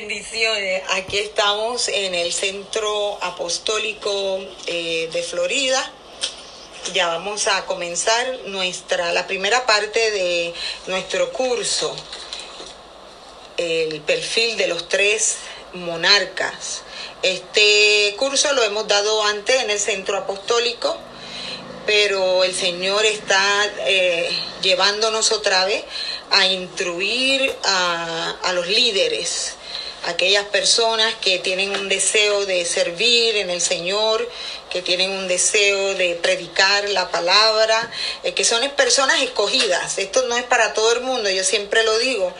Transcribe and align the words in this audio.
Bendiciones. 0.00 0.82
Aquí 0.90 1.16
estamos 1.16 1.88
en 1.88 2.14
el 2.14 2.30
Centro 2.30 3.16
Apostólico 3.22 4.40
eh, 4.66 5.08
de 5.10 5.22
Florida. 5.22 5.90
Ya 6.92 7.06
vamos 7.06 7.46
a 7.46 7.64
comenzar 7.64 8.40
nuestra 8.44 9.14
la 9.14 9.26
primera 9.26 9.64
parte 9.64 10.10
de 10.10 10.52
nuestro 10.86 11.32
curso, 11.32 11.96
el 13.56 14.02
perfil 14.02 14.58
de 14.58 14.66
los 14.66 14.86
tres 14.86 15.36
monarcas. 15.72 16.82
Este 17.22 18.14
curso 18.18 18.52
lo 18.52 18.64
hemos 18.64 18.86
dado 18.86 19.22
antes 19.22 19.62
en 19.62 19.70
el 19.70 19.80
Centro 19.80 20.18
Apostólico, 20.18 20.94
pero 21.86 22.44
el 22.44 22.54
Señor 22.54 23.06
está 23.06 23.64
eh, 23.86 24.28
llevándonos 24.60 25.32
otra 25.32 25.64
vez 25.64 25.82
a 26.32 26.46
instruir 26.48 27.50
a, 27.64 28.36
a 28.42 28.52
los 28.52 28.66
líderes 28.66 29.55
aquellas 30.06 30.44
personas 30.46 31.14
que 31.16 31.38
tienen 31.40 31.70
un 31.70 31.88
deseo 31.88 32.46
de 32.46 32.64
servir 32.64 33.36
en 33.36 33.50
el 33.50 33.60
Señor, 33.60 34.28
que 34.76 34.82
tienen 34.82 35.10
un 35.10 35.26
deseo 35.26 35.94
de 35.94 36.16
predicar 36.16 36.86
la 36.90 37.10
palabra, 37.10 37.90
eh, 38.24 38.34
que 38.34 38.44
son 38.44 38.60
personas 38.72 39.22
escogidas. 39.22 39.96
Esto 39.96 40.26
no 40.28 40.36
es 40.36 40.44
para 40.44 40.74
todo 40.74 40.92
el 40.92 41.00
mundo, 41.00 41.30
yo 41.30 41.44
siempre 41.44 41.82
lo 41.82 41.96
digo. 41.98 42.30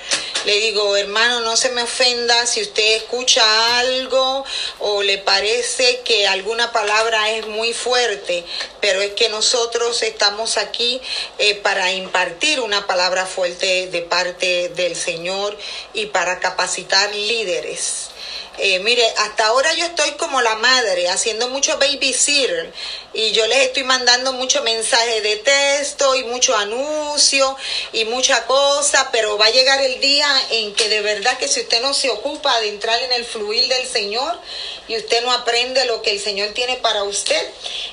Le 0.45 0.53
digo, 0.61 0.99
hermano, 0.99 1.41
no 1.41 1.57
se 1.57 1.71
me 1.71 1.83
ofenda 1.83 2.47
si 2.47 2.61
usted 2.61 2.97
escucha 2.97 3.79
algo 3.79 4.45
o 4.81 5.03
le 5.03 5.17
parece 5.17 6.01
que 6.01 6.27
alguna 6.27 6.73
palabra 6.73 7.31
es 7.31 7.47
muy 7.47 7.73
fuerte, 7.73 8.45
pero 8.83 9.01
es 9.01 9.13
que 9.13 9.31
nosotros 9.31 10.03
estamos 10.03 10.59
aquí 10.59 11.01
eh, 11.39 11.55
para 11.55 11.91
impartir 11.93 12.61
una 12.61 12.87
palabra 12.87 13.25
fuerte 13.25 13.87
de 13.87 14.03
parte 14.03 14.69
del 14.77 14.95
Señor 14.95 15.57
y 15.95 16.05
para 16.05 16.39
capacitar 16.39 17.15
líderes. 17.15 18.11
Eh, 18.59 18.79
mire, 18.79 19.07
hasta 19.19 19.49
ahora 19.49 19.75
yo 19.75 19.85
estoy 19.85 20.13
como 20.13 20.41
la 20.41 20.55
madre, 20.55 21.11
haciendo 21.11 21.49
mucho 21.49 21.77
babysitter 21.79 22.73
y 23.13 23.33
yo 23.33 23.47
les 23.47 23.59
estoy 23.67 23.85
mandando 23.85 24.33
mucho 24.33 24.63
mensaje 24.63 25.21
de 25.21 25.37
texto 25.37 26.15
y 26.17 26.25
mucho 26.25 26.57
anuncio 26.57 27.55
y 27.93 28.07
mucha 28.07 28.47
cosa, 28.47 29.11
pero 29.13 29.37
va 29.37 29.47
a 29.47 29.51
llegar 29.51 29.83
el 29.83 30.01
día 30.01 30.29
en 30.51 30.75
que 30.75 30.89
de 30.89 31.03
verdad 31.03 31.37
que 31.37 31.49
si 31.49 31.61
usted 31.61 31.83
no 31.83 31.93
se 31.93 32.09
ocupa 32.09 32.59
de 32.61 32.69
entrar 32.69 33.03
en 33.03 33.13
el 33.13 33.27
fluir 33.27 33.69
del 33.69 33.87
Señor 33.87 34.41
y 34.89 34.97
usted 34.97 35.23
no 35.23 35.33
aprende 35.33 35.85
lo 35.85 36.01
que 36.01 36.13
el 36.13 36.21
Señor 36.21 36.49
tiene 36.55 36.77
para 36.77 37.05
usted, 37.05 37.51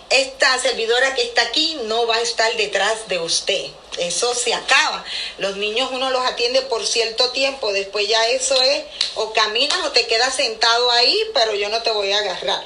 esta 0.09 0.57
servidora 0.59 1.13
que 1.13 1.23
está 1.23 1.41
aquí 1.41 1.77
no 1.83 2.07
va 2.07 2.15
a 2.15 2.21
estar 2.21 2.55
detrás 2.55 3.09
de 3.09 3.19
usted 3.19 3.65
eso 3.97 4.33
se 4.35 4.53
acaba. 4.53 5.03
Los 5.37 5.57
niños 5.57 5.89
uno 5.91 6.09
los 6.09 6.25
atiende 6.25 6.61
por 6.63 6.85
cierto 6.85 7.29
tiempo, 7.29 7.71
después 7.73 8.07
ya 8.07 8.27
eso 8.29 8.59
es, 8.61 8.83
o 9.15 9.33
caminas 9.33 9.79
o 9.85 9.91
te 9.91 10.07
quedas 10.07 10.35
sentado 10.35 10.91
ahí, 10.91 11.17
pero 11.33 11.53
yo 11.55 11.69
no 11.69 11.81
te 11.81 11.91
voy 11.91 12.11
a 12.11 12.19
agarrar. 12.19 12.65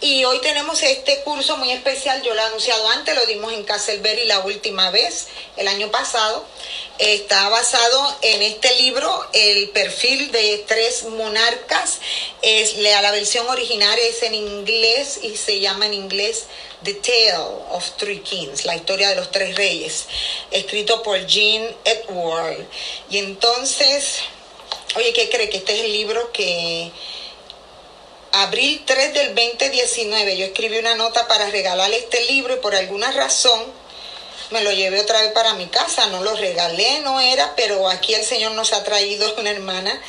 Y 0.00 0.24
hoy 0.24 0.40
tenemos 0.40 0.82
este 0.82 1.20
curso 1.22 1.56
muy 1.56 1.70
especial, 1.70 2.22
yo 2.22 2.34
lo 2.34 2.40
he 2.40 2.44
anunciado 2.44 2.88
antes, 2.88 3.14
lo 3.14 3.26
dimos 3.26 3.52
en 3.52 3.64
Castleberry 3.64 4.26
la 4.26 4.40
última 4.40 4.90
vez, 4.90 5.28
el 5.56 5.68
año 5.68 5.90
pasado. 5.90 6.44
Está 6.98 7.48
basado 7.48 8.16
en 8.22 8.42
este 8.42 8.74
libro, 8.76 9.28
el 9.32 9.70
perfil 9.70 10.30
de 10.32 10.64
tres 10.66 11.04
monarcas. 11.04 11.98
Es, 12.42 12.76
la 12.76 13.12
versión 13.12 13.48
original 13.48 13.98
es 13.98 14.22
en 14.22 14.34
inglés 14.34 15.20
y 15.22 15.36
se 15.36 15.60
llama 15.60 15.86
en 15.86 15.94
inglés 15.94 16.44
The 16.82 16.94
Tale 16.94 17.62
of 17.70 17.96
Three 17.96 18.20
Kings, 18.20 18.64
la 18.64 18.74
historia 18.74 19.08
de 19.08 19.14
los 19.14 19.30
tres 19.30 19.54
reyes, 19.54 20.06
escrito 20.52 21.02
por 21.02 21.24
Jean 21.26 21.74
Edward. 21.84 22.66
Y 23.10 23.18
entonces, 23.18 24.20
oye, 24.96 25.12
¿qué 25.12 25.28
cree? 25.28 25.48
Que 25.48 25.58
este 25.58 25.74
es 25.74 25.80
el 25.84 25.92
libro 25.92 26.32
que 26.32 26.90
abril 28.32 28.82
3 28.86 29.14
del 29.14 29.34
2019 29.34 30.36
yo 30.38 30.46
escribí 30.46 30.78
una 30.78 30.94
nota 30.94 31.28
para 31.28 31.50
regalarle 31.50 31.98
este 31.98 32.24
libro 32.32 32.54
y 32.54 32.58
por 32.60 32.74
alguna 32.74 33.12
razón 33.12 33.60
me 34.50 34.62
lo 34.62 34.72
llevé 34.72 35.00
otra 35.00 35.20
vez 35.22 35.32
para 35.32 35.54
mi 35.54 35.66
casa, 35.66 36.06
no 36.06 36.22
lo 36.22 36.34
regalé, 36.34 37.00
no 37.00 37.20
era, 37.20 37.54
pero 37.56 37.88
aquí 37.88 38.14
el 38.14 38.24
Señor 38.24 38.52
nos 38.52 38.72
ha 38.72 38.84
traído 38.84 39.34
una 39.38 39.50
hermana 39.50 40.00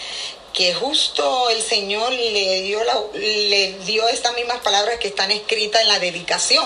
que 0.54 0.74
justo 0.74 1.50
el 1.50 1.62
Señor 1.64 2.12
le 2.12 2.62
dio, 2.62 2.84
la, 2.84 3.00
le 3.14 3.74
dio 3.86 4.08
estas 4.10 4.34
mismas 4.36 4.60
palabras 4.60 5.00
que 5.00 5.08
están 5.08 5.32
escritas 5.32 5.82
en 5.82 5.88
la 5.88 6.00
dedicación. 6.00 6.66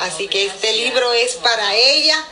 Así 0.00 0.28
que 0.28 0.46
este 0.46 0.72
libro 0.72 1.12
es 1.12 1.34
para 1.36 1.74
ella, 1.74 2.24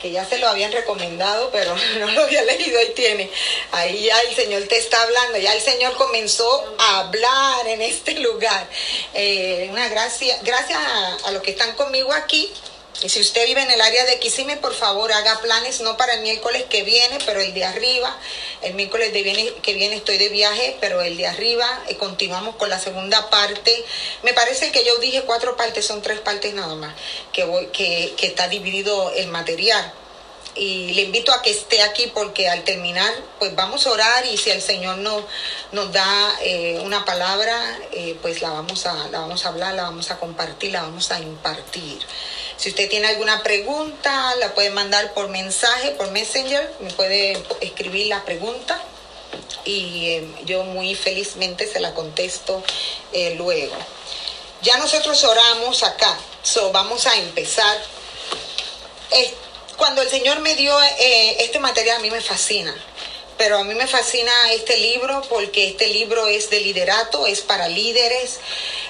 que 0.00 0.10
ya 0.10 0.24
se 0.24 0.38
lo 0.38 0.48
habían 0.48 0.72
recomendado, 0.72 1.50
pero 1.50 1.74
no 2.00 2.10
lo 2.10 2.22
había 2.24 2.42
leído 2.42 2.80
y 2.82 2.94
tiene. 2.94 3.30
Ahí 3.72 4.04
ya 4.04 4.18
el 4.20 4.34
Señor 4.34 4.62
te 4.64 4.78
está 4.78 5.02
hablando, 5.02 5.38
ya 5.38 5.52
el 5.54 5.60
Señor 5.60 5.94
comenzó 5.96 6.76
a 6.78 7.00
hablar 7.00 7.66
en 7.66 7.82
este 7.82 8.14
lugar. 8.20 8.66
Eh, 9.14 9.68
una 9.70 9.88
gracia, 9.88 10.38
gracias 10.42 10.78
a, 10.78 11.14
a 11.28 11.30
los 11.32 11.42
que 11.42 11.50
están 11.50 11.74
conmigo 11.74 12.12
aquí 12.12 12.52
y 13.00 13.08
si 13.08 13.20
usted 13.20 13.46
vive 13.46 13.62
en 13.62 13.70
el 13.70 13.80
área 13.80 14.04
de 14.06 14.18
Kissimmee, 14.18 14.56
por 14.56 14.74
favor 14.74 15.12
haga 15.12 15.40
planes, 15.40 15.80
no 15.80 15.96
para 15.96 16.14
el 16.14 16.22
miércoles 16.22 16.64
que 16.68 16.82
viene, 16.82 17.18
pero 17.24 17.40
el 17.40 17.54
de 17.54 17.64
arriba. 17.64 18.16
El 18.60 18.74
miércoles 18.74 19.12
de 19.12 19.22
viene, 19.22 19.52
que 19.62 19.74
viene 19.74 19.94
estoy 19.94 20.18
de 20.18 20.28
viaje, 20.30 20.76
pero 20.80 21.00
el 21.02 21.16
de 21.16 21.28
arriba 21.28 21.66
eh, 21.86 21.96
continuamos 21.96 22.56
con 22.56 22.68
la 22.70 22.80
segunda 22.80 23.30
parte. 23.30 23.84
Me 24.24 24.32
parece 24.32 24.72
que 24.72 24.84
yo 24.84 24.96
dije 24.98 25.22
cuatro 25.22 25.56
partes, 25.56 25.86
son 25.86 26.02
tres 26.02 26.18
partes 26.20 26.54
nada 26.54 26.74
más, 26.74 26.94
que, 27.32 27.44
voy, 27.44 27.66
que, 27.68 28.14
que 28.16 28.26
está 28.26 28.48
dividido 28.48 29.12
el 29.14 29.28
material 29.28 29.92
y 30.58 30.92
le 30.94 31.02
invito 31.02 31.32
a 31.32 31.40
que 31.40 31.50
esté 31.50 31.82
aquí 31.82 32.10
porque 32.12 32.48
al 32.48 32.64
terminar 32.64 33.12
pues 33.38 33.54
vamos 33.54 33.86
a 33.86 33.92
orar 33.92 34.26
y 34.26 34.36
si 34.36 34.50
el 34.50 34.60
Señor 34.60 34.98
no, 34.98 35.24
nos 35.72 35.92
da 35.92 36.36
eh, 36.42 36.80
una 36.82 37.04
palabra 37.04 37.78
eh, 37.92 38.18
pues 38.20 38.42
la 38.42 38.50
vamos, 38.50 38.86
a, 38.86 39.08
la 39.08 39.20
vamos 39.20 39.46
a 39.46 39.50
hablar, 39.50 39.74
la 39.74 39.84
vamos 39.84 40.10
a 40.10 40.18
compartir, 40.18 40.72
la 40.72 40.82
vamos 40.82 41.10
a 41.12 41.20
impartir. 41.20 41.98
Si 42.58 42.70
usted 42.70 42.88
tiene 42.90 43.06
alguna 43.06 43.40
pregunta, 43.44 44.34
la 44.36 44.52
puede 44.52 44.70
mandar 44.70 45.14
por 45.14 45.28
mensaje, 45.28 45.92
por 45.92 46.10
Messenger, 46.10 46.74
me 46.80 46.90
puede 46.90 47.40
escribir 47.60 48.08
la 48.08 48.24
pregunta 48.24 48.82
y 49.64 50.08
eh, 50.08 50.28
yo 50.44 50.64
muy 50.64 50.96
felizmente 50.96 51.68
se 51.68 51.78
la 51.78 51.94
contesto 51.94 52.60
eh, 53.12 53.36
luego. 53.36 53.76
Ya 54.62 54.76
nosotros 54.78 55.22
oramos 55.22 55.84
acá, 55.84 56.18
so 56.42 56.72
vamos 56.72 57.06
a 57.06 57.16
empezar. 57.16 57.78
cuando 59.76 60.02
el 60.02 60.10
Señor 60.10 60.40
me 60.40 60.56
dio 60.56 60.76
eh, 60.82 61.36
este 61.44 61.60
material, 61.60 61.98
a 61.98 62.00
mí 62.00 62.10
me 62.10 62.20
fascina 62.20 62.74
pero 63.36 63.58
a 63.58 63.62
mí 63.62 63.72
me 63.76 63.86
fascina 63.86 64.32
este 64.52 64.76
libro 64.78 65.22
porque 65.28 65.68
este 65.68 65.86
libro 65.86 66.26
es 66.26 66.50
de 66.50 66.58
liderato, 66.58 67.24
es 67.24 67.40
para 67.40 67.68
líderes, 67.68 68.40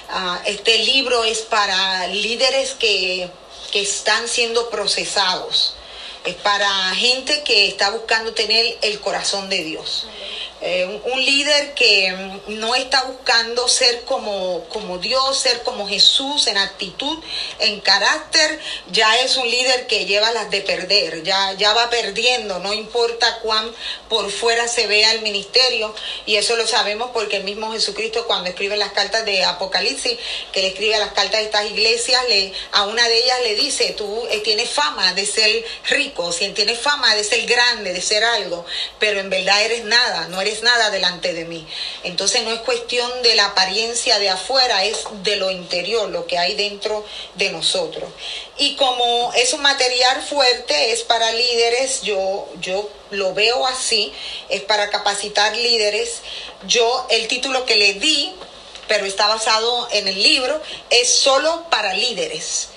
ah, 0.09 0.41
este 0.43 0.79
libro 0.79 1.23
es 1.23 1.41
para 1.41 2.07
líderes 2.07 2.71
que 2.71 3.29
que 3.69 3.81
están 3.81 4.27
siendo 4.27 4.69
procesados. 4.69 5.73
Es 6.25 6.35
para 6.35 6.67
gente 6.95 7.43
que 7.43 7.67
está 7.67 7.91
buscando 7.91 8.33
tener 8.33 8.77
el 8.81 8.99
corazón 8.99 9.49
de 9.49 9.63
Dios. 9.63 10.05
Eh, 10.61 11.01
un 11.05 11.23
líder 11.23 11.73
que 11.73 12.13
no 12.47 12.75
está 12.75 13.03
buscando 13.03 13.69
ser 13.69 14.01
como, 14.03 14.65
como 14.65 14.97
Dios, 14.97 15.39
ser 15.39 15.63
como 15.63 15.87
Jesús 15.87 16.47
en 16.47 16.57
actitud, 16.57 17.17
en 17.59 17.79
carácter, 17.79 18.59
ya 18.91 19.19
es 19.19 19.37
un 19.37 19.49
líder 19.49 19.87
que 19.87 20.05
lleva 20.05 20.31
las 20.31 20.51
de 20.51 20.59
perder, 20.59 21.23
ya, 21.23 21.53
ya 21.53 21.73
va 21.73 21.89
perdiendo, 21.89 22.59
no 22.59 22.73
importa 22.73 23.39
cuán 23.39 23.73
por 24.09 24.29
fuera 24.31 24.67
se 24.67 24.85
vea 24.87 25.13
el 25.13 25.21
ministerio, 25.21 25.95
y 26.25 26.35
eso 26.35 26.57
lo 26.57 26.67
sabemos 26.67 27.11
porque 27.13 27.37
el 27.37 27.45
mismo 27.45 27.71
Jesucristo 27.71 28.27
cuando 28.27 28.49
escribe 28.49 28.75
las 28.75 28.91
cartas 28.91 29.23
de 29.23 29.45
Apocalipsis, 29.45 30.17
que 30.51 30.61
le 30.61 30.67
escribe 30.67 30.99
las 30.99 31.13
cartas 31.13 31.39
de 31.39 31.45
estas 31.45 31.65
iglesias, 31.67 32.21
le, 32.27 32.51
a 32.73 32.85
una 32.85 33.07
de 33.07 33.17
ellas 33.17 33.37
le 33.43 33.55
dice, 33.55 33.93
tú 33.97 34.27
eh, 34.29 34.39
tienes 34.39 34.69
fama 34.69 35.13
de 35.13 35.25
ser 35.25 35.63
rico, 35.89 36.31
tienes 36.53 36.79
fama 36.79 37.15
de 37.15 37.23
ser 37.23 37.45
grande, 37.45 37.93
de 37.93 38.01
ser 38.01 38.25
algo, 38.25 38.65
pero 38.99 39.21
en 39.21 39.29
verdad 39.29 39.63
eres 39.63 39.85
nada, 39.85 40.27
no 40.27 40.41
eres 40.41 40.48
nada 40.63 40.89
delante 40.89 41.33
de 41.33 41.45
mí. 41.45 41.67
Entonces 42.03 42.43
no 42.43 42.51
es 42.51 42.59
cuestión 42.61 43.09
de 43.23 43.35
la 43.35 43.45
apariencia 43.45 44.19
de 44.19 44.29
afuera, 44.29 44.83
es 44.83 45.03
de 45.23 45.35
lo 45.37 45.51
interior, 45.51 46.09
lo 46.09 46.25
que 46.27 46.37
hay 46.37 46.55
dentro 46.55 47.05
de 47.35 47.51
nosotros. 47.51 48.09
Y 48.57 48.75
como 48.75 49.31
es 49.33 49.53
un 49.53 49.61
material 49.61 50.21
fuerte, 50.21 50.91
es 50.91 51.03
para 51.03 51.31
líderes, 51.31 52.01
yo, 52.01 52.47
yo 52.59 52.89
lo 53.11 53.33
veo 53.33 53.65
así, 53.67 54.13
es 54.49 54.61
para 54.61 54.89
capacitar 54.89 55.55
líderes. 55.55 56.21
Yo 56.67 57.07
el 57.09 57.27
título 57.27 57.65
que 57.65 57.77
le 57.77 57.93
di, 57.93 58.33
pero 58.87 59.05
está 59.05 59.27
basado 59.27 59.87
en 59.91 60.07
el 60.07 60.21
libro, 60.21 60.61
es 60.89 61.09
solo 61.09 61.65
para 61.69 61.93
líderes 61.93 62.69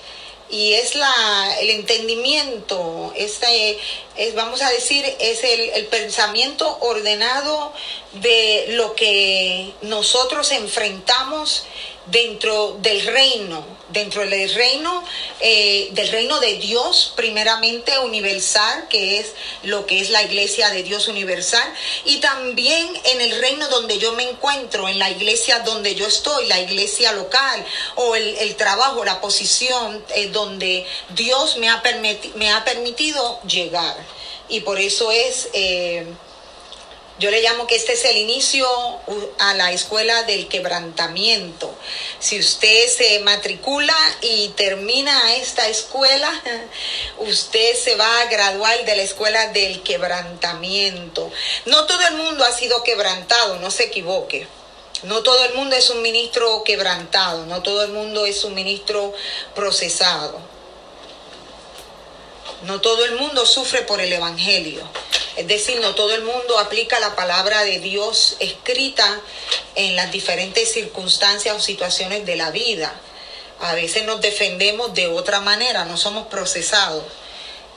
y 0.53 0.73
es 0.75 0.93
la, 0.93 1.57
el 1.59 1.71
entendimiento, 1.71 3.11
este, 3.15 3.79
es, 4.15 4.35
vamos 4.35 4.61
a 4.61 4.69
decir, 4.69 5.03
es 5.19 5.43
el, 5.43 5.61
el, 5.71 5.87
pensamiento 5.87 6.77
ordenado 6.81 7.73
de 8.21 8.65
lo 8.69 8.93
que 8.93 9.73
nosotros 9.81 10.51
enfrentamos 10.51 11.65
dentro 12.07 12.77
del 12.81 13.05
reino, 13.05 13.65
dentro 13.89 14.27
del 14.27 14.53
reino, 14.53 15.03
eh, 15.39 15.89
del 15.91 16.09
reino 16.09 16.39
de 16.39 16.55
Dios, 16.57 17.13
primeramente 17.15 17.97
universal, 17.99 18.87
que 18.89 19.19
es 19.19 19.33
lo 19.63 19.85
que 19.85 20.01
es 20.01 20.09
la 20.09 20.23
iglesia 20.23 20.69
de 20.69 20.83
Dios 20.83 21.07
universal, 21.07 21.73
y 22.05 22.17
también 22.17 22.87
en 23.05 23.21
el 23.21 23.39
reino 23.39 23.67
donde 23.69 23.97
yo 23.99 24.13
me 24.13 24.29
encuentro, 24.29 24.89
en 24.89 24.99
la 24.99 25.09
iglesia 25.09 25.59
donde 25.59 25.95
yo 25.95 26.05
estoy, 26.07 26.47
la 26.47 26.59
iglesia 26.59 27.13
local, 27.13 27.65
o 27.95 28.15
el, 28.15 28.55
trabajo, 28.55 29.05
la 29.05 29.21
posición 29.21 30.03
eh, 30.15 30.27
donde 30.27 30.85
Dios 31.09 31.57
me 31.57 31.69
ha, 31.69 31.81
me 32.35 32.51
ha 32.51 32.63
permitido 32.63 33.41
llegar. 33.43 33.95
Y 34.49 34.61
por 34.61 34.79
eso 34.79 35.11
es... 35.11 35.49
Eh, 35.53 36.05
yo 37.19 37.29
le 37.29 37.41
llamo 37.41 37.67
que 37.67 37.75
este 37.75 37.93
es 37.93 38.05
el 38.05 38.17
inicio 38.17 38.67
a 39.37 39.53
la 39.53 39.71
escuela 39.71 40.23
del 40.23 40.47
quebrantamiento. 40.47 41.73
Si 42.19 42.39
usted 42.39 42.87
se 42.87 43.19
matricula 43.19 43.95
y 44.21 44.49
termina 44.49 45.35
esta 45.35 45.67
escuela, 45.67 46.31
usted 47.19 47.75
se 47.75 47.95
va 47.95 48.21
a 48.21 48.25
graduar 48.25 48.83
de 48.85 48.95
la 48.95 49.03
escuela 49.03 49.47
del 49.47 49.83
quebrantamiento. 49.83 51.31
No 51.65 51.85
todo 51.85 52.01
el 52.07 52.15
mundo 52.15 52.43
ha 52.45 52.51
sido 52.51 52.83
quebrantado, 52.83 53.59
no 53.59 53.69
se 53.69 53.83
equivoque. 53.83 54.47
No 55.03 55.21
todo 55.21 55.45
el 55.45 55.53
mundo 55.53 55.75
es 55.75 55.89
un 55.91 56.01
ministro 56.01 56.63
quebrantado, 56.63 57.45
no 57.45 57.61
todo 57.61 57.83
el 57.83 57.91
mundo 57.91 58.25
es 58.25 58.43
un 58.43 58.55
ministro 58.55 59.13
procesado. 59.53 60.39
No 62.63 62.81
todo 62.81 63.05
el 63.05 63.15
mundo 63.15 63.45
sufre 63.45 63.81
por 63.81 64.01
el 64.01 64.13
Evangelio. 64.13 64.89
Es 65.35 65.47
decir, 65.47 65.79
no 65.81 65.95
todo 65.95 66.13
el 66.13 66.23
mundo 66.23 66.59
aplica 66.59 66.99
la 66.99 67.15
palabra 67.15 67.63
de 67.63 67.79
Dios 67.79 68.37
escrita 68.39 69.19
en 69.75 69.95
las 69.95 70.11
diferentes 70.11 70.71
circunstancias 70.71 71.55
o 71.55 71.59
situaciones 71.59 72.25
de 72.25 72.35
la 72.35 72.51
vida. 72.51 72.93
A 73.59 73.73
veces 73.73 74.03
nos 74.05 74.21
defendemos 74.21 74.93
de 74.93 75.07
otra 75.07 75.39
manera, 75.39 75.85
no 75.85 75.97
somos 75.97 76.27
procesados. 76.27 77.03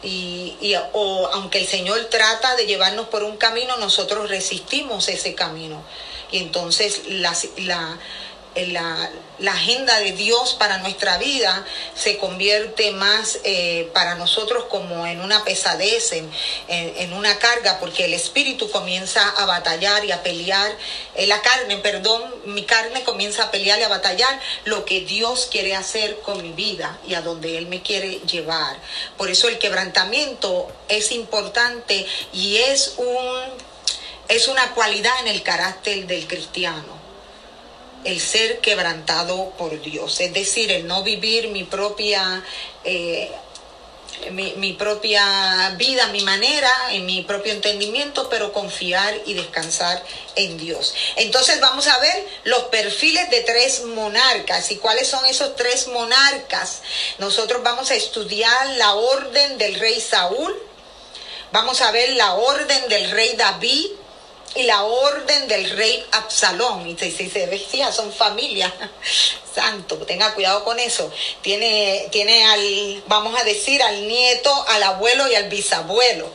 Y, 0.03 0.75
o 0.93 1.31
aunque 1.33 1.59
el 1.59 1.67
Señor 1.67 2.05
trata 2.11 2.55
de 2.57 2.67
llevarnos 2.67 3.09
por 3.09 3.25
un 3.25 3.39
camino, 3.39 3.77
nosotros 3.79 4.29
resistimos 4.29 5.09
ese 5.09 5.35
camino. 5.35 5.83
Y 6.31 6.39
entonces 6.39 7.03
la, 7.09 7.35
la 7.59 7.99
la, 8.65 9.11
agenda 9.53 9.99
de 9.99 10.13
Dios 10.13 10.55
para 10.59 10.79
nuestra 10.79 11.19
vida 11.19 11.63
se 11.95 12.17
convierte 12.17 12.91
más 12.93 13.39
eh, 13.45 13.91
para 13.93 14.15
nosotros 14.15 14.65
como 14.65 15.07
en 15.07 15.21
una 15.21 15.45
pesadez, 15.45 16.13
en, 16.13 16.31
en, 16.69 17.13
una 17.13 17.39
carga, 17.39 17.79
porque 17.79 18.07
el 18.07 18.15
espíritu 18.15 18.71
comienza 18.71 19.29
a 19.29 19.45
batallar 19.45 20.05
y 20.07 20.13
a 20.13 20.23
pelear, 20.23 20.73
eh, 21.17 21.27
la 21.27 21.43
carne, 21.43 21.77
perdón, 21.79 22.23
mi 22.47 22.65
carne 22.65 23.05
comienza 23.05 23.45
a 23.45 23.51
pelear 23.51 23.79
y 23.79 23.83
a 23.83 23.89
batallar 23.89 24.41
lo 24.65 24.87
que 24.87 25.01
Dios 25.01 25.49
quiere 25.51 25.75
hacer 25.75 26.21
con 26.21 26.43
mi 26.43 26.53
vida 26.53 26.99
y 27.07 27.13
a 27.15 27.21
donde 27.21 27.59
Él 27.59 27.67
me 27.67 27.83
quiere 27.83 28.21
llevar. 28.21 28.79
Por 29.19 29.31
eso 29.31 29.49
el 29.49 29.59
quebrantamiento 29.59 30.69
es 30.89 31.13
importante 31.13 32.07
y 32.33 32.57
es 32.57 32.95
un 32.97 33.77
es 34.29 34.49
una 34.49 34.75
cualidad 34.75 35.13
en 35.21 35.29
el 35.29 35.43
carácter 35.43 36.07
del 36.07 36.27
cristiano 36.27 36.96
el 38.07 38.21
ser 38.21 38.61
quebrantado 38.61 39.51
por 39.59 39.81
Dios, 39.83 40.21
es 40.21 40.33
decir, 40.33 40.73
el 40.73 40.87
no 40.87 41.03
vivir 41.03 41.49
mi 41.49 41.65
propia... 41.65 42.43
Eh, 42.85 43.31
mi, 44.31 44.73
propia 44.73 45.75
vida, 45.77 46.09
mi 46.09 46.23
manera, 46.23 46.71
en 46.91 47.07
mi 47.07 47.23
propio 47.23 47.53
entendimiento, 47.53 48.29
pero 48.29 48.53
confiar 48.53 49.15
y 49.27 49.35
descansar 49.35 50.03
en 50.35 50.57
Dios. 50.57 50.95
Entonces 51.17 51.61
vamos 51.61 51.87
a 51.87 51.99
ver 51.99 52.27
los 52.45 52.65
perfiles 52.65 53.31
de 53.31 53.43
tres 53.43 53.85
monarcas 53.85 54.71
y 54.71 54.77
cuáles 54.77 55.09
son 55.09 55.25
esos 55.27 55.55
tres 55.57 55.89
monarcas. 55.89 56.83
Nosotros 57.19 57.63
vamos 57.63 57.91
a 57.91 57.95
estudiar 57.95 58.67
la 58.77 58.95
orden 58.95 59.59
del 59.59 59.79
rey 59.79 60.01
Saúl, 60.01 60.55
vamos 61.53 61.81
a 61.81 61.91
ver 61.93 62.11
la 62.11 62.35
orden 62.35 62.89
del 62.89 63.11
rey 63.11 63.35
David, 63.37 63.87
y 64.55 64.63
la 64.63 64.85
orden 64.85 65.49
del 65.49 65.71
rey 65.71 66.05
Absalón. 66.13 66.87
Y 66.87 66.97
si 66.97 67.29
se 67.29 67.47
decía, 67.47 67.93
son 67.93 68.13
familia. 68.13 68.73
Santo, 69.55 69.97
tenga 69.99 70.35
cuidado 70.35 70.65
con 70.65 70.79
eso. 70.79 71.11
Tiene, 71.43 72.09
tiene 72.11 72.45
al, 72.45 73.03
vamos 73.07 73.39
a 73.39 73.45
decir, 73.45 73.83
al 73.83 74.07
nieto, 74.07 74.53
al 74.69 74.83
abuelo 74.83 75.31
y 75.31 75.35
al 75.35 75.49
bisabuelo. 75.49 76.31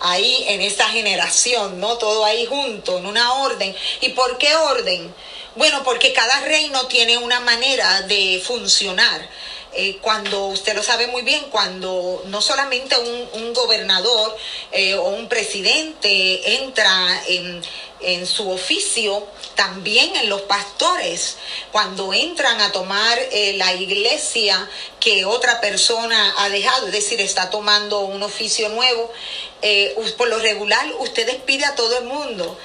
Ahí 0.00 0.44
en 0.48 0.60
esa 0.60 0.88
generación, 0.90 1.80
¿no? 1.80 1.98
Todo 1.98 2.24
ahí 2.24 2.46
junto, 2.46 2.98
en 2.98 3.06
una 3.06 3.34
orden. 3.34 3.74
¿Y 4.00 4.10
por 4.10 4.38
qué 4.38 4.54
orden? 4.54 5.12
Bueno, 5.56 5.82
porque 5.82 6.12
cada 6.12 6.40
reino 6.42 6.86
tiene 6.86 7.18
una 7.18 7.40
manera 7.40 8.02
de 8.02 8.40
funcionar. 8.46 9.28
Eh, 9.74 9.98
cuando 10.00 10.46
usted 10.46 10.74
lo 10.74 10.82
sabe 10.82 11.06
muy 11.08 11.22
bien, 11.22 11.44
cuando 11.50 12.22
no 12.26 12.40
solamente 12.40 12.96
un, 12.96 13.52
gobernador 13.54 14.36
eh, 14.72 14.94
o 14.94 15.08
un 15.08 15.28
presidente 15.28 16.54
entra 16.62 17.22
en, 17.26 17.60
en 18.00 18.26
su 18.26 18.48
oficio, 18.50 19.26
también 19.54 20.14
en 20.16 20.28
los 20.28 20.42
pastores, 20.42 21.36
cuando 21.72 22.12
entran 22.14 22.60
a 22.60 22.72
tomar 22.72 23.18
eh, 23.32 23.54
la 23.56 23.74
iglesia 23.74 24.68
que 25.00 25.24
otra 25.24 25.60
persona 25.60 26.34
ha 26.38 26.48
dejado, 26.50 26.86
es 26.86 26.92
decir, 26.92 27.20
está 27.20 27.50
tomando 27.50 28.00
un 28.00 28.22
oficio 28.22 28.68
nuevo, 28.68 29.10
por 30.16 30.28
lo 30.28 30.38
regular 30.38 30.86
usted 31.00 31.26
despide 31.26 31.64
a 31.64 31.74
todo 31.74 31.98
el 31.98 32.04
mundo. 32.04 32.56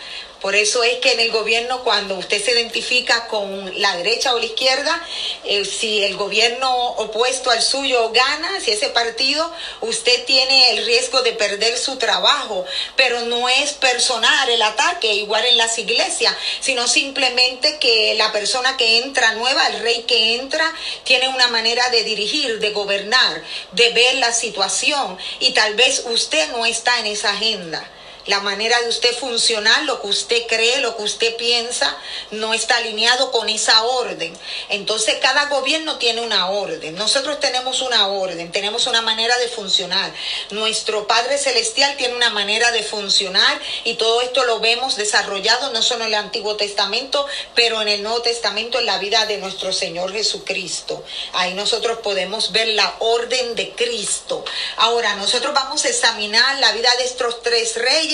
Por 0.43 0.57
eso 0.57 0.83
es 0.83 0.97
que 0.97 1.13
en 1.13 1.21
el 1.21 1.31
gobierno, 1.31 1.85
cuando 1.85 2.15
usted 2.15 2.43
se 2.43 2.51
identifica 2.51 3.27
con 3.29 3.79
la 3.79 3.95
derecha 3.95 4.33
o 4.33 4.39
la 4.39 4.45
izquierda, 4.45 5.01
eh, 5.45 5.63
si 5.63 6.03
el 6.03 6.17
gobierno 6.17 6.69
opuesto 6.97 7.49
al 7.49 7.61
suyo 7.61 8.11
gana, 8.11 8.59
si 8.59 8.71
ese 8.71 8.89
partido, 8.89 9.49
usted 9.79 10.25
tiene 10.25 10.71
el 10.71 10.85
riesgo 10.85 11.21
de 11.21 11.31
perder 11.31 11.77
su 11.77 11.95
trabajo. 11.95 12.65
Pero 12.97 13.21
no 13.21 13.47
es 13.47 13.71
personal 13.71 14.49
el 14.49 14.61
ataque, 14.63 15.13
igual 15.13 15.45
en 15.45 15.55
las 15.55 15.77
iglesias, 15.77 16.35
sino 16.59 16.89
simplemente 16.89 17.79
que 17.79 18.13
la 18.15 18.33
persona 18.33 18.75
que 18.75 18.97
entra 18.97 19.35
nueva, 19.35 19.65
el 19.67 19.79
rey 19.79 20.03
que 20.03 20.35
entra, 20.35 20.69
tiene 21.05 21.29
una 21.29 21.47
manera 21.47 21.89
de 21.89 22.03
dirigir, 22.03 22.59
de 22.59 22.71
gobernar, 22.71 23.41
de 23.71 23.91
ver 23.91 24.15
la 24.15 24.33
situación. 24.33 25.17
Y 25.39 25.51
tal 25.51 25.75
vez 25.75 26.03
usted 26.05 26.51
no 26.51 26.65
está 26.65 26.99
en 26.99 27.05
esa 27.05 27.31
agenda 27.31 27.89
la 28.25 28.39
manera 28.39 28.79
de 28.81 28.89
usted 28.89 29.13
funcionar, 29.17 29.83
lo 29.83 30.01
que 30.01 30.07
usted 30.07 30.47
cree, 30.47 30.79
lo 30.79 30.95
que 30.95 31.03
usted 31.03 31.35
piensa, 31.35 31.97
no 32.31 32.53
está 32.53 32.77
alineado 32.77 33.31
con 33.31 33.49
esa 33.49 33.83
orden. 33.83 34.33
Entonces 34.69 35.15
cada 35.21 35.45
gobierno 35.47 35.97
tiene 35.97 36.21
una 36.21 36.49
orden. 36.49 36.95
Nosotros 36.95 37.39
tenemos 37.39 37.81
una 37.81 38.07
orden, 38.07 38.51
tenemos 38.51 38.87
una 38.87 39.01
manera 39.01 39.37
de 39.39 39.49
funcionar. 39.49 40.13
Nuestro 40.51 41.07
Padre 41.07 41.37
Celestial 41.37 41.97
tiene 41.97 42.15
una 42.15 42.29
manera 42.29 42.71
de 42.71 42.83
funcionar 42.83 43.59
y 43.83 43.95
todo 43.95 44.21
esto 44.21 44.45
lo 44.45 44.59
vemos 44.59 44.95
desarrollado 44.95 45.71
no 45.71 45.81
solo 45.81 46.03
en 46.03 46.09
el 46.09 46.15
Antiguo 46.15 46.55
Testamento, 46.55 47.25
pero 47.55 47.81
en 47.81 47.87
el 47.89 48.03
Nuevo 48.03 48.21
Testamento, 48.21 48.79
en 48.79 48.85
la 48.85 48.99
vida 48.99 49.25
de 49.25 49.37
nuestro 49.37 49.73
Señor 49.73 50.13
Jesucristo. 50.13 51.03
Ahí 51.33 51.53
nosotros 51.53 51.99
podemos 51.99 52.51
ver 52.51 52.69
la 52.69 52.95
orden 52.99 53.55
de 53.55 53.71
Cristo. 53.71 54.45
Ahora, 54.77 55.15
nosotros 55.15 55.53
vamos 55.53 55.83
a 55.85 55.89
examinar 55.89 56.59
la 56.59 56.71
vida 56.71 56.89
de 56.97 57.05
estos 57.05 57.41
tres 57.41 57.75
reyes 57.75 58.12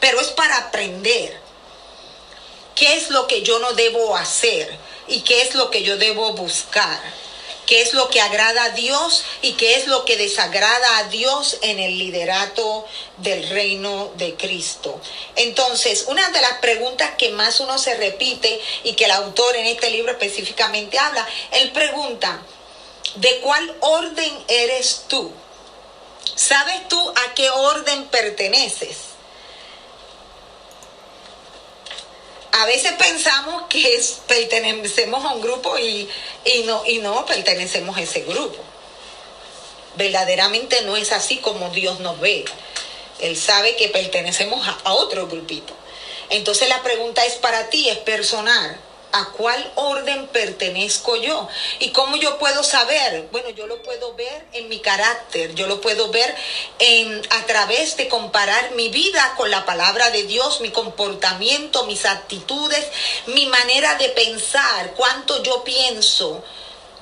pero 0.00 0.20
es 0.20 0.28
para 0.28 0.56
aprender 0.56 1.40
qué 2.74 2.96
es 2.96 3.10
lo 3.10 3.26
que 3.26 3.42
yo 3.42 3.58
no 3.58 3.72
debo 3.72 4.16
hacer 4.16 4.76
y 5.06 5.20
qué 5.22 5.42
es 5.42 5.54
lo 5.54 5.70
que 5.70 5.82
yo 5.82 5.96
debo 5.96 6.32
buscar 6.32 7.00
qué 7.68 7.82
es 7.82 7.92
lo 7.92 8.08
que 8.08 8.22
agrada 8.22 8.64
a 8.64 8.70
Dios 8.70 9.24
y 9.42 9.52
qué 9.52 9.74
es 9.74 9.86
lo 9.86 10.06
que 10.06 10.16
desagrada 10.16 10.98
a 10.98 11.04
Dios 11.04 11.58
en 11.60 11.78
el 11.78 11.98
liderato 11.98 12.86
del 13.18 13.46
reino 13.50 14.10
de 14.16 14.34
Cristo. 14.36 14.98
Entonces, 15.36 16.06
una 16.08 16.30
de 16.30 16.40
las 16.40 16.54
preguntas 16.60 17.10
que 17.18 17.28
más 17.28 17.60
uno 17.60 17.78
se 17.78 17.94
repite 17.96 18.58
y 18.84 18.94
que 18.94 19.04
el 19.04 19.10
autor 19.10 19.54
en 19.54 19.66
este 19.66 19.90
libro 19.90 20.12
específicamente 20.12 20.98
habla, 20.98 21.28
él 21.52 21.70
pregunta, 21.72 22.40
¿de 23.16 23.38
cuál 23.40 23.76
orden 23.80 24.44
eres 24.48 25.04
tú? 25.06 25.30
¿Sabes 26.36 26.88
tú 26.88 27.12
a 27.16 27.34
qué 27.34 27.50
orden 27.50 28.06
perteneces? 28.06 29.07
A 32.58 32.66
veces 32.66 32.92
pensamos 32.92 33.64
que 33.68 34.02
pertenecemos 34.26 35.24
a 35.24 35.34
un 35.34 35.40
grupo 35.40 35.78
y, 35.78 36.08
no, 36.64 36.84
y 36.84 36.98
no 36.98 37.24
pertenecemos 37.24 37.96
a 37.96 38.02
ese 38.02 38.22
grupo. 38.22 38.58
Verdaderamente 39.94 40.82
no 40.82 40.96
es 40.96 41.12
así 41.12 41.38
como 41.38 41.70
Dios 41.70 42.00
nos 42.00 42.18
ve. 42.20 42.44
Él 43.20 43.36
sabe 43.36 43.76
que 43.76 43.88
pertenecemos 43.88 44.66
a 44.84 44.92
otro 44.94 45.28
grupito. 45.28 45.72
Entonces 46.30 46.68
la 46.68 46.82
pregunta 46.82 47.24
es 47.24 47.34
para 47.34 47.70
ti, 47.70 47.88
es 47.88 47.98
personal. 47.98 48.78
¿A 49.10 49.30
cuál 49.30 49.72
orden 49.76 50.26
pertenezco 50.28 51.16
yo? 51.16 51.48
¿Y 51.78 51.90
cómo 51.90 52.16
yo 52.16 52.38
puedo 52.38 52.62
saber? 52.62 53.26
Bueno, 53.32 53.48
yo 53.50 53.66
lo 53.66 53.82
puedo 53.82 54.14
ver 54.14 54.46
en 54.52 54.68
mi 54.68 54.80
carácter, 54.80 55.54
yo 55.54 55.66
lo 55.66 55.80
puedo 55.80 56.10
ver 56.10 56.34
en, 56.78 57.22
a 57.30 57.46
través 57.46 57.96
de 57.96 58.08
comparar 58.08 58.72
mi 58.72 58.90
vida 58.90 59.34
con 59.38 59.50
la 59.50 59.64
palabra 59.64 60.10
de 60.10 60.24
Dios, 60.24 60.60
mi 60.60 60.70
comportamiento, 60.70 61.86
mis 61.86 62.04
actitudes, 62.04 62.86
mi 63.26 63.46
manera 63.46 63.94
de 63.94 64.10
pensar, 64.10 64.92
cuánto 64.94 65.42
yo 65.42 65.64
pienso, 65.64 66.44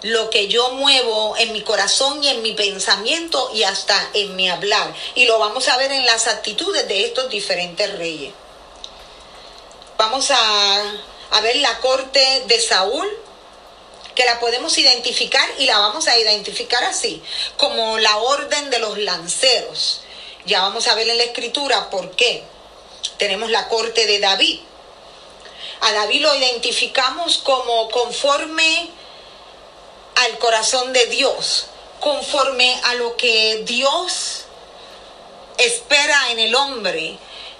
lo 0.02 0.30
que 0.30 0.46
yo 0.46 0.70
muevo 0.70 1.36
en 1.36 1.52
mi 1.52 1.62
corazón 1.62 2.22
y 2.22 2.28
en 2.28 2.42
mi 2.42 2.52
pensamiento 2.52 3.50
y 3.52 3.64
hasta 3.64 4.10
en 4.14 4.36
mi 4.36 4.48
hablar. 4.48 4.94
Y 5.16 5.26
lo 5.26 5.40
vamos 5.40 5.66
a 5.68 5.76
ver 5.76 5.90
en 5.90 6.06
las 6.06 6.28
actitudes 6.28 6.86
de 6.86 7.04
estos 7.04 7.28
diferentes 7.30 7.98
reyes. 7.98 8.32
Vamos 9.98 10.30
a, 10.30 10.82
a 11.30 11.40
ver 11.40 11.56
la 11.56 11.78
corte 11.80 12.44
de 12.46 12.60
Saúl, 12.60 13.06
que 14.14 14.24
la 14.24 14.40
podemos 14.40 14.76
identificar 14.78 15.48
y 15.58 15.66
la 15.66 15.78
vamos 15.78 16.08
a 16.08 16.18
identificar 16.18 16.82
así, 16.84 17.22
como 17.56 17.98
la 17.98 18.16
orden 18.16 18.70
de 18.70 18.78
los 18.78 18.98
lanceros. 18.98 20.00
Ya 20.46 20.62
vamos 20.62 20.86
a 20.88 20.94
ver 20.94 21.08
en 21.08 21.18
la 21.18 21.24
escritura 21.24 21.90
por 21.90 22.12
qué. 22.12 22.42
Tenemos 23.18 23.50
la 23.50 23.68
corte 23.68 24.06
de 24.06 24.20
David. 24.20 24.60
A 25.80 25.92
David 25.92 26.22
lo 26.22 26.34
identificamos 26.34 27.38
como 27.38 27.90
conforme 27.90 28.88
al 30.16 30.38
corazón 30.38 30.92
de 30.92 31.06
Dios, 31.06 31.66
conforme 32.00 32.80
a 32.84 32.94
lo 32.94 33.16
que 33.16 33.62
Dios 33.66 34.44
espera 35.58 36.30
en 36.30 36.38
el 36.38 36.54
hombre. 36.54 37.18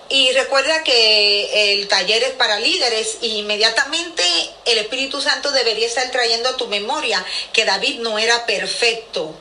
Y 0.08 0.30
recuerda 0.32 0.84
que 0.84 1.72
el 1.72 1.88
taller 1.88 2.22
es 2.22 2.30
para 2.32 2.60
líderes 2.60 3.18
y 3.22 3.38
inmediatamente 3.38 4.22
el 4.64 4.78
Espíritu 4.78 5.20
Santo 5.20 5.50
debería 5.50 5.86
estar 5.86 6.08
trayendo 6.12 6.48
a 6.48 6.56
tu 6.56 6.68
memoria 6.68 7.24
que 7.52 7.64
David 7.64 7.98
no 7.98 8.16
era 8.16 8.46
perfecto, 8.46 9.34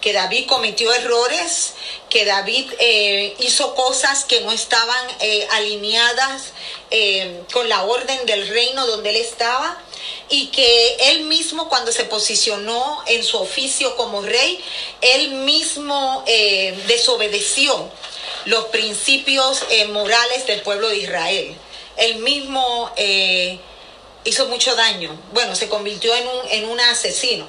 que 0.00 0.12
David 0.12 0.46
cometió 0.48 0.92
errores, 0.92 1.74
que 2.10 2.24
David 2.24 2.72
eh, 2.80 3.36
hizo 3.38 3.76
cosas 3.76 4.24
que 4.24 4.40
no 4.40 4.50
estaban 4.50 5.06
eh, 5.20 5.46
alineadas 5.52 6.46
eh, 6.90 7.40
con 7.52 7.68
la 7.68 7.84
orden 7.84 8.26
del 8.26 8.48
reino 8.48 8.84
donde 8.88 9.10
él 9.10 9.16
estaba 9.16 9.80
y 10.28 10.48
que 10.48 10.96
él 11.12 11.26
mismo 11.26 11.68
cuando 11.68 11.92
se 11.92 12.04
posicionó 12.06 13.04
en 13.06 13.22
su 13.22 13.38
oficio 13.38 13.96
como 13.96 14.20
rey, 14.22 14.58
él 15.00 15.30
mismo 15.30 16.24
desobedeció 16.88 17.88
los 18.46 18.66
principios 18.66 19.64
eh, 19.70 19.86
morales 19.86 20.46
del 20.46 20.62
pueblo 20.62 20.88
de 20.88 20.98
Israel. 20.98 21.56
Él 21.96 22.16
mismo 22.16 22.90
eh, 22.96 23.58
hizo 24.24 24.46
mucho 24.46 24.74
daño. 24.74 25.18
Bueno, 25.32 25.54
se 25.54 25.68
convirtió 25.68 26.14
en 26.14 26.26
un, 26.26 26.48
en 26.50 26.68
un 26.68 26.80
asesino. 26.80 27.46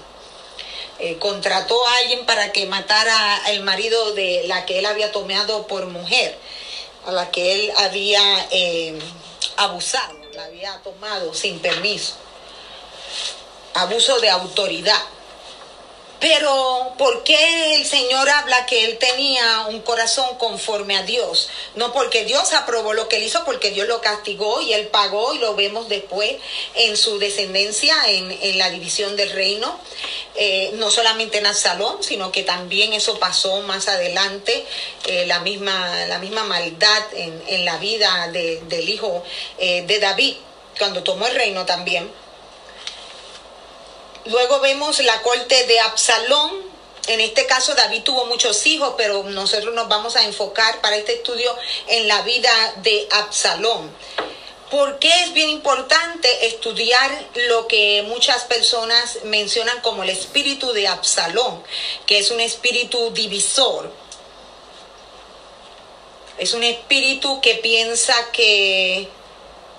contrató 1.19 1.75
a 1.87 1.97
alguien 1.97 2.25
para 2.25 2.51
que 2.51 2.65
matara 2.65 3.35
al 3.45 3.61
marido 3.61 4.13
de 4.13 4.43
la 4.47 4.65
que 4.65 4.79
él 4.79 4.85
había 4.85 5.11
tomado 5.11 5.67
por 5.67 5.87
mujer, 5.87 6.37
a 7.05 7.11
la 7.11 7.29
que 7.31 7.53
él 7.53 7.73
había 7.77 8.21
abusado, 9.57 10.15
la 10.33 10.45
había 10.45 10.79
tomado 10.83 11.33
sin 11.33 11.59
permiso 11.59 12.13
abuso 13.73 14.19
de 14.19 14.29
autoridad. 14.29 15.01
Pero 16.23 16.93
¿por 16.97 17.23
qué 17.23 17.75
el 17.75 17.85
Señor 17.85 18.29
habla 18.29 18.65
que 18.65 18.85
él 18.85 18.97
tenía 18.97 19.65
un 19.67 19.81
corazón 19.81 20.37
conforme 20.37 20.95
a 20.95 21.03
Dios? 21.03 21.49
No 21.75 21.91
porque 21.91 22.23
Dios 22.23 22.53
aprobó 22.53 22.93
lo 22.93 23.09
que 23.09 23.17
él 23.17 23.23
hizo, 23.23 23.43
porque 23.43 23.71
Dios 23.71 23.89
lo 23.89 23.99
castigó 23.99 24.61
y 24.61 24.71
él 24.71 24.87
pagó 24.87 25.33
y 25.33 25.39
lo 25.39 25.53
vemos 25.55 25.89
después 25.89 26.37
en 26.75 26.95
su 26.95 27.19
descendencia, 27.19 27.93
en, 28.07 28.57
la 28.57 28.69
división 28.69 29.17
del 29.17 29.31
reino. 29.31 29.77
Eh, 30.35 30.71
no 30.75 30.89
solamente 30.91 31.39
en 31.39 31.45
Absalón, 31.45 32.01
sino 32.01 32.31
que 32.31 32.43
también 32.43 32.93
eso 32.93 33.19
pasó 33.19 33.61
más 33.63 33.89
adelante, 33.89 34.65
eh, 35.07 35.25
la, 35.25 35.41
misma, 35.41 36.05
la 36.05 36.19
misma 36.19 36.45
maldad 36.45 37.03
en, 37.15 37.65
la 37.65 37.75
vida 37.79 38.29
del 38.29 38.87
hijo 38.87 39.25
eh, 39.57 39.83
de 39.85 39.99
David, 39.99 40.35
cuando 40.79 41.03
tomó 41.03 41.27
el 41.27 41.35
reino 41.35 41.65
también. 41.65 42.09
Luego 44.25 44.61
vemos 44.61 44.99
la 44.99 45.21
corte 45.21 45.65
de 45.65 45.79
Absalón. 45.81 46.71
En 47.07 47.19
este 47.19 47.45
caso 47.45 47.75
David 47.75 48.03
tuvo 48.03 48.25
muchos 48.25 48.65
hijos, 48.65 48.93
pero 48.95 49.23
nosotros 49.23 49.73
nos 49.73 49.89
vamos 49.89 50.15
a 50.15 50.23
enfocar 50.23 50.79
para 50.79 50.95
este 50.95 51.15
estudio 51.15 51.53
en 51.87 52.07
la 52.07 52.21
vida 52.21 52.51
de 52.77 53.07
Absalón. 53.11 53.93
¿Por 54.71 54.97
qué 54.99 55.11
es 55.23 55.33
bien 55.33 55.49
importante 55.49 56.47
estudiar 56.47 57.11
lo 57.49 57.67
que 57.67 58.03
muchas 58.07 58.45
personas 58.45 59.19
mencionan 59.25 59.81
como 59.81 60.03
el 60.03 60.09
espíritu 60.09 60.71
de 60.71 60.87
Absalón, 60.87 61.61
que 62.05 62.17
es 62.17 62.31
un 62.31 62.39
espíritu 62.39 63.11
divisor? 63.11 63.91
Es 66.37 66.53
un 66.53 66.63
espíritu 66.63 67.41
que 67.41 67.55
piensa 67.55 68.15
que 68.31 69.09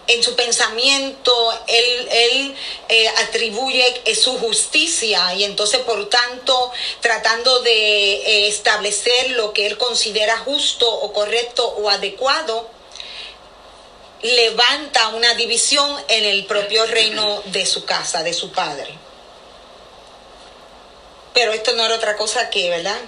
en 0.07 0.23
su 0.23 0.37
pensamiento 0.37 1.33
él, 1.67 2.09
él 2.11 2.57
eh, 2.89 3.09
atribuye 3.09 4.03
eh, 4.05 4.15
su 4.15 4.39
justicia 4.39 5.35
y 5.35 5.45
entonces 5.45 5.81
por 5.81 6.09
tanto 6.09 6.73
tratando 7.01 7.61
de 7.61 8.15
eh, 8.15 8.49
establecer 8.49 9.31
lo 9.31 9.53
que 9.53 9.67
él 9.67 9.79
considera 9.79 10.39
justo 10.39 10.91
o 10.91 11.13
correcto 11.13 11.67
o 11.67 11.89
adecuado, 11.89 12.69
levanta 14.23 15.09
una 15.09 15.35
división 15.35 16.03
en 16.09 16.25
el 16.25 16.47
propio 16.47 16.87
reino 16.87 17.43
de 17.47 17.67
su 17.67 17.85
casa, 17.85 18.23
de 18.23 18.33
su 18.33 18.53
padre. 18.53 18.95
Pero 21.35 21.53
esto 21.53 21.73
no 21.73 21.85
era 21.85 21.97
otra 21.97 22.17
cosa 22.17 22.49
que, 22.49 22.71
¿verdad? 22.71 22.99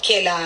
Que 0.00 0.22
la, 0.22 0.40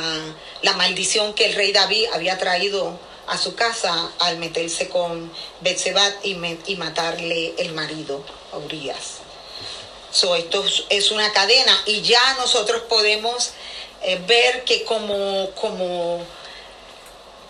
la 0.62 0.73
maldición 0.73 1.35
que 1.35 1.47
el 1.47 1.54
rey 1.54 1.71
David 1.71 2.06
había 2.12 2.38
traído 2.38 2.99
a 3.26 3.38
su 3.38 3.54
casa 3.54 4.12
al 4.18 4.38
meterse 4.38 4.88
con 4.88 5.33
Betsebat 5.61 6.25
y, 6.25 6.37
y 6.66 6.76
matarle 6.76 7.54
el 7.59 7.73
marido 7.73 8.25
a 8.52 8.59
Urias. 8.59 9.18
esto 10.11 10.64
es 10.88 11.11
una 11.11 11.33
cadena 11.33 11.83
y 11.87 12.02
ya 12.02 12.35
nosotros 12.35 12.83
podemos 12.83 13.52
eh, 14.02 14.21
ver 14.26 14.64
que 14.64 14.85
como, 14.85 15.50
como, 15.52 16.25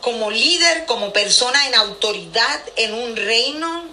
como 0.00 0.30
líder, 0.30 0.86
como 0.86 1.12
persona 1.12 1.66
en 1.66 1.74
autoridad 1.74 2.60
en 2.76 2.94
un 2.94 3.16
reino, 3.16 3.84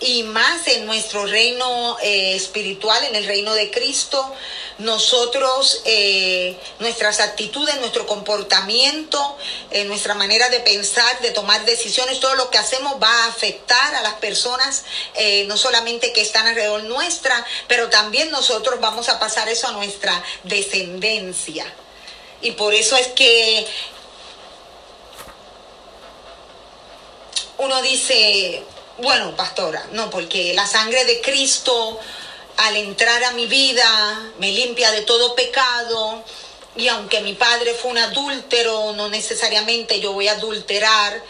y 0.00 0.22
más 0.22 0.66
en 0.66 0.86
nuestro 0.86 1.26
reino 1.26 1.98
eh, 2.02 2.34
espiritual, 2.34 3.04
en 3.04 3.14
el 3.14 3.26
reino 3.26 3.52
de 3.54 3.70
Cristo, 3.70 4.34
nosotros, 4.78 5.82
eh, 5.84 6.56
nuestras 6.78 7.20
actitudes, 7.20 7.76
nuestro 7.80 8.06
comportamiento, 8.06 9.36
eh, 9.70 9.84
nuestra 9.84 10.14
manera 10.14 10.48
de 10.48 10.60
pensar, 10.60 11.20
de 11.20 11.30
tomar 11.32 11.66
decisiones, 11.66 12.18
todo 12.18 12.34
lo 12.34 12.48
que 12.48 12.56
hacemos 12.56 12.94
va 13.02 13.24
a 13.24 13.28
afectar 13.28 13.94
a 13.94 14.02
las 14.02 14.14
personas, 14.14 14.84
no 15.46 15.56
solamente 15.56 16.12
que 16.12 16.22
están 16.22 16.46
alrededor 16.46 16.84
nuestra, 16.84 17.44
pero 17.68 17.90
también 17.90 18.30
nosotros 18.30 18.80
vamos 18.80 19.08
a 19.10 19.20
pasar 19.20 19.48
eso 19.48 19.68
a 19.68 19.72
nuestra 19.72 20.22
descendencia. 20.44 21.66
Y 22.40 22.52
por 22.52 22.72
eso 22.72 22.96
es 22.96 23.08
que 23.08 23.66
uno 27.58 27.82
dice, 27.82 28.64
bueno, 29.00 29.36
pastora, 29.36 29.86
no, 29.92 30.10
porque 30.10 30.54
la 30.54 30.66
sangre 30.66 31.04
de 31.04 31.20
Cristo 31.20 31.98
al 32.56 32.76
entrar 32.76 33.24
a 33.24 33.32
mi 33.32 33.46
vida 33.46 34.32
me 34.38 34.52
limpia 34.52 34.90
de 34.90 35.02
todo 35.02 35.34
pecado 35.34 36.22
y 36.76 36.88
aunque 36.88 37.20
mi 37.20 37.34
padre 37.34 37.74
fue 37.74 37.90
un 37.90 37.98
adúltero, 37.98 38.92
no 38.92 39.08
necesariamente 39.08 40.00
yo 40.00 40.12
voy 40.12 40.28
a 40.28 40.32
adulterar, 40.32 41.22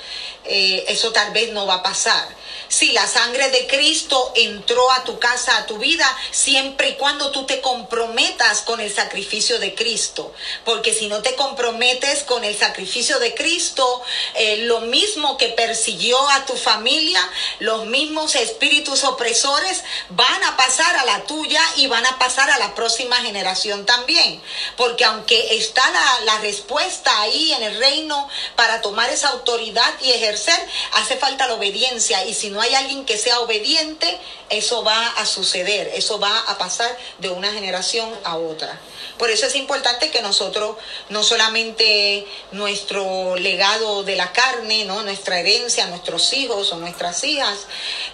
eh, 0.44 0.84
eso 0.88 1.12
tal 1.12 1.32
vez 1.32 1.52
no 1.52 1.66
va 1.66 1.74
a 1.74 1.82
pasar. 1.82 2.39
Si 2.70 2.92
la 2.92 3.08
sangre 3.08 3.50
de 3.50 3.66
Cristo 3.66 4.32
entró 4.36 4.92
a 4.92 5.02
tu 5.02 5.18
casa, 5.18 5.56
a 5.56 5.66
tu 5.66 5.78
vida, 5.78 6.06
siempre 6.30 6.90
y 6.90 6.94
cuando 6.94 7.32
tú 7.32 7.44
te 7.44 7.60
comprometas 7.60 8.60
con 8.60 8.78
el 8.78 8.94
sacrificio 8.94 9.58
de 9.58 9.74
Cristo. 9.74 10.32
Porque 10.64 10.94
si 10.94 11.08
no 11.08 11.20
te 11.20 11.34
comprometes 11.34 12.22
con 12.22 12.44
el 12.44 12.56
sacrificio 12.56 13.18
de 13.18 13.34
Cristo, 13.34 14.02
eh, 14.34 14.58
lo 14.58 14.82
mismo 14.82 15.36
que 15.36 15.48
persiguió 15.48 16.16
a 16.30 16.46
tu 16.46 16.54
familia, 16.54 17.20
los 17.58 17.86
mismos 17.86 18.36
espíritus 18.36 19.02
opresores 19.02 19.82
van 20.10 20.44
a 20.44 20.56
pasar 20.56 20.94
a 20.94 21.04
la 21.04 21.24
tuya 21.24 21.60
y 21.74 21.88
van 21.88 22.06
a 22.06 22.20
pasar 22.20 22.52
a 22.52 22.58
la 22.58 22.76
próxima 22.76 23.16
generación 23.16 23.84
también. 23.84 24.40
Porque 24.76 25.04
aunque 25.04 25.56
está 25.56 25.82
la, 25.90 26.20
la 26.20 26.38
respuesta 26.38 27.20
ahí 27.20 27.52
en 27.52 27.64
el 27.64 27.80
reino 27.80 28.28
para 28.54 28.80
tomar 28.80 29.10
esa 29.10 29.30
autoridad 29.30 29.92
y 30.02 30.12
ejercer, 30.12 30.58
hace 30.92 31.16
falta 31.16 31.48
la 31.48 31.54
obediencia. 31.54 32.24
Y 32.26 32.34
si 32.34 32.48
no 32.50 32.59
hay 32.62 32.74
alguien 32.74 33.04
que 33.04 33.18
sea 33.18 33.40
obediente, 33.40 34.18
eso 34.48 34.82
va 34.82 35.08
a 35.08 35.26
suceder, 35.26 35.90
eso 35.94 36.18
va 36.18 36.36
a 36.40 36.58
pasar 36.58 36.96
de 37.18 37.30
una 37.30 37.52
generación 37.52 38.12
a 38.24 38.36
otra. 38.36 38.78
Por 39.18 39.30
eso 39.30 39.46
es 39.46 39.54
importante 39.54 40.10
que 40.10 40.22
nosotros, 40.22 40.76
no 41.10 41.22
solamente 41.22 42.26
nuestro 42.52 43.36
legado 43.36 44.02
de 44.02 44.16
la 44.16 44.32
carne, 44.32 44.84
¿no? 44.84 45.02
nuestra 45.02 45.40
herencia, 45.40 45.86
nuestros 45.86 46.32
hijos 46.32 46.72
o 46.72 46.78
nuestras 46.78 47.22
hijas 47.24 47.66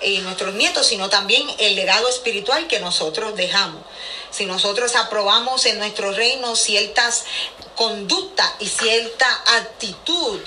y 0.02 0.18
nuestros 0.18 0.54
nietos, 0.54 0.86
sino 0.86 1.08
también 1.08 1.46
el 1.58 1.76
legado 1.76 2.08
espiritual 2.08 2.66
que 2.66 2.80
nosotros 2.80 3.36
dejamos. 3.36 3.82
Si 4.30 4.46
nosotros 4.46 4.96
aprobamos 4.96 5.64
en 5.66 5.78
nuestro 5.78 6.12
reino 6.12 6.56
ciertas 6.56 7.24
conductas 7.76 8.52
y 8.58 8.66
cierta 8.66 9.28
actitud, 9.58 10.40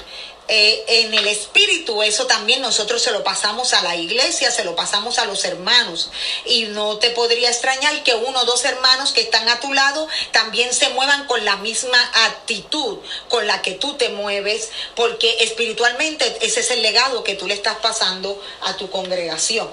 eh, 0.52 0.84
en 0.88 1.14
el 1.14 1.28
espíritu, 1.28 2.02
eso 2.02 2.26
también 2.26 2.64
nosotros 2.64 3.04
se 3.04 3.12
lo 3.12 3.24
pasamos 3.24 3.74
a 3.74 3.84
la 3.84 3.96
iglesia, 3.96 4.50
se 4.50 4.64
lo 4.64 4.76
pasamos 4.76 5.20
a 5.20 5.26
los 5.26 5.46
hermanos. 5.46 6.10
Y 6.44 6.64
no 6.64 6.98
te 6.98 7.12
podría 7.12 7.50
extrañar 7.50 8.02
que 8.02 8.16
uno 8.16 8.42
o 8.42 8.46
dos 8.46 8.66
hermanos 8.66 9.12
que 9.12 9.22
están 9.22 9.48
a 9.48 9.60
tu 9.60 9.72
lado 9.74 10.08
también 10.32 10.74
se 10.74 10.90
muevan 10.90 11.28
con 11.28 11.46
la 11.46 11.58
misma 11.58 12.00
actitud 12.26 12.98
con 13.30 13.46
la 13.46 13.62
que 13.62 13.74
tú 13.74 13.94
te 13.94 14.10
mueves, 14.10 14.70
porque 14.96 15.38
espiritualmente 15.42 16.38
ese 16.42 16.62
es 16.62 16.72
el 16.72 16.82
legado 16.82 17.24
que 17.24 17.36
tú 17.36 17.46
le 17.46 17.54
estás 17.54 17.78
pasando 17.78 18.42
a 18.62 18.76
tu 18.76 18.90
congregación. 18.90 19.70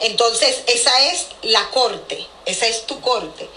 Entonces, 0.00 0.64
esa 0.66 1.00
es 1.06 1.28
la 1.40 1.70
corte, 1.70 2.26
esa 2.44 2.66
es 2.66 2.84
tu 2.84 3.00
corte. 3.00 3.48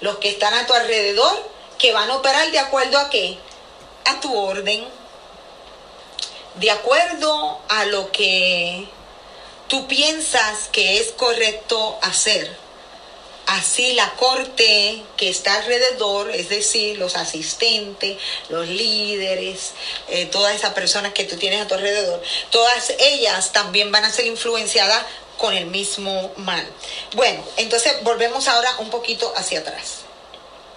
Los 0.00 0.16
que 0.16 0.30
están 0.30 0.54
a 0.54 0.66
tu 0.66 0.72
alrededor, 0.72 1.46
que 1.78 1.92
van 1.92 2.10
a 2.10 2.16
operar 2.16 2.50
de 2.52 2.58
acuerdo 2.58 2.96
a 2.96 3.10
qué? 3.10 3.36
A 4.06 4.18
tu 4.20 4.34
orden 4.34 4.86
de 6.56 6.70
acuerdo 6.70 7.60
a 7.68 7.84
lo 7.86 8.10
que 8.12 8.86
tú 9.68 9.86
piensas 9.86 10.68
que 10.72 10.98
es 10.98 11.12
correcto 11.12 11.98
hacer. 12.02 12.50
Así 13.46 13.92
la 13.92 14.10
corte 14.14 15.04
que 15.16 15.28
está 15.28 15.54
alrededor, 15.54 16.30
es 16.32 16.48
decir, 16.48 16.98
los 16.98 17.14
asistentes, 17.14 18.18
los 18.48 18.66
líderes, 18.66 19.72
eh, 20.08 20.26
todas 20.26 20.56
esas 20.56 20.74
personas 20.74 21.12
que 21.12 21.22
tú 21.22 21.36
tienes 21.36 21.60
a 21.60 21.68
tu 21.68 21.74
alrededor, 21.74 22.20
todas 22.50 22.92
ellas 22.98 23.52
también 23.52 23.92
van 23.92 24.04
a 24.04 24.10
ser 24.10 24.26
influenciadas 24.26 25.04
con 25.38 25.54
el 25.54 25.66
mismo 25.66 26.32
mal. 26.38 26.66
Bueno, 27.14 27.44
entonces 27.56 28.02
volvemos 28.02 28.48
ahora 28.48 28.74
un 28.78 28.90
poquito 28.90 29.32
hacia 29.36 29.60
atrás. 29.60 30.05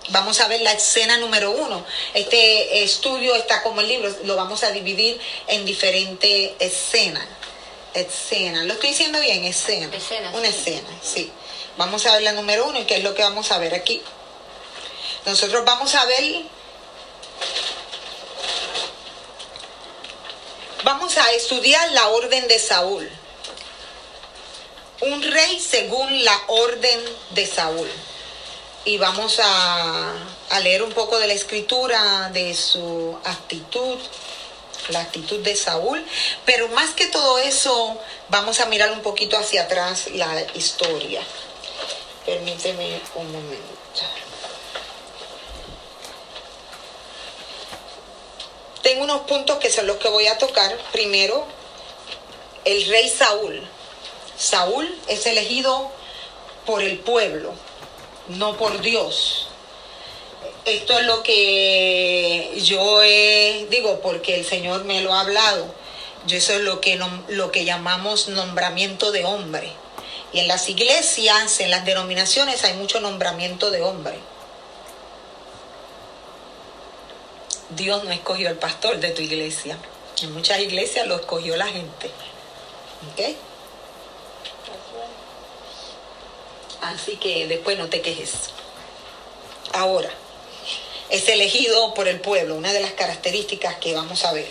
Vamos 0.10 0.40
a 0.40 0.48
ver 0.48 0.62
la 0.62 0.72
escena 0.72 1.18
número 1.18 1.52
uno. 1.52 1.86
Este 2.14 2.84
estudio 2.84 3.36
está 3.36 3.62
como 3.62 3.82
el 3.82 3.88
libro, 3.88 4.14
lo 4.24 4.36
vamos 4.36 4.64
a 4.64 4.72
dividir 4.72 5.20
en 5.48 5.66
diferentes 5.66 6.52
escenas. 6.60 7.28
Escena, 7.94 8.64
lo 8.64 8.74
estoy 8.74 8.90
diciendo 8.90 9.20
bien, 9.20 9.44
escena. 9.46 9.90
Una 10.34 10.48
escena, 10.48 10.90
sí. 11.02 11.32
Vamos 11.78 12.06
a 12.06 12.14
ver 12.14 12.24
la 12.24 12.34
número 12.34 12.68
uno 12.68 12.80
y 12.80 12.86
qué 12.86 12.98
es 12.98 13.04
lo 13.04 13.14
que 13.14 13.22
vamos 13.22 13.52
a 13.52 13.60
ver 13.60 13.74
aquí. 13.76 14.02
Nosotros 15.26 15.64
vamos 15.64 15.94
a 15.94 16.06
ver. 16.06 16.44
Vamos 20.84 21.18
a 21.18 21.32
estudiar 21.34 21.92
la 21.92 22.08
orden 22.10 22.48
de 22.48 22.58
Saúl. 22.58 23.10
Un 25.02 25.22
rey 25.22 25.60
según 25.60 26.26
la 26.26 26.42
orden 26.48 27.00
de 27.32 27.46
Saúl 27.46 27.90
y 28.86 28.98
vamos 28.98 29.40
a, 29.44 30.14
leer 30.62 30.84
un 30.84 30.92
poco 30.92 31.20
de 31.20 31.28
la 31.28 31.34
escritura, 31.34 32.30
de 32.34 32.54
su 32.54 33.18
actitud, 33.24 33.98
la 34.90 35.02
actitud 35.02 35.40
de 35.40 35.56
Saúl, 35.56 36.04
pero 36.46 36.68
más 36.70 36.92
que 36.92 37.08
todo 37.08 37.38
eso, 37.38 37.98
vamos 38.30 38.60
a 38.60 38.66
mirar 38.66 38.92
un 38.92 39.02
poquito 39.02 39.38
hacia 39.38 39.64
atrás 39.64 40.08
la 40.12 40.42
historia. 40.56 41.22
Permíteme 42.26 43.00
un 43.16 43.32
momento. 43.32 43.80
Tengo 48.82 49.04
unos 49.04 49.22
puntos 49.22 49.58
que 49.58 49.70
son 49.70 49.88
los 49.88 49.98
que 49.98 50.10
voy 50.10 50.28
a 50.28 50.38
tocar. 50.38 50.76
Primero, 50.92 51.46
el 52.66 52.86
rey 52.88 53.10
Saúl. 53.10 53.68
Saúl 54.38 54.98
es 55.08 55.26
elegido 55.26 55.92
por 56.66 56.82
el 56.82 56.98
pueblo 57.00 57.54
no 58.30 58.58
por 58.58 58.82
Dios. 58.82 59.48
Esto 60.66 61.00
es 61.00 61.06
lo 61.06 61.24
que 61.24 62.60
yo 62.64 63.02
digo 63.70 64.00
porque 64.02 64.36
el 64.36 64.46
Señor 64.46 64.86
me 64.86 65.02
lo 65.02 65.14
ha 65.14 65.22
hablado. 65.22 65.74
Yo 66.28 66.38
eso 66.38 66.54
es 66.54 66.62
lo 66.62 66.82
que, 66.82 67.00
lo 67.30 67.52
que 67.52 67.66
llamamos 67.66 68.28
nombramiento 68.30 69.12
de 69.12 69.26
hombre. 69.26 69.72
Y 70.32 70.40
en 70.40 70.48
las 70.48 70.70
iglesias, 70.70 71.60
en 71.60 71.72
las 71.72 71.86
denominaciones, 71.86 72.64
hay 72.64 72.74
mucho 72.74 73.00
nombramiento 73.00 73.72
de 73.72 73.82
hombre. 73.82 74.20
Dios 77.72 78.04
no 78.04 78.12
escogió 78.12 78.50
al 78.50 78.58
pastor 78.58 79.00
de 79.00 79.12
tu 79.12 79.22
iglesia. 79.22 79.78
En 80.22 80.34
muchas 80.34 80.60
iglesias 80.60 81.08
lo 81.08 81.16
escogió 81.16 81.56
la 81.56 81.68
gente. 81.68 82.12
¿Ok? 83.12 83.36
Así 86.82 87.18
que 87.18 87.48
después 87.48 87.78
no 87.78 87.90
te 87.90 88.02
quejes. 88.02 88.32
Ahora, 89.74 90.10
es 91.10 91.28
elegido 91.28 91.94
por 91.94 92.08
el 92.08 92.22
pueblo, 92.22 92.56
una 92.56 92.72
de 92.72 92.80
las 92.80 92.92
características 92.94 93.76
que 93.78 93.94
vamos 93.94 94.24
a 94.26 94.34
ver. 94.34 94.48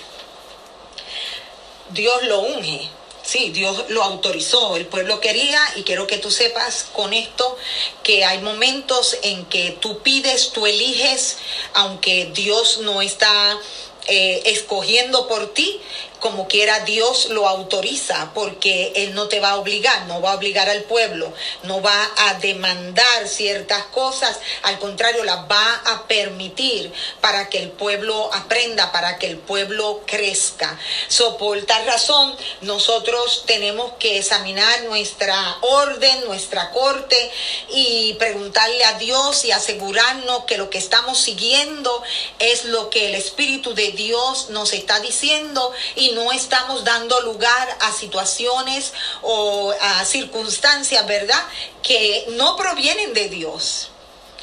Dios 1.91 2.23
lo 2.25 2.41
unge, 2.41 2.89
sí, 3.23 3.51
Dios 3.51 3.85
lo 3.89 4.03
autorizó, 4.03 4.77
el 4.77 4.87
pueblo 4.87 5.21
quería 5.21 5.61
y 5.77 5.85
quiero 5.85 6.07
que 6.07 6.19
tú 6.19 6.31
sepas 6.31 6.87
con 6.93 7.13
esto 7.15 7.57
que 8.03 8.25
hay 8.25 8.39
momentos 8.39 9.17
en 9.23 9.47
que 9.47 9.77
tú 9.81 10.01
pides, 10.01 10.51
tú 10.53 10.67
eliges, 10.67 11.39
aunque 11.75 12.31
Dios 12.35 12.79
no 12.79 13.01
está 13.01 13.59
eh, 14.07 14.43
escogiendo 14.47 15.29
por 15.29 15.53
ti, 15.55 15.81
como 16.21 16.49
quiera 16.49 16.81
Dios 16.81 17.29
lo 17.31 17.49
autoriza, 17.49 18.33
porque 18.35 18.93
Él 18.97 19.15
no 19.15 19.29
te 19.29 19.41
va 19.41 19.51
a 19.51 19.57
obligar, 19.57 20.07
no 20.07 20.21
va 20.21 20.33
a 20.33 20.37
obligar 20.37 20.69
al 20.69 20.83
pueblo, 20.83 21.33
no 21.63 21.81
va 21.81 22.11
a 22.17 22.35
demandar 22.35 23.29
ciertas 23.29 23.85
cosas, 23.87 24.39
al 24.63 24.79
contrario, 24.79 25.25
las 25.25 25.51
va 25.51 25.83
a 25.87 26.07
permitir 26.07 26.93
para 27.21 27.49
que 27.49 27.59
el 27.59 27.71
pueblo 27.71 28.31
aprenda, 28.33 28.93
para 28.93 29.19
que 29.19 29.27
el 29.27 29.39
pueblo 29.39 30.03
crezca. 30.07 30.79
So, 31.09 31.37
por 31.37 31.61
tal 31.63 31.87
razón, 31.87 32.35
nosotros 32.63 33.45
tenemos 33.47 33.93
que 33.99 34.19
examinar 34.19 34.83
nuestra 34.85 35.59
orden, 35.61 36.25
nuestra 36.27 36.71
corte 36.71 37.31
y 37.71 38.15
preguntarle 38.15 38.85
a 38.85 38.99
Dios 38.99 39.45
y 39.45 39.53
asegurarnos 39.53 40.45
que 40.45 40.59
lo 40.59 40.71
que 40.71 40.79
estamos 40.79 41.19
siguiendo 41.19 42.03
es 42.39 42.65
lo 42.65 42.91
que 42.91 43.09
el 43.09 43.15
Espíritu 43.15 43.75
de 43.75 43.93
Dios 43.93 44.51
nos 44.51 44.73
está 44.73 45.01
diciendo 45.01 45.73
y 45.95 46.08
no 46.13 46.33
estamos 46.33 46.85
dando 46.85 47.21
lugar 47.21 47.77
a 47.81 47.93
situaciones 47.93 48.93
o 49.23 49.73
a 49.81 50.05
circunstancias, 50.05 51.07
¿verdad? 51.07 51.43
Que 51.83 52.27
no 52.31 52.57
provienen 52.57 53.15
de 53.15 53.29
Dios. 53.29 53.91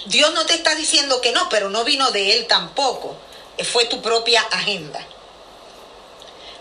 Dios 0.06 0.34
no 0.34 0.45
te 0.45 0.54
está 0.54 0.75
diciendo 0.75 1.21
que 1.21 1.32
no, 1.32 1.49
pero 1.49 1.69
no 1.69 1.84
vino 1.84 2.12
de 2.12 2.34
Él 2.34 2.47
tampoco. 2.47 3.15
Fue 3.71 3.86
tu 3.86 4.01
propia 4.01 4.41
agenda. 4.41 5.06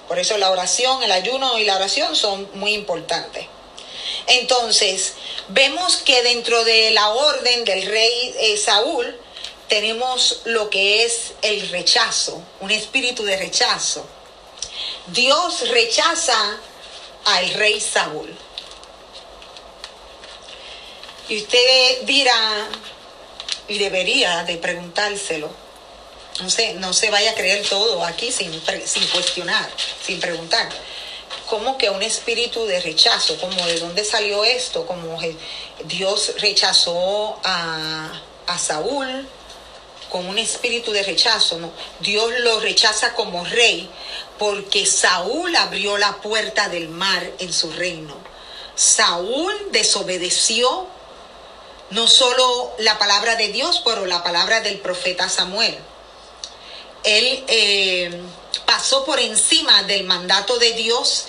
Por 0.09 0.19
eso 0.19 0.37
la 0.39 0.51
oración, 0.51 1.03
el 1.03 1.13
ayuno 1.13 1.59
y 1.59 1.65
la 1.65 1.77
oración 1.77 2.15
son 2.15 2.49
muy 2.55 2.75
importantes. 2.75 3.47
Entonces, 4.27 5.15
vemos 5.49 5.97
que 5.99 6.23
dentro 6.23 6.65
de 6.65 6.91
la 6.91 7.09
orden 7.11 7.65
del 7.65 7.87
rey 7.87 8.35
eh, 8.39 8.57
Saúl 8.57 9.19
tenemos 9.69 10.43
lo 10.45 10.71
que 10.71 11.05
es 11.05 11.33
el 11.43 11.69
rechazo, 11.71 12.43
un 12.61 12.71
espíritu 12.71 13.25
de 13.25 13.37
rechazo. 13.37 14.07
Dios 15.09 15.69
rechaza 15.69 16.59
al 17.25 17.55
rey 17.55 17.81
Saúl. 17.81 18.35
Y 21.29 21.39
usted 21.39 22.03
dirá, 22.03 22.69
y 23.69 23.79
debería 23.79 24.45
de 24.45 24.57
preguntárselo, 24.59 25.51
no 26.41 26.49
no 26.81 26.93
se 26.93 27.11
vaya 27.11 27.31
a 27.31 27.35
creer 27.35 27.67
todo 27.69 28.05
aquí 28.05 28.31
sin, 28.33 28.53
sin 28.85 29.07
cuestionar, 29.09 29.71
sin 30.05 30.21
preguntar. 30.21 30.69
¿Cómo 31.47 31.79
que 31.79 31.91
un 31.91 32.03
espíritu 32.03 32.65
de 32.67 32.81
rechazo? 32.81 33.39
¿Cómo 33.39 33.67
de 33.67 33.79
dónde 33.79 34.05
salió 34.05 34.45
esto? 34.45 34.87
¿Cómo 34.87 35.19
Dios 35.85 36.35
rechazó 36.39 37.39
a, 37.45 38.21
a 38.47 38.59
Saúl 38.59 39.29
con 40.15 40.29
un 40.29 40.39
espíritu 40.39 40.93
de 40.93 41.03
rechazo? 41.03 41.59
Dios 41.99 42.33
lo 42.39 42.61
rechaza 42.61 43.15
como 43.15 43.45
rey 43.45 43.91
porque 44.39 44.87
Saúl 44.87 45.57
abrió 45.57 45.99
la 45.99 46.19
puerta 46.19 46.69
del 46.69 46.89
mar 46.89 47.33
en 47.41 47.53
su 47.53 47.73
reino. 47.73 48.15
Saúl 48.77 49.53
desobedeció 49.73 50.87
no 51.91 52.07
solo 52.07 52.77
la 52.79 52.97
palabra 52.97 53.35
de 53.35 53.49
Dios, 53.49 53.83
pero 53.85 54.07
la 54.07 54.23
palabra 54.23 54.61
del 54.61 54.79
profeta 54.79 55.29
Samuel. 55.29 55.77
Él 57.03 57.45
eh, 57.49 58.23
pasó 58.67 59.05
por 59.05 59.19
encima 59.19 59.83
del 59.83 60.05
mandato 60.05 60.59
de 60.59 60.75
Dios 60.75 61.27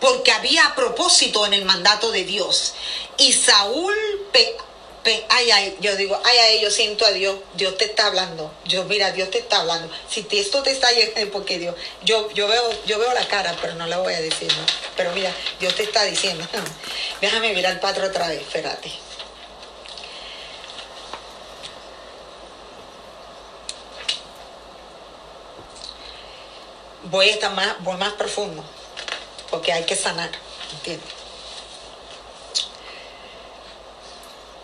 porque 0.00 0.32
había 0.32 0.74
propósito 0.74 1.46
en 1.46 1.54
el 1.54 1.64
mandato 1.64 2.12
de 2.12 2.24
Dios. 2.24 2.74
Y 3.16 3.32
Saúl, 3.32 3.94
ay, 5.04 5.50
ay, 5.50 5.76
yo 5.80 5.96
digo, 5.96 6.20
ay, 6.24 6.38
ay, 6.38 6.60
yo 6.60 6.70
siento 6.70 7.04
a 7.04 7.10
Dios, 7.10 7.36
Dios 7.54 7.76
te 7.76 7.86
está 7.86 8.06
hablando. 8.06 8.52
Yo, 8.64 8.84
mira, 8.84 9.10
Dios 9.12 9.30
te 9.30 9.38
está 9.38 9.60
hablando. 9.60 9.92
Si 10.08 10.26
esto 10.30 10.62
te 10.62 10.70
está 10.70 10.92
llegando, 10.92 11.30
porque 11.32 11.58
Dios, 11.58 11.74
yo, 12.04 12.30
yo, 12.32 12.46
veo, 12.46 12.62
yo 12.86 12.98
veo 12.98 13.12
la 13.12 13.26
cara, 13.26 13.56
pero 13.60 13.74
no 13.74 13.86
la 13.86 13.98
voy 13.98 14.14
a 14.14 14.20
decir, 14.20 14.48
¿no? 14.52 14.64
Pero 14.96 15.12
mira, 15.12 15.32
Dios 15.58 15.74
te 15.74 15.82
está 15.82 16.04
diciendo. 16.04 16.46
Déjame 17.20 17.52
mirar 17.52 17.72
al 17.72 17.80
patro 17.80 18.06
otra 18.06 18.28
vez, 18.28 18.40
espérate. 18.40 18.92
voy 27.04 27.28
a 27.28 27.32
estar 27.32 27.52
más, 27.52 27.76
voy 27.80 27.96
más 27.98 28.14
profundo, 28.14 28.64
porque 29.50 29.72
hay 29.72 29.84
que 29.84 29.94
sanar, 29.94 30.30
¿entiendes? 30.72 31.21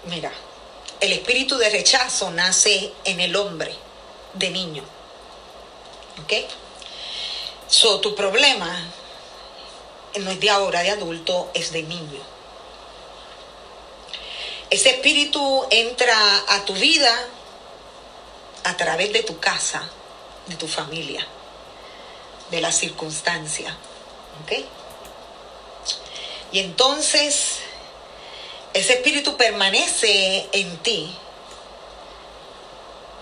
Mira, 0.04 0.32
el 1.00 1.12
espíritu 1.12 1.56
de 1.56 1.70
rechazo 1.70 2.30
nace 2.30 2.92
en 3.04 3.20
el 3.20 3.36
hombre 3.36 3.74
de 4.34 4.50
niño. 4.50 4.84
¿Ok? 6.22 6.32
So, 7.68 8.00
tu 8.00 8.14
problema 8.14 8.90
no 10.20 10.30
es 10.30 10.40
de 10.40 10.50
ahora, 10.50 10.82
de 10.82 10.90
adulto, 10.90 11.50
es 11.54 11.72
de 11.72 11.82
niño. 11.82 12.20
Ese 14.70 14.90
espíritu 14.90 15.66
entra 15.70 16.16
a 16.48 16.64
tu 16.64 16.74
vida 16.74 17.14
a 18.64 18.76
través 18.76 19.12
de 19.12 19.22
tu 19.22 19.38
casa, 19.38 19.88
de 20.46 20.56
tu 20.56 20.66
familia 20.68 21.26
de 22.50 22.60
la 22.60 22.72
circunstancia. 22.72 23.76
¿Ok? 24.42 24.64
Y 26.52 26.60
entonces 26.60 27.58
ese 28.78 28.94
espíritu 28.94 29.36
permanece 29.36 30.48
en 30.52 30.78
ti 30.78 31.14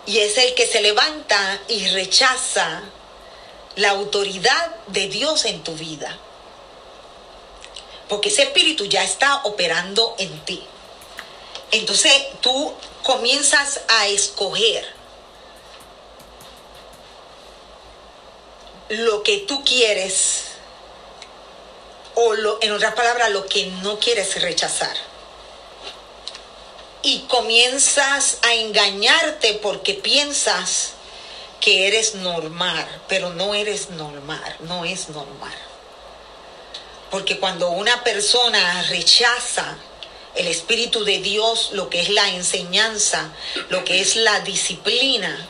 y 0.07 0.19
es 0.21 0.39
el 0.39 0.55
que 0.55 0.67
se 0.67 0.81
levanta 0.81 1.61
y 1.69 1.89
rechaza 1.89 2.83
la 3.75 3.91
autoridad 3.91 4.75
de 4.87 5.09
Dios 5.09 5.45
en 5.45 5.63
tu 5.63 5.75
vida. 5.75 6.17
Porque 8.09 8.29
ese 8.29 8.45
espíritu 8.45 8.87
ya 8.87 9.03
está 9.03 9.43
operando 9.45 10.15
en 10.19 10.39
ti. 10.45 10.63
Entonces 11.73 12.13
tú 12.41 12.73
comienzas 13.03 13.81
a 13.89 14.07
escoger 14.07 14.87
lo 18.89 19.25
que 19.25 19.39
tú 19.39 19.65
quieres 19.65 20.45
o 22.15 22.35
en 22.61 22.73
otras 22.73 22.95
palabras 22.95 23.31
lo 23.31 23.47
que 23.47 23.67
no 23.83 23.99
quieres 23.99 24.41
rechazar. 24.41 24.97
Y 27.07 27.21
comienzas 27.29 28.39
a 28.43 28.53
engañarte 28.55 29.61
porque 29.63 29.95
piensas 29.95 30.95
que 31.61 31.87
eres 31.87 32.17
normal, 32.17 32.85
pero 33.07 33.33
no 33.33 33.55
eres 33.55 33.91
normal, 33.91 34.57
no 34.63 34.85
es 34.85 35.09
normal. 35.11 35.55
Porque 37.13 37.39
cuando 37.39 37.71
una 37.71 38.03
persona 38.03 38.83
rechaza 38.89 39.79
el 40.35 40.49
Espíritu 40.49 41.05
de 41.05 41.19
Dios, 41.19 41.71
lo 41.75 41.89
que 41.89 42.01
es 42.01 42.09
la 42.09 42.29
enseñanza, 42.31 43.31
lo 43.69 43.85
que 43.85 44.01
es 44.01 44.17
la 44.17 44.41
disciplina, 44.41 45.49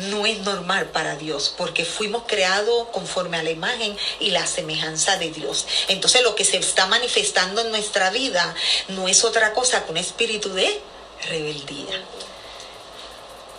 no 0.00 0.26
es 0.26 0.38
normal 0.40 0.86
para 0.90 1.16
Dios, 1.16 1.54
porque 1.56 1.84
fuimos 1.84 2.24
creados 2.26 2.88
conforme 2.92 3.38
a 3.38 3.42
la 3.42 3.50
imagen 3.50 3.96
y 4.18 4.30
la 4.30 4.46
semejanza 4.46 5.16
de 5.16 5.30
Dios. 5.30 5.66
Entonces 5.88 6.22
lo 6.22 6.34
que 6.34 6.44
se 6.44 6.56
está 6.56 6.86
manifestando 6.86 7.60
en 7.60 7.70
nuestra 7.70 8.10
vida 8.10 8.54
no 8.88 9.08
es 9.08 9.24
otra 9.24 9.52
cosa 9.52 9.84
que 9.84 9.92
un 9.92 9.98
espíritu 9.98 10.52
de 10.52 10.80
rebeldía, 11.28 12.02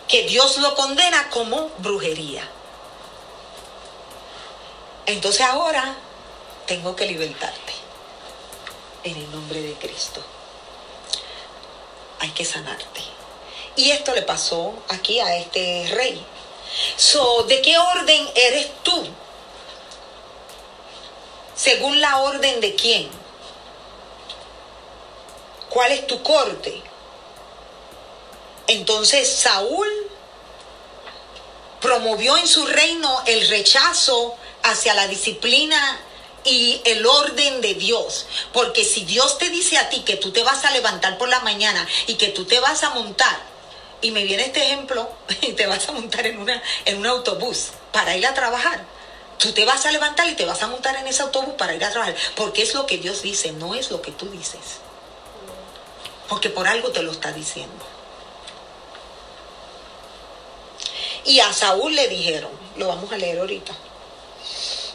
que 0.08 0.24
Dios 0.24 0.58
lo 0.58 0.76
condena 0.76 1.30
como 1.30 1.70
brujería. 1.78 2.48
Entonces 5.06 5.42
ahora 5.42 5.96
tengo 6.66 6.96
que 6.96 7.06
libertarte 7.06 7.74
en 9.04 9.18
el 9.18 9.32
nombre 9.32 9.62
de 9.62 9.74
Cristo. 9.74 10.22
Hay 12.20 12.30
que 12.30 12.46
sanarte. 12.46 13.02
Y 13.76 13.92
esto 13.92 14.14
le 14.14 14.22
pasó 14.22 14.74
aquí 14.90 15.20
a 15.20 15.38
este 15.38 15.90
rey. 15.94 16.24
¿De 17.48 17.62
qué 17.62 17.78
orden 17.78 18.30
eres 18.36 18.70
tú? 18.84 19.08
Según 21.56 22.00
la 22.00 22.18
orden 22.20 22.62
de 22.62 22.76
quién? 22.76 23.10
¿Cuál 25.70 25.92
es 25.92 26.08
tu 26.08 26.22
corte? 26.24 26.82
Entonces 28.68 29.28
Saúl 29.28 29.88
promovió 31.82 32.38
en 32.38 32.48
su 32.48 32.66
reino 32.66 33.22
el 33.26 33.48
rechazo 33.48 34.36
hacia 34.64 34.94
la 34.94 35.08
disciplina 35.08 36.00
y 36.44 36.82
el 36.86 37.06
orden 37.06 37.62
de 37.62 37.74
Dios. 37.74 38.28
Porque 38.54 38.84
si 38.86 39.06
Dios 39.06 39.38
te 39.38 39.50
dice 39.50 39.78
a 39.78 39.90
ti 39.90 40.02
que 40.02 40.18
tú 40.18 40.32
te 40.32 40.44
vas 40.44 40.64
a 40.66 40.72
levantar 40.72 41.18
por 41.18 41.30
la 41.30 41.42
mañana 41.42 41.88
y 42.08 42.16
que 42.16 42.30
tú 42.30 42.46
te 42.46 42.60
vas 42.60 42.84
a 42.84 42.92
montar 42.92 43.51
y 44.02 44.12
me 44.12 44.24
viene 44.24 44.46
este 44.46 44.64
ejemplo 44.64 45.10
y 45.42 45.54
te 45.54 45.68
vas 45.68 45.88
a 45.88 45.92
montar 45.92 46.26
en, 46.26 46.40
una, 46.40 46.62
en 46.86 46.98
un 46.98 47.08
autobús 47.08 47.70
para 47.92 48.16
ir 48.18 48.26
a 48.26 48.34
trabajar. 48.34 48.84
Tú 49.38 49.52
te 49.54 49.66
vas 49.66 49.86
a 49.86 49.92
levantar 49.92 50.28
y 50.30 50.36
te 50.36 50.46
vas 50.46 50.62
a 50.62 50.68
montar 50.68 50.96
en 50.98 51.08
ese 51.08 51.24
autobús 51.24 51.56
para 51.58 51.74
ir 51.74 51.84
a 51.84 51.90
trabajar. 51.90 52.16
Porque 52.36 52.62
es 52.62 52.74
lo 52.74 52.86
que 52.86 52.98
Dios 52.98 53.24
dice, 53.24 53.52
no 53.52 53.74
es 53.74 53.90
lo 53.90 54.02
que 54.02 54.12
tú 54.12 54.30
dices. 54.30 54.80
Porque 56.30 56.50
por 56.50 56.68
algo 56.68 56.92
te 56.92 57.02
lo 57.02 57.12
está 57.12 57.32
diciendo. 57.32 57.86
Y 61.26 61.40
a 61.40 61.52
Saúl 61.54 61.96
le 61.96 62.08
dijeron, 62.08 62.52
lo 62.78 62.88
vamos 62.88 63.12
a 63.12 63.18
leer 63.18 63.40
ahorita, 63.40 63.74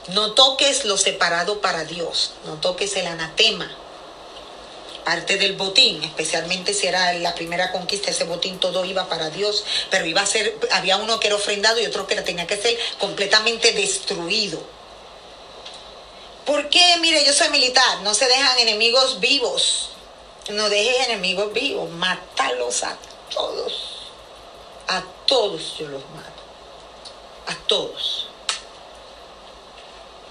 no 0.08 0.32
toques 0.32 0.84
lo 0.84 0.96
separado 0.96 1.60
para 1.60 1.84
Dios, 1.84 2.32
no 2.44 2.54
toques 2.54 2.96
el 2.96 3.06
anatema 3.06 3.70
parte 5.06 5.36
del 5.36 5.52
botín, 5.52 6.02
especialmente 6.02 6.74
si 6.74 6.88
era 6.88 7.12
la 7.12 7.32
primera 7.32 7.70
conquista, 7.70 8.10
ese 8.10 8.24
botín 8.24 8.58
todo 8.58 8.84
iba 8.84 9.08
para 9.08 9.30
Dios, 9.30 9.64
pero 9.88 10.04
iba 10.04 10.20
a 10.20 10.26
ser, 10.26 10.58
había 10.72 10.96
uno 10.96 11.20
que 11.20 11.28
era 11.28 11.36
ofrendado 11.36 11.80
y 11.80 11.86
otro 11.86 12.08
que 12.08 12.20
tenía 12.22 12.48
que 12.48 12.56
ser 12.56 12.76
completamente 12.98 13.70
destruido. 13.72 14.60
¿Por 16.44 16.68
qué? 16.70 16.96
Mire, 17.00 17.24
yo 17.24 17.32
soy 17.32 17.50
militar, 17.50 18.00
no 18.02 18.14
se 18.14 18.26
dejan 18.26 18.58
enemigos 18.58 19.20
vivos, 19.20 19.90
no 20.48 20.68
dejes 20.68 21.06
enemigos 21.06 21.52
vivos, 21.52 21.88
mátalos 21.88 22.82
a 22.82 22.98
todos, 23.32 24.10
a 24.88 25.04
todos 25.24 25.78
yo 25.78 25.86
los 25.86 26.02
mato, 26.16 26.42
a 27.46 27.54
todos. 27.68 28.26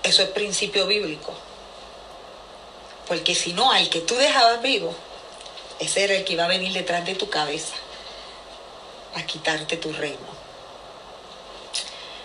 Eso 0.03 0.21
es 0.21 0.29
principio 0.31 0.85
bíblico. 0.85 1.33
Porque 3.07 3.35
si 3.35 3.53
no, 3.53 3.71
al 3.71 3.89
que 3.89 4.01
tú 4.01 4.15
dejabas 4.15 4.61
vivo, 4.61 4.95
ese 5.79 6.03
era 6.03 6.15
el 6.15 6.23
que 6.23 6.33
iba 6.33 6.45
a 6.45 6.49
venir 6.49 6.73
detrás 6.73 7.05
de 7.05 7.15
tu 7.15 7.29
cabeza 7.29 7.75
a 9.15 9.23
quitarte 9.25 9.77
tu 9.77 9.91
reino. 9.93 10.35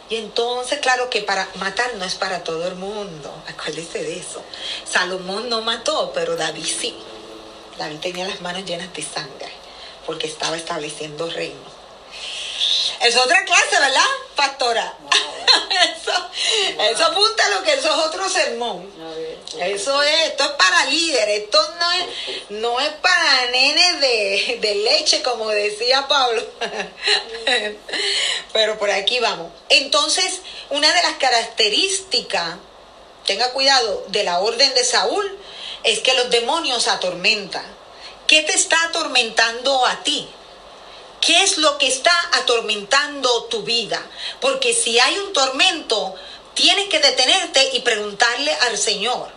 Y 0.08 0.16
entonces, 0.16 0.80
claro 0.80 1.08
que 1.08 1.22
para 1.22 1.48
matar 1.54 1.94
no 1.94 2.04
es 2.04 2.16
para 2.16 2.42
todo 2.42 2.66
el 2.66 2.74
mundo. 2.74 3.32
Acuérdese 3.48 4.02
de 4.02 4.18
eso. 4.18 4.42
Salomón 4.84 5.48
no 5.48 5.62
mató, 5.62 6.12
pero 6.12 6.36
David 6.36 6.64
sí. 6.64 6.96
David 7.78 7.98
tenía 7.98 8.26
las 8.26 8.40
manos 8.40 8.64
llenas 8.64 8.92
de 8.92 9.02
sangre 9.02 9.52
porque 10.06 10.26
estaba 10.26 10.56
estableciendo 10.56 11.30
reino. 11.30 11.80
Es 13.00 13.16
otra 13.16 13.44
clase, 13.44 13.78
¿verdad, 13.78 14.04
pastora? 14.34 14.94
Eso, 16.90 17.04
apunta 17.04 17.46
a 17.46 17.50
lo 17.50 17.62
que 17.62 17.74
eso 17.74 17.88
es 17.88 18.06
otro 18.06 18.28
sermón. 18.28 18.90
Eso 19.58 20.02
es, 20.02 20.28
esto 20.28 20.44
es 20.44 20.50
para 20.50 20.86
líderes, 20.86 21.42
esto 21.42 21.74
no 21.78 21.92
es, 21.92 22.06
no 22.50 22.80
es 22.80 22.88
para 22.94 23.50
nenes 23.50 24.00
de, 24.00 24.58
de 24.60 24.74
leche, 24.76 25.22
como 25.22 25.48
decía 25.50 26.06
Pablo. 26.08 26.42
Pero 28.52 28.78
por 28.78 28.90
aquí 28.90 29.20
vamos. 29.20 29.52
Entonces, 29.68 30.40
una 30.70 30.92
de 30.92 31.02
las 31.02 31.14
características, 31.14 32.56
tenga 33.26 33.50
cuidado, 33.52 34.04
de 34.08 34.24
la 34.24 34.40
orden 34.40 34.72
de 34.74 34.84
Saúl 34.84 35.38
es 35.84 36.00
que 36.00 36.14
los 36.14 36.30
demonios 36.30 36.88
atormentan. 36.88 37.64
¿Qué 38.26 38.42
te 38.42 38.52
está 38.52 38.76
atormentando 38.84 39.84
a 39.86 40.02
ti? 40.02 40.28
¿Qué 41.20 41.42
es 41.42 41.59
lo 41.59 41.76
que 41.76 41.87
está 41.87 42.12
atormentando 42.33 43.44
tu 43.44 43.62
vida? 43.62 44.02
Porque 44.40 44.72
si 44.72 44.98
hay 44.98 45.18
un 45.18 45.33
tormento, 45.35 46.14
tienes 46.54 46.88
que 46.88 46.98
detenerte 46.98 47.70
y 47.74 47.80
preguntarle 47.80 48.52
al 48.68 48.78
Señor, 48.78 49.28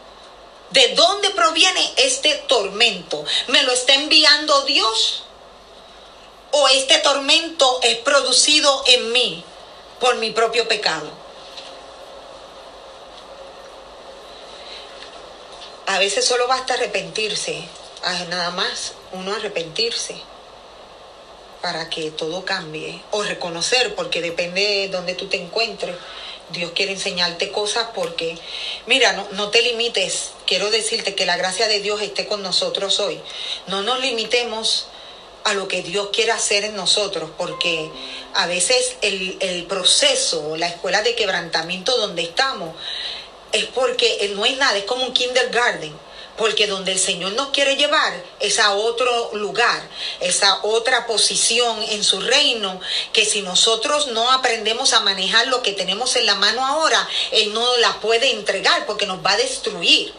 ¿de 0.69 0.96
dónde 0.96 1.30
proviene 1.32 1.93
este 1.98 2.36
tormento? 2.48 3.26
¿Me 3.48 3.63
lo 3.63 3.74
está 3.74 3.96
enviando 3.96 4.62
Dios? 4.62 5.24
¿O 6.52 6.67
este 6.69 7.00
tormento 7.00 7.80
es 7.84 7.98
producido 7.98 8.84
en 8.88 9.12
mí 9.12 9.43
por 10.00 10.15
mi 10.15 10.32
propio 10.32 10.67
pecado? 10.67 11.10
A 15.88 16.00
veces 16.00 16.26
solo 16.26 16.48
basta 16.48 16.76
arrepentirse, 16.76 17.67
nada 18.30 18.52
más 18.52 18.93
uno 19.12 19.34
arrepentirse 19.36 20.33
para 21.63 21.89
que 21.89 22.12
todo 22.12 22.43
cambie 22.43 23.02
o 23.12 23.23
reconocer, 23.23 23.95
porque 23.95 24.21
depende 24.21 24.60
de 24.62 24.88
donde 24.89 25.15
tú 25.15 25.28
te 25.28 25.38
encuentres. 25.38 25.95
Dios 26.49 26.73
quiere 26.76 26.91
enseñarte 26.91 27.54
cosas 27.54 27.88
porque, 27.95 28.38
mira, 28.86 29.13
no, 29.13 29.26
no, 29.32 29.49
te 29.49 29.62
limites. 29.62 30.32
Quiero 30.45 30.69
decirte 30.69 31.15
que 31.15 31.26
la 31.26 31.38
gracia 31.38 31.69
de 31.69 31.80
Dios 31.80 32.02
esté 32.02 32.28
con 32.28 32.43
nosotros 32.43 32.99
hoy. 32.99 33.17
No 33.67 33.82
nos 33.82 34.02
limitemos 34.02 34.88
a 35.45 35.54
lo 35.54 35.69
que 35.69 35.84
Dios 35.84 36.10
quiere 36.12 36.34
hacer 36.34 36.65
en 36.65 36.76
nosotros, 36.76 37.30
porque 37.38 37.89
a 38.34 38.45
veces 38.45 38.97
el, 39.02 39.38
el 39.39 39.63
proceso, 39.63 40.58
la 40.58 40.67
escuela 40.67 41.02
de 41.02 41.15
quebrantamiento 41.15 41.95
donde 41.95 42.23
estamos, 42.23 42.76
es 43.54 43.63
porque 43.67 44.30
no 44.36 44.45
es 44.45 44.58
nada, 44.58 44.78
es 44.78 44.84
como 44.84 45.06
un 45.06 45.13
kindergarten 45.13 45.93
porque 46.38 46.67
donde 46.67 46.93
el 46.93 47.00
Señor 47.00 47.34
nos 47.34 47.50
quiere 47.50 47.76
llevar 47.76 48.13
es 48.39 48.60
a 48.60 48.74
otro 48.74 49.32
lugar, 49.34 49.82
esa 50.19 50.60
otra 50.63 51.06
posición 51.06 51.82
en 51.84 52.04
su 52.04 52.19
reino, 52.22 52.80
que 53.12 53.26
si 53.26 53.41
nosotros 53.41 54.08
no 54.08 54.32
aprendemos 54.32 54.93
a 54.93 55.02
manejar 55.02 55.48
lo 55.48 55.62
que 55.62 55.74
tenemos 55.74 56.15
en 56.15 56.26
la 56.26 56.36
mano 56.36 56.65
ahora, 56.65 57.08
Él 57.32 57.54
no 57.54 57.78
la 57.78 58.00
puede 58.00 58.32
entregar 58.32 58.86
porque 58.86 59.06
nos 59.06 59.24
va 59.24 59.32
a 59.32 59.38
destruir. 59.38 60.13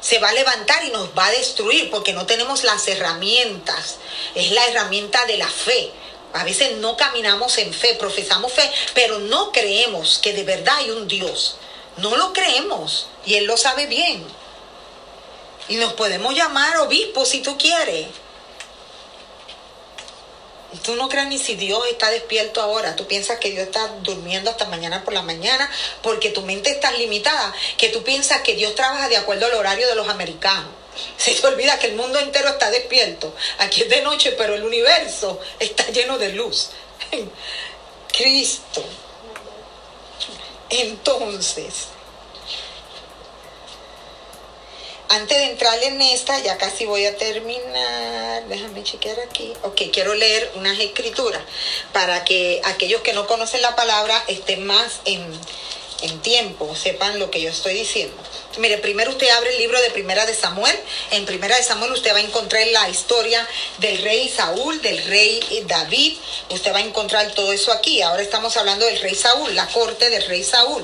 Se 0.00 0.20
va 0.20 0.28
a 0.28 0.34
levantar 0.34 0.84
y 0.84 0.90
nos 0.90 1.08
va 1.16 1.26
a 1.26 1.32
destruir 1.32 1.90
porque 1.90 2.12
no 2.12 2.24
tenemos 2.24 2.62
las 2.62 2.86
herramientas. 2.86 3.96
Es 4.34 4.52
la 4.52 4.64
herramienta 4.66 5.24
de 5.26 5.38
la 5.38 5.48
fe. 5.48 5.90
A 6.34 6.44
veces 6.44 6.76
no 6.76 6.96
caminamos 6.96 7.58
en 7.58 7.72
fe, 7.72 7.94
profesamos 7.94 8.52
fe, 8.52 8.70
pero 8.94 9.18
no 9.18 9.50
creemos 9.50 10.18
que 10.18 10.34
de 10.34 10.44
verdad 10.44 10.76
hay 10.76 10.90
un 10.90 11.08
Dios. 11.08 11.56
No 11.96 12.16
lo 12.16 12.32
creemos 12.32 13.08
y 13.26 13.34
Él 13.34 13.46
lo 13.46 13.56
sabe 13.56 13.86
bien. 13.86 14.24
Y 15.68 15.76
nos 15.76 15.92
podemos 15.94 16.34
llamar 16.34 16.78
obispos 16.78 17.28
si 17.28 17.40
tú 17.40 17.56
quieres. 17.58 18.06
Tú 20.82 20.96
no 20.96 21.08
crees 21.08 21.28
ni 21.28 21.38
si 21.38 21.54
Dios 21.54 21.82
está 21.90 22.10
despierto 22.10 22.60
ahora. 22.60 22.94
Tú 22.94 23.06
piensas 23.06 23.38
que 23.38 23.50
Dios 23.50 23.66
está 23.66 23.88
durmiendo 24.02 24.50
hasta 24.50 24.66
mañana 24.66 25.02
por 25.04 25.14
la 25.14 25.22
mañana 25.22 25.70
porque 26.02 26.30
tu 26.30 26.42
mente 26.42 26.70
está 26.70 26.90
limitada. 26.92 27.54
Que 27.76 27.88
tú 27.88 28.02
piensas 28.02 28.42
que 28.42 28.54
Dios 28.54 28.74
trabaja 28.74 29.08
de 29.08 29.16
acuerdo 29.16 29.46
al 29.46 29.54
horario 29.54 29.86
de 29.88 29.94
los 29.94 30.08
americanos. 30.08 30.70
Se 31.16 31.34
te 31.34 31.46
olvida 31.46 31.78
que 31.78 31.86
el 31.88 31.96
mundo 31.96 32.18
entero 32.18 32.48
está 32.48 32.70
despierto. 32.70 33.34
Aquí 33.58 33.82
es 33.82 33.88
de 33.88 34.02
noche, 34.02 34.32
pero 34.32 34.54
el 34.54 34.64
universo 34.64 35.40
está 35.58 35.86
lleno 35.88 36.18
de 36.18 36.32
luz. 36.32 36.70
Cristo. 38.12 38.84
Entonces, 40.70 41.88
antes 45.08 45.38
de 45.38 45.44
entrar 45.44 45.82
en 45.82 46.00
esta, 46.00 46.38
ya 46.40 46.58
casi 46.58 46.84
voy 46.84 47.04
a 47.06 47.16
terminar, 47.16 48.44
déjame 48.48 48.82
chequear 48.82 49.18
aquí. 49.20 49.52
Ok, 49.62 49.82
quiero 49.92 50.14
leer 50.14 50.52
unas 50.56 50.78
escrituras 50.78 51.42
para 51.92 52.24
que 52.24 52.60
aquellos 52.64 53.00
que 53.00 53.12
no 53.12 53.26
conocen 53.26 53.62
la 53.62 53.74
palabra 53.74 54.22
estén 54.28 54.66
más 54.66 55.00
en, 55.04 55.24
en 56.02 56.20
tiempo, 56.20 56.74
sepan 56.74 57.18
lo 57.18 57.30
que 57.30 57.40
yo 57.40 57.50
estoy 57.50 57.74
diciendo. 57.74 58.16
Mire, 58.56 58.78
primero 58.78 59.10
usted 59.10 59.28
abre 59.28 59.50
el 59.50 59.58
libro 59.58 59.80
de 59.80 59.90
Primera 59.90 60.24
de 60.24 60.34
Samuel. 60.34 60.76
En 61.10 61.26
Primera 61.26 61.54
de 61.54 61.62
Samuel 61.62 61.92
usted 61.92 62.12
va 62.12 62.16
a 62.16 62.22
encontrar 62.22 62.66
la 62.68 62.88
historia 62.88 63.46
del 63.76 63.98
rey 64.02 64.28
Saúl, 64.28 64.80
del 64.80 65.04
rey 65.04 65.40
David. 65.66 66.16
Usted 66.48 66.72
va 66.72 66.78
a 66.78 66.82
encontrar 66.82 67.30
todo 67.32 67.52
eso 67.52 67.70
aquí. 67.70 68.00
Ahora 68.00 68.22
estamos 68.22 68.56
hablando 68.56 68.86
del 68.86 69.00
rey 69.00 69.14
Saúl, 69.14 69.54
la 69.54 69.66
corte 69.68 70.08
del 70.08 70.26
rey 70.26 70.42
Saúl. 70.42 70.82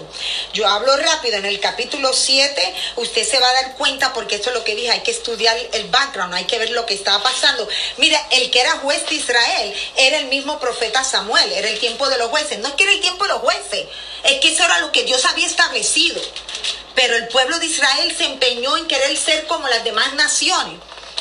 Yo 0.53 0.69
hablo 0.69 0.95
rápido. 0.99 1.39
En 1.39 1.47
el 1.47 1.59
capítulo 1.59 2.13
7 2.13 2.75
usted 2.97 3.27
se 3.27 3.41
va 3.41 3.49
a 3.49 3.53
dar 3.55 3.77
cuenta, 3.77 4.13
porque 4.13 4.37
esto 4.37 4.51
es 4.51 4.55
lo 4.55 4.63
que 4.63 4.77
dije, 4.77 4.91
hay 4.91 5.01
que 5.01 5.11
estudiar 5.11 5.57
el 5.73 5.89
background, 5.89 6.35
hay 6.35 6.45
que 6.45 6.59
ver 6.59 6.71
lo 6.71 6.85
que 6.85 6.95
estaba 6.95 7.23
pasando. 7.23 7.67
Mira, 7.97 8.21
el 8.33 8.51
que 8.51 8.61
era 8.61 8.73
juez 8.79 9.09
de 9.09 9.15
Israel 9.17 9.75
era 9.97 10.19
el 10.19 10.27
mismo 10.27 10.61
profeta 10.61 11.03
Samuel, 11.03 11.51
era 11.51 11.69
el 11.69 11.79
tiempo 11.79 12.09
de 12.11 12.19
los 12.19 12.29
jueces. 12.29 12.59
No 12.59 12.69
es 12.69 12.75
que 12.75 12.85
era 12.85 12.93
el 12.93 13.01
tiempo 13.01 13.25
de 13.25 13.31
los 13.31 13.41
jueces, 13.41 13.87
es 14.23 14.41
que 14.41 14.49
eso 14.53 14.65
era 14.65 14.81
lo 14.81 14.93
que 14.93 15.03
Dios 15.05 15.25
había 15.25 15.47
establecido. 15.47 16.21
Pero 16.95 17.17
el 17.17 17.29
pueblo 17.29 17.59
de 17.59 17.67
Israel 17.67 18.15
se 18.17 18.25
empeñó 18.25 18.77
en 18.77 18.87
querer 18.87 19.17
ser 19.17 19.47
como 19.47 19.69
las 19.69 19.85
demás 19.85 20.15
naciones. 20.15 20.79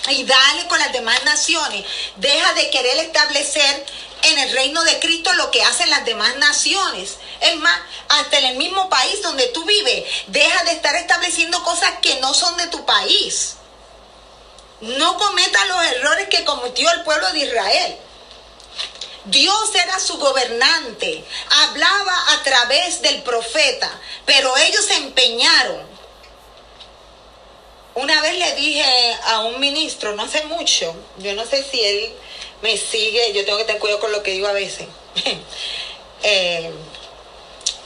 Y 0.09 0.23
dale 0.25 0.67
con 0.67 0.79
las 0.79 0.91
demás 0.91 1.23
naciones. 1.23 1.85
Deja 2.17 2.53
de 2.53 2.69
querer 2.69 2.97
establecer 2.97 3.85
en 4.23 4.39
el 4.39 4.51
reino 4.51 4.83
de 4.83 4.99
Cristo 4.99 5.31
lo 5.33 5.51
que 5.51 5.63
hacen 5.63 5.89
las 5.89 6.05
demás 6.05 6.35
naciones. 6.37 7.17
Es 7.41 7.55
más, 7.57 7.79
hasta 8.09 8.39
en 8.39 8.45
el 8.45 8.57
mismo 8.57 8.89
país 8.89 9.21
donde 9.21 9.47
tú 9.47 9.63
vives, 9.65 10.05
deja 10.27 10.63
de 10.65 10.71
estar 10.71 10.95
estableciendo 10.95 11.63
cosas 11.63 11.91
que 12.01 12.19
no 12.19 12.33
son 12.33 12.55
de 12.57 12.67
tu 12.67 12.85
país. 12.85 13.55
No 14.81 15.17
cometa 15.17 15.65
los 15.65 15.83
errores 15.85 16.27
que 16.29 16.43
cometió 16.43 16.89
el 16.91 17.03
pueblo 17.03 17.31
de 17.31 17.39
Israel. 17.39 17.97
Dios 19.25 19.75
era 19.75 19.99
su 19.99 20.17
gobernante, 20.17 21.23
hablaba 21.49 22.33
a 22.33 22.43
través 22.43 23.01
del 23.01 23.21
profeta, 23.23 23.89
pero 24.25 24.55
ellos 24.57 24.83
se 24.85 24.95
empeñaron. 24.95 25.93
Una 27.95 28.21
vez 28.21 28.37
le 28.37 28.55
dije 28.55 29.17
a 29.25 29.41
un 29.41 29.59
ministro, 29.59 30.15
no 30.15 30.23
hace 30.23 30.43
mucho, 30.45 30.95
yo 31.19 31.33
no 31.35 31.45
sé 31.45 31.63
si 31.63 31.79
él 31.79 32.11
me 32.61 32.75
sigue, 32.77 33.33
yo 33.33 33.45
tengo 33.45 33.59
que 33.59 33.65
tener 33.65 33.79
cuidado 33.79 33.99
con 33.99 34.11
lo 34.11 34.23
que 34.23 34.31
digo 34.31 34.47
a 34.47 34.53
veces. 34.53 34.87
Eh, 36.25 36.71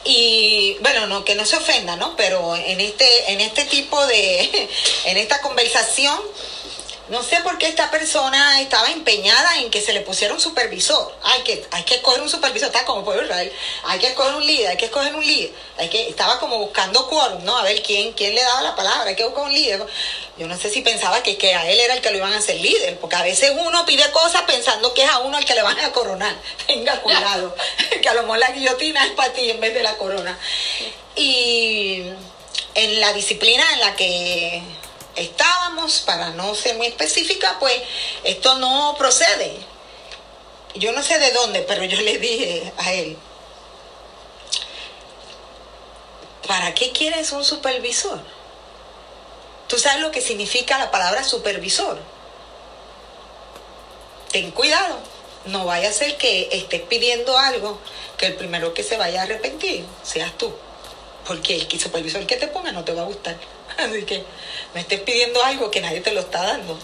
y 0.03 0.77
bueno, 0.79 1.07
no 1.07 1.25
que 1.25 1.33
no 1.35 1.43
se 1.43 1.57
ofenda, 1.57 1.95
¿no? 1.95 2.15
Pero 2.15 2.55
en 2.55 2.79
este 2.79 3.31
en 3.31 3.41
este 3.41 3.65
tipo 3.65 4.05
de 4.05 4.69
en 5.05 5.17
esta 5.17 5.41
conversación 5.41 6.17
no 7.09 7.23
sé 7.23 7.37
por 7.41 7.57
qué 7.57 7.67
esta 7.67 7.89
persona 7.89 8.59
estaba 8.59 8.91
empeñada 8.91 9.59
en 9.59 9.71
que 9.71 9.81
se 9.81 9.93
le 9.93 10.01
pusiera 10.01 10.33
un 10.33 10.41
supervisor. 10.41 11.15
Hay 11.23 11.41
que, 11.43 11.65
hay 11.71 11.83
que 11.83 11.95
escoger 11.95 12.21
un 12.21 12.29
supervisor, 12.29 12.67
está 12.67 12.83
como 12.85 13.05
pueblo 13.05 13.23
Israel. 13.23 13.51
Hay 13.85 13.99
que 13.99 14.07
escoger 14.07 14.35
un 14.35 14.45
líder, 14.45 14.67
hay 14.67 14.77
que 14.77 14.85
escoger 14.85 15.15
un 15.15 15.25
líder. 15.25 15.51
Hay 15.77 15.89
que, 15.89 16.09
estaba 16.09 16.39
como 16.39 16.57
buscando 16.57 17.07
quórum, 17.07 17.45
¿no? 17.45 17.57
A 17.57 17.63
ver 17.63 17.81
quién, 17.81 18.11
quién 18.11 18.35
le 18.35 18.43
daba 18.43 18.61
la 18.61 18.75
palabra, 18.75 19.09
hay 19.09 19.15
que 19.15 19.23
buscar 19.23 19.45
un 19.45 19.53
líder. 19.53 19.85
Yo 20.37 20.47
no 20.47 20.57
sé 20.57 20.69
si 20.69 20.81
pensaba 20.81 21.23
que, 21.23 21.37
que 21.37 21.55
a 21.55 21.69
él 21.69 21.79
era 21.79 21.93
el 21.93 22.01
que 22.01 22.11
lo 22.11 22.17
iban 22.17 22.33
a 22.33 22.37
hacer 22.37 22.59
líder, 22.59 22.99
porque 22.99 23.15
a 23.15 23.23
veces 23.23 23.53
uno 23.57 23.85
pide 23.85 24.09
cosas 24.11 24.41
pensando 24.41 24.93
que 24.93 25.03
es 25.03 25.09
a 25.09 25.19
uno 25.19 25.37
el 25.37 25.45
que 25.45 25.55
le 25.55 25.61
van 25.61 25.79
a 25.79 25.91
coronar. 25.93 26.35
Tenga 26.67 26.99
cuidado, 27.01 27.55
que 28.01 28.09
a 28.09 28.13
lo 28.15 28.23
mejor 28.23 28.39
la 28.39 28.51
guillotina 28.51 29.05
es 29.05 29.11
para 29.13 29.31
ti 29.31 29.49
en 29.49 29.61
vez 29.61 29.73
de 29.73 29.83
la 29.83 29.95
corona. 29.95 30.37
Y 31.15 32.03
en 32.75 32.99
la 32.99 33.13
disciplina 33.13 33.63
en 33.73 33.79
la 33.79 33.95
que 33.95 34.61
estábamos, 35.17 36.01
para 36.01 36.29
no 36.31 36.55
ser 36.55 36.77
muy 36.77 36.87
específica, 36.87 37.57
pues 37.59 37.73
esto 38.23 38.55
no 38.59 38.95
procede. 38.97 39.57
Yo 40.75 40.91
no 40.91 41.01
sé 41.01 41.17
de 41.19 41.31
dónde, 41.31 41.61
pero 41.61 41.83
yo 41.83 41.99
le 42.01 42.17
dije 42.19 42.71
a 42.77 42.93
él, 42.93 43.17
¿para 46.47 46.73
qué 46.73 46.91
quieres 46.91 47.31
un 47.31 47.43
supervisor? 47.43 48.19
¿Tú 49.67 49.77
sabes 49.79 50.01
lo 50.01 50.11
que 50.11 50.21
significa 50.21 50.77
la 50.77 50.91
palabra 50.91 51.23
supervisor? 51.23 51.99
Ten 54.31 54.51
cuidado, 54.51 54.99
no 55.45 55.65
vaya 55.65 55.89
a 55.89 55.93
ser 55.93 56.17
que 56.17 56.49
estés 56.51 56.81
pidiendo 56.83 57.37
algo 57.37 57.79
que 58.17 58.27
el 58.27 58.35
primero 58.35 58.73
que 58.73 58.83
se 58.83 58.97
vaya 58.97 59.21
a 59.21 59.23
arrepentir 59.23 59.85
seas 60.03 60.37
tú, 60.37 60.53
porque 61.25 61.55
el 61.55 61.79
supervisor 61.79 62.25
que 62.27 62.37
te 62.37 62.47
ponga 62.47 62.71
no 62.71 62.83
te 62.83 62.93
va 62.93 63.01
a 63.01 63.05
gustar. 63.05 63.37
Así 63.89 64.03
que 64.03 64.23
me 64.73 64.81
estés 64.81 64.99
pidiendo 65.01 65.43
algo 65.43 65.71
que 65.71 65.81
nadie 65.81 66.01
te 66.01 66.11
lo 66.11 66.21
está 66.21 66.43
dando. 66.43 66.77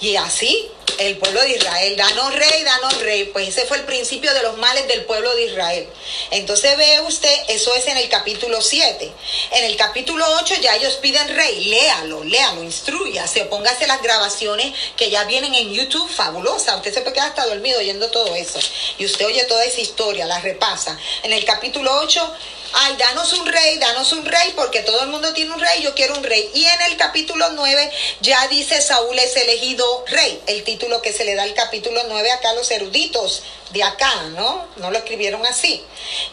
Y 0.00 0.16
así 0.16 0.70
el 0.98 1.16
pueblo 1.18 1.40
de 1.42 1.50
Israel, 1.50 1.96
danos 1.96 2.34
rey, 2.34 2.62
danos 2.64 3.00
rey. 3.00 3.24
Pues 3.24 3.48
ese 3.48 3.66
fue 3.66 3.78
el 3.78 3.84
principio 3.84 4.32
de 4.34 4.42
los 4.42 4.56
males 4.58 4.86
del 4.88 5.04
pueblo 5.04 5.34
de 5.34 5.46
Israel. 5.46 5.88
Entonces 6.30 6.76
ve 6.76 7.00
usted, 7.06 7.34
eso 7.48 7.74
es 7.74 7.86
en 7.86 7.96
el 7.96 8.08
capítulo 8.08 8.60
7. 8.60 9.12
En 9.52 9.64
el 9.64 9.76
capítulo 9.76 10.24
8 10.40 10.54
ya 10.60 10.76
ellos 10.76 10.94
piden 10.96 11.28
rey. 11.34 11.64
Léalo, 11.64 12.24
léalo, 12.24 12.62
instruyase, 12.62 13.44
póngase 13.46 13.86
las 13.86 14.02
grabaciones 14.02 14.74
que 14.96 15.10
ya 15.10 15.24
vienen 15.24 15.54
en 15.54 15.72
YouTube, 15.72 16.10
fabulosa. 16.10 16.76
Usted 16.76 16.94
se 16.94 17.00
puede 17.00 17.14
quedar 17.14 17.28
hasta 17.28 17.46
dormido 17.46 17.78
oyendo 17.78 18.10
todo 18.10 18.34
eso. 18.34 18.58
Y 18.98 19.04
usted 19.04 19.26
oye 19.26 19.44
toda 19.44 19.64
esa 19.64 19.80
historia, 19.80 20.26
la 20.26 20.40
repasa. 20.40 20.98
En 21.22 21.32
el 21.32 21.44
capítulo 21.44 21.92
8 22.00 22.32
ay, 22.72 22.96
danos 22.96 23.32
un 23.32 23.46
rey, 23.46 23.78
danos 23.78 24.12
un 24.12 24.24
rey, 24.24 24.52
porque 24.54 24.80
todo 24.80 25.02
el 25.02 25.08
mundo 25.08 25.32
tiene 25.32 25.52
un 25.52 25.60
rey, 25.60 25.82
yo 25.82 25.94
quiero 25.94 26.16
un 26.16 26.22
rey. 26.22 26.50
Y 26.54 26.64
en 26.64 26.82
el 26.82 26.96
capítulo 26.96 27.50
9 27.50 27.90
ya 28.20 28.46
dice 28.48 28.80
Saúl 28.80 29.18
es 29.18 29.36
elegido 29.36 30.04
rey, 30.08 30.40
el 30.46 30.62
que 31.02 31.12
se 31.12 31.24
le 31.24 31.34
da 31.34 31.44
al 31.44 31.54
capítulo 31.54 32.02
9 32.08 32.30
acá 32.32 32.50
a 32.50 32.54
los 32.54 32.70
eruditos 32.70 33.42
de 33.70 33.82
acá, 33.82 34.12
¿no? 34.34 34.66
No 34.76 34.90
lo 34.90 34.98
escribieron 34.98 35.44
así. 35.46 35.84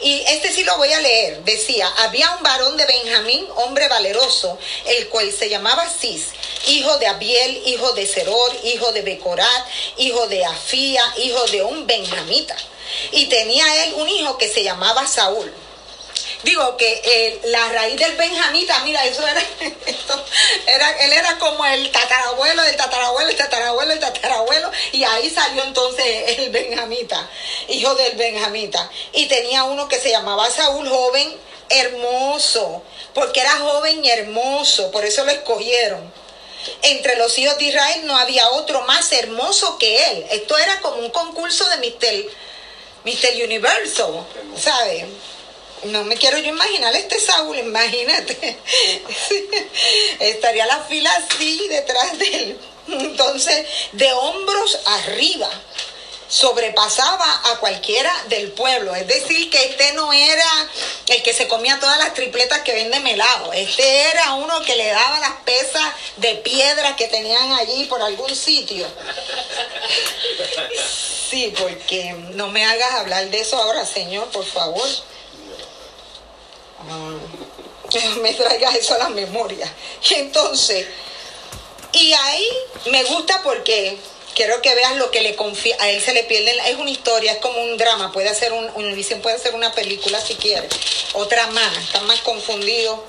Y 0.01 0.23
este 0.27 0.51
sí 0.51 0.63
lo 0.63 0.77
voy 0.77 0.91
a 0.91 0.99
leer. 0.99 1.43
Decía, 1.43 1.87
había 1.99 2.31
un 2.31 2.43
varón 2.43 2.77
de 2.77 2.85
Benjamín, 2.85 3.45
hombre 3.55 3.87
valeroso, 3.87 4.57
el 4.85 5.09
cual 5.09 5.31
se 5.31 5.49
llamaba 5.49 5.87
Cis, 5.89 6.29
hijo 6.67 6.97
de 6.97 7.07
Abiel, 7.07 7.61
hijo 7.65 7.91
de 7.93 8.07
Seror, 8.07 8.51
hijo 8.63 8.91
de 8.91 9.01
Becorat, 9.01 9.67
hijo 9.97 10.27
de 10.27 10.45
Afía, 10.45 11.03
hijo 11.17 11.45
de 11.47 11.63
un 11.63 11.85
benjamita. 11.85 12.55
Y 13.11 13.27
tenía 13.27 13.85
él 13.85 13.95
un 13.95 14.09
hijo 14.09 14.37
que 14.37 14.49
se 14.49 14.63
llamaba 14.63 15.05
Saúl. 15.05 15.51
Digo 16.43 16.77
que 16.77 17.01
eh, 17.03 17.41
la 17.45 17.69
raíz 17.69 17.97
del 17.97 18.15
benjamita, 18.15 18.79
mira, 18.83 19.03
eso 19.05 19.25
era, 19.27 19.41
era, 20.67 21.03
él 21.03 21.13
era 21.13 21.37
como 21.39 21.65
el 21.65 21.91
tatarabuelo, 21.91 22.63
el 22.63 22.75
tatarabuelo, 22.75 23.29
el 23.29 23.35
tatarabuelo, 23.35 23.93
el 23.93 23.99
tatarabuelo, 23.99 24.71
y 24.91 25.03
ahí 25.03 25.29
salió 25.29 25.63
entonces 25.63 26.05
el 26.39 26.49
benjamita, 26.49 27.29
hijo 27.69 27.93
del 27.95 28.15
benjamita. 28.15 28.89
Y 29.13 29.25
tenía 29.25 29.63
uno 29.63 29.87
que 29.87 29.99
se 29.99 30.09
llamaba 30.09 30.49
Saúl, 30.49 30.87
joven, 30.87 31.35
hermoso, 31.69 32.83
porque 33.13 33.41
era 33.41 33.57
joven 33.57 34.03
y 34.03 34.09
hermoso, 34.09 34.91
por 34.91 35.05
eso 35.05 35.25
lo 35.25 35.31
escogieron. 35.31 36.13
Entre 36.81 37.15
los 37.15 37.37
hijos 37.37 37.57
de 37.57 37.65
Israel 37.65 38.05
no 38.05 38.17
había 38.17 38.49
otro 38.49 38.81
más 38.81 39.11
hermoso 39.11 39.77
que 39.77 40.11
él. 40.11 40.25
Esto 40.31 40.57
era 40.57 40.79
como 40.81 40.97
un 40.97 41.09
concurso 41.11 41.67
de 41.69 41.77
Mister, 41.77 42.25
Mister 43.03 43.43
Universo, 43.43 44.25
¿sabes? 44.57 45.05
No 45.83 46.03
me 46.03 46.17
quiero 46.17 46.37
yo 46.39 46.49
imaginar 46.49 46.95
este 46.95 47.19
Saúl, 47.19 47.57
imagínate. 47.59 48.57
Estaría 50.19 50.65
la 50.65 50.79
fila 50.83 51.11
así 51.15 51.67
detrás 51.69 52.17
de 52.17 52.25
él. 52.25 52.59
Entonces, 52.87 53.65
de 53.91 54.11
hombros 54.13 54.79
arriba 54.85 55.49
sobrepasaba 56.29 57.41
a 57.51 57.59
cualquiera 57.59 58.11
del 58.27 58.51
pueblo. 58.51 58.93
Es 58.95 59.07
decir, 59.07 59.49
que 59.49 59.65
este 59.65 59.93
no 59.93 60.11
era 60.11 60.69
el 61.07 61.23
que 61.23 61.33
se 61.33 61.47
comía 61.47 61.79
todas 61.79 61.97
las 61.99 62.13
tripletas 62.13 62.61
que 62.61 62.73
vende 62.73 62.99
melado. 62.99 63.53
Este 63.53 64.01
era 64.09 64.33
uno 64.33 64.61
que 64.61 64.75
le 64.75 64.87
daba 64.87 65.19
las 65.19 65.33
pesas 65.45 65.93
de 66.17 66.35
piedra 66.35 66.95
que 66.95 67.07
tenían 67.07 67.53
allí 67.53 67.85
por 67.85 68.01
algún 68.01 68.35
sitio. 68.35 68.85
Sí, 71.29 71.53
porque 71.59 72.13
no 72.33 72.47
me 72.49 72.65
hagas 72.65 72.93
hablar 72.93 73.29
de 73.29 73.41
eso 73.41 73.57
ahora, 73.57 73.85
Señor, 73.85 74.27
por 74.29 74.45
favor. 74.45 74.87
Me 78.21 78.33
traigas 78.33 78.75
eso 78.75 78.95
a 78.95 78.97
la 78.97 79.09
memoria. 79.09 79.71
Entonces, 80.11 80.87
y 81.93 82.13
ahí 82.13 82.47
me 82.91 83.03
gusta 83.05 83.41
porque 83.43 83.97
quiero 84.35 84.61
que 84.61 84.75
veas 84.75 84.97
lo 84.97 85.09
que 85.09 85.21
le 85.21 85.35
confía, 85.35 85.75
a 85.79 85.89
él 85.89 86.01
se 86.01 86.13
le 86.13 86.23
pierde, 86.23 86.53
es 86.67 86.75
una 86.75 86.89
historia, 86.89 87.31
es 87.31 87.37
como 87.39 87.59
un 87.63 87.77
drama, 87.77 88.11
puede 88.11 88.29
hacer 88.29 88.53
un, 88.53 88.67
puede 89.21 89.39
ser 89.39 89.55
una 89.55 89.71
película 89.71 90.21
si 90.21 90.35
quiere, 90.35 90.67
otra 91.13 91.47
más, 91.47 91.77
está 91.77 92.01
más 92.01 92.21
confundido. 92.21 93.03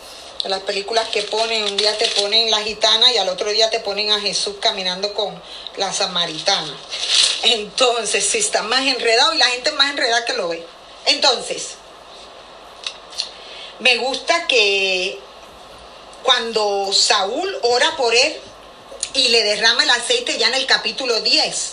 Las 0.45 0.63
películas 0.63 1.09
que 1.09 1.23
ponen, 1.23 1.65
un 1.65 1.77
día 1.77 1.99
te 1.99 2.07
ponen 2.09 2.49
la 2.49 2.63
gitana 2.63 3.13
y 3.13 3.19
al 3.19 3.29
otro 3.29 3.51
día 3.51 3.71
te 3.71 3.81
ponen 3.81 4.13
a 4.13 4.21
Jesús 4.21 4.55
caminando 4.61 5.13
con 5.13 5.35
la 5.77 5.93
samaritana. 5.93 6.75
Entonces, 7.43 8.25
si 8.25 8.39
está 8.39 8.63
más 8.63 8.83
enredado 8.83 9.35
y 9.35 9.39
la 9.39 9.47
gente 9.47 9.73
más 9.73 9.91
enredada 9.91 10.25
que 10.25 10.35
lo 10.35 10.49
ve. 10.49 10.65
Entonces, 11.07 11.75
me 13.81 13.97
gusta 13.99 14.47
que 14.47 15.19
cuando 16.23 16.93
Saúl 16.93 17.59
ora 17.63 17.97
por 17.97 18.15
él, 18.15 18.41
y 19.15 19.29
le 19.29 19.43
derrama 19.43 19.83
el 19.83 19.91
aceite 19.91 20.39
ya 20.39 20.49
en 20.49 20.55
el 20.55 20.67
capítulo 20.67 21.21
10. 21.21 21.73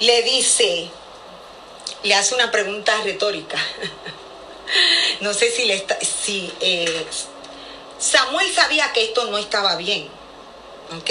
Le 0.00 0.22
dice, 0.22 0.90
le 2.02 2.14
hace 2.14 2.34
una 2.34 2.50
pregunta 2.50 3.00
retórica. 3.02 3.58
no 5.20 5.34
sé 5.34 5.50
si 5.50 5.64
le 5.64 5.74
está, 5.74 5.98
eh, 6.28 7.06
Samuel 7.98 8.54
sabía 8.54 8.92
que 8.92 9.04
esto 9.04 9.24
no 9.24 9.38
estaba 9.38 9.76
bien. 9.76 10.08
¿Ok? 10.96 11.10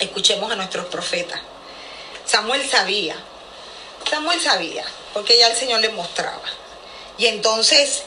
Escuchemos 0.00 0.50
a 0.50 0.56
nuestros 0.56 0.86
profetas. 0.86 1.40
Samuel 2.24 2.68
sabía. 2.68 3.16
Samuel 4.08 4.40
sabía, 4.40 4.84
porque 5.12 5.38
ya 5.38 5.48
el 5.48 5.56
Señor 5.56 5.80
le 5.80 5.90
mostraba. 5.90 6.40
Y 7.18 7.26
entonces 7.26 8.04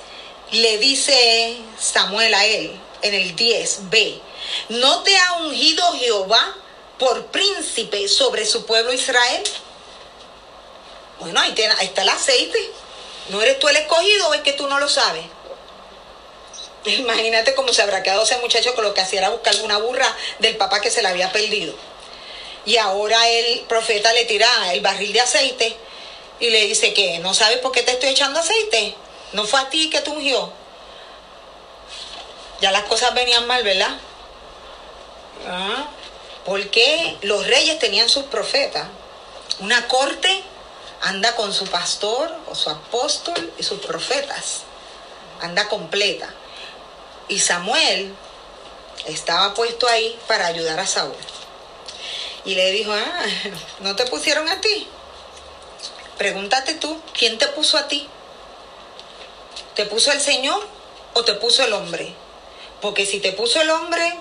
le 0.52 0.78
dice 0.78 1.58
Samuel 1.80 2.34
a 2.34 2.46
él 2.46 2.80
en 3.02 3.14
el 3.14 3.36
10b, 3.36 4.22
¿No 4.70 5.04
te 5.04 5.18
ha 5.18 5.34
ungido 5.34 5.84
Jehová 5.94 6.56
por 6.98 7.28
príncipe 7.28 8.08
sobre 8.08 8.46
su 8.46 8.66
pueblo 8.66 8.94
Israel? 8.94 9.44
Bueno, 11.20 11.40
ahí, 11.40 11.54
está 11.82 12.02
el 12.02 12.10
aceite. 12.10 12.60
¿No 13.30 13.42
eres 13.42 13.60
tú 13.60 13.68
el 13.70 13.78
escogido 13.78 14.30
o 14.30 14.34
es 14.34 14.42
que 14.42 14.54
tú 14.54 14.68
no 14.68 14.80
lo 14.80 14.90
sabes? 14.90 15.24
Imagínate 16.86 17.54
cómo 17.54 17.72
se 17.74 17.82
habrá 17.82 18.04
quedado 18.04 18.24
ese 18.24 18.38
muchacho 18.38 18.74
con 18.74 18.84
lo 18.84 18.94
que 18.94 19.02
hacía 19.02 19.20
era 19.20 19.30
buscar 19.30 19.56
una 19.64 19.78
burra 19.78 20.16
del 20.40 20.58
papá 20.58 20.82
que 20.82 20.92
se 20.92 21.02
la 21.02 21.10
había 21.10 21.32
perdido. 21.32 21.74
Y 22.66 22.78
ahora 22.78 23.28
el 23.30 23.62
profeta 23.62 24.12
le 24.14 24.26
tira 24.26 24.74
el 24.74 24.82
barril 24.82 25.14
de 25.14 25.22
aceite 25.22 25.76
y 26.40 26.50
le 26.50 26.66
dice 26.66 26.94
que 26.94 27.20
no 27.20 27.34
sabes 27.34 27.60
por 27.60 27.72
qué 27.72 27.84
te 27.84 27.92
estoy 27.92 28.10
echando 28.10 28.40
aceite. 28.40 28.96
No 29.34 29.46
fue 29.46 29.60
a 29.62 29.70
ti 29.70 29.90
que 29.90 30.02
te 30.02 30.10
ungió. 30.10 30.52
Ya 32.62 32.72
las 32.72 32.84
cosas 32.84 33.14
venían 33.14 33.48
mal, 33.48 33.64
¿verdad? 33.64 33.98
¿Ah? 35.48 35.88
Porque 36.46 37.18
los 37.22 37.48
reyes 37.48 37.80
tenían 37.80 38.10
sus 38.10 38.26
profetas. 38.26 38.88
Una 39.60 39.88
corte 39.88 40.44
anda 41.02 41.36
con 41.36 41.54
su 41.54 41.66
pastor 41.66 42.36
o 42.48 42.56
su 42.56 42.70
apóstol 42.70 43.54
y 43.58 43.64
sus 43.64 43.80
profetas. 43.80 44.62
Anda 45.42 45.68
completa. 45.68 46.30
Y 47.28 47.40
Samuel 47.40 48.14
estaba 49.06 49.54
puesto 49.54 49.88
ahí 49.88 50.20
para 50.28 50.46
ayudar 50.46 50.80
a 50.80 50.86
Saúl. 50.86 51.16
Y 52.46 52.56
le 52.56 52.72
dijo, 52.72 52.92
ah, 52.92 53.26
¿no 53.80 53.96
te 53.96 54.06
pusieron 54.06 54.48
a 54.50 54.62
ti? 54.62 54.88
Pregúntate 56.18 56.76
tú, 56.76 57.00
¿quién 57.18 57.38
te 57.38 57.48
puso 57.48 57.78
a 57.78 57.88
ti? 57.88 58.08
¿Te 59.82 59.88
puso 59.88 60.12
el 60.12 60.22
Señor 60.22 60.64
o 61.16 61.24
te 61.24 61.34
puso 61.34 61.64
el 61.64 61.74
hombre? 61.74 62.14
Porque 62.82 63.08
si 63.08 63.20
te 63.20 63.32
puso 63.32 63.60
el 63.60 63.72
hombre, 63.72 64.16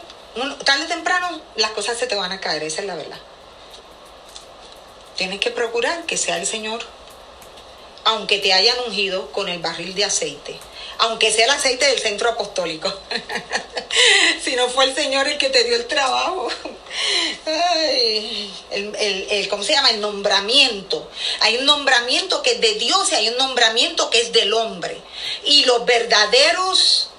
tarde 0.64 0.84
o 0.86 0.88
temprano 0.88 1.38
las 1.56 1.72
cosas 1.72 1.98
se 1.98 2.06
te 2.06 2.14
van 2.14 2.32
a 2.32 2.40
caer, 2.40 2.62
esa 2.62 2.80
es 2.80 2.86
la 2.86 2.94
verdad. 2.94 3.18
Tienes 5.16 5.38
que 5.38 5.50
procurar 5.50 6.06
que 6.06 6.16
sea 6.16 6.38
el 6.38 6.46
Señor, 6.46 6.80
aunque 8.04 8.38
te 8.38 8.54
hayan 8.54 8.78
ungido 8.86 9.30
con 9.32 9.50
el 9.50 9.58
barril 9.58 9.94
de 9.94 10.06
aceite, 10.06 10.58
aunque 11.00 11.32
sea 11.32 11.46
el 11.46 11.50
aceite 11.50 11.86
del 11.86 11.98
centro 11.98 12.30
apostólico. 12.30 12.92
si 14.44 14.54
no 14.56 14.68
fue 14.68 14.84
el 14.84 14.94
Señor 14.94 15.28
el 15.28 15.38
que 15.38 15.50
te 15.50 15.64
dio 15.64 15.76
el 15.76 15.86
trabajo. 15.86 16.48
el, 17.46 18.96
el, 19.30 19.48
¿Cómo 19.48 19.62
se 19.62 19.72
llama? 19.72 19.90
El 19.90 20.00
nombramiento. 20.00 21.10
Hay 21.40 21.58
un 21.58 21.66
nombramiento 21.66 22.42
que 22.42 22.52
es 22.52 22.60
de 22.60 22.74
Dios 22.74 23.10
y 23.12 23.14
hay 23.14 23.28
un 23.28 23.36
nombramiento 23.36 24.10
que 24.10 24.20
es 24.20 24.32
del 24.32 24.52
hombre. 24.52 25.00
Y 25.44 25.64
los 25.64 25.84
verdaderos 25.84 27.10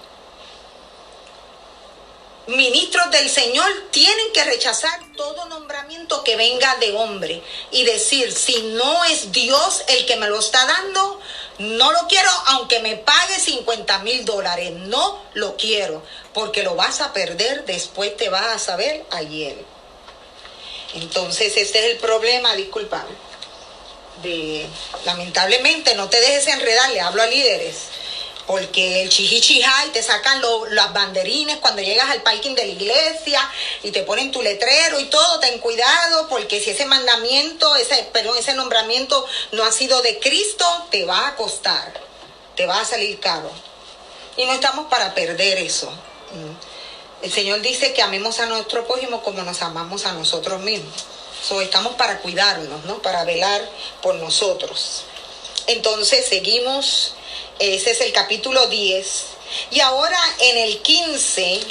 ministros 2.48 3.10
del 3.12 3.30
Señor 3.30 3.70
tienen 3.92 4.32
que 4.34 4.44
rechazar 4.44 5.00
todo 5.16 5.46
nombramiento 5.46 6.24
que 6.24 6.36
venga 6.36 6.76
de 6.76 6.94
hombre 6.94 7.42
y 7.72 7.84
decir, 7.84 8.32
si 8.32 8.62
no 8.74 9.04
es 9.06 9.32
Dios 9.32 9.84
el 9.88 10.06
que 10.06 10.16
me 10.18 10.28
lo 10.28 10.40
está 10.40 10.66
dando, 10.66 11.20
no 11.62 11.92
lo 11.92 12.08
quiero 12.08 12.30
aunque 12.48 12.80
me 12.80 12.98
pague 12.98 13.40
50 13.40 14.00
mil 14.00 14.26
dólares, 14.26 14.72
no 14.72 15.22
lo 15.34 15.56
quiero, 15.58 16.04
porque 16.34 16.64
lo 16.64 16.76
vas 16.76 17.02
a 17.02 17.14
perder, 17.14 17.66
después 17.66 18.16
te 18.18 18.30
vas 18.30 18.48
a 18.48 18.60
saber 18.60 19.06
ayer. 19.12 19.56
Entonces 20.96 21.56
ese 21.56 21.80
es 21.80 21.86
el 21.92 21.98
problema, 21.98 22.54
disculpa, 22.56 23.06
de 24.24 24.66
lamentablemente 25.06 25.96
no 25.96 26.10
te 26.10 26.20
dejes 26.20 26.48
enredar, 26.48 26.90
le 26.92 27.02
hablo 27.02 27.22
a 27.22 27.28
líderes 27.28 27.76
porque 28.48 29.04
el 29.04 29.10
chihichijá 29.10 29.86
y 29.86 29.90
te 29.90 30.04
sacan 30.04 30.42
las 30.70 30.94
banderines 30.94 31.58
cuando 31.58 31.82
llegas 31.82 32.10
al 32.10 32.22
parking 32.22 32.56
de 32.56 32.66
la 32.66 32.72
iglesia 32.72 33.52
y 33.84 33.92
te 33.92 34.04
ponen 34.04 34.32
tu 34.32 34.42
letrero 34.42 35.00
y 35.00 35.06
todo, 35.06 35.40
ten 35.40 35.60
cuidado 35.60 36.28
porque 36.28 36.60
si 36.60 36.72
ese 36.72 36.86
mandamiento, 36.86 37.76
ese, 37.76 38.10
perdón, 38.12 38.38
ese 38.38 38.54
nombramiento 38.54 39.26
no 39.52 39.64
ha 39.64 39.72
sido 39.72 40.02
de 40.02 40.20
Cristo, 40.20 40.66
te 40.90 41.06
va 41.06 41.28
a 41.28 41.36
costar, 41.36 41.94
te 42.56 42.66
va 42.66 42.82
a 42.82 42.86
salir 42.86 43.20
caro. 43.20 43.52
Y 44.38 44.46
no 44.46 44.54
estamos 44.54 44.88
para 44.88 45.14
perder 45.14 45.58
eso. 45.58 45.90
Mm. 45.90 47.26
El 47.26 47.32
Señor 47.32 47.62
dice 47.62 47.94
que 47.94 48.02
amemos 48.02 48.40
a 48.40 48.48
nuestro 48.48 48.88
prójimo 48.88 49.22
como 49.22 49.44
nos 49.44 49.62
amamos 49.62 50.06
a 50.06 50.14
nosotros 50.14 50.60
mismos. 50.62 51.06
So, 51.48 51.62
estamos 51.62 51.96
para 51.96 52.20
cuidarnos, 52.20 52.86
¿no? 52.86 53.02
Para 53.02 53.24
velar 53.24 53.68
por 54.02 54.16
nosotros. 54.16 55.04
Entonces 55.68 56.26
seguimos 56.28 57.14
ese 57.62 57.92
es 57.92 58.02
el 58.02 58.12
capítulo 58.12 58.68
10. 58.68 59.24
Y 59.70 59.82
ahora 59.82 60.18
en 60.40 60.58
el 60.58 60.82
15, 60.82 61.62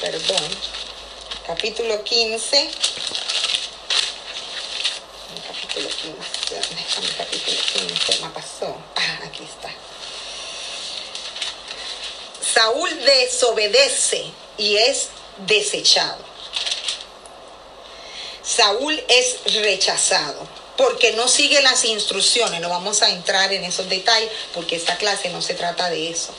perdón, 0.00 0.48
capítulo 1.44 2.04
15, 2.04 2.70
capítulo 5.48 5.88
15, 5.88 7.16
capítulo 7.18 7.56
15? 7.88 8.22
Me 8.22 8.30
pasó. 8.30 8.76
Ah, 8.94 9.20
aquí 9.24 9.42
está. 9.42 9.70
Saúl 12.54 12.88
desobedece 13.04 14.30
y 14.56 14.76
es 14.76 15.08
desechado. 15.38 16.24
Saúl 18.42 19.02
es 19.08 19.54
rechazado. 19.62 20.65
Porque 20.76 21.12
no 21.12 21.28
sigue 21.28 21.62
las 21.62 21.84
instrucciones. 21.84 22.60
No 22.60 22.68
vamos 22.68 23.02
a 23.02 23.10
entrar 23.10 23.52
en 23.52 23.64
esos 23.64 23.88
detalles 23.88 24.30
porque 24.54 24.76
esta 24.76 24.96
clase 24.96 25.30
no 25.30 25.42
se 25.42 25.54
trata 25.54 25.90
de 25.90 26.10
eso. 26.10 26.32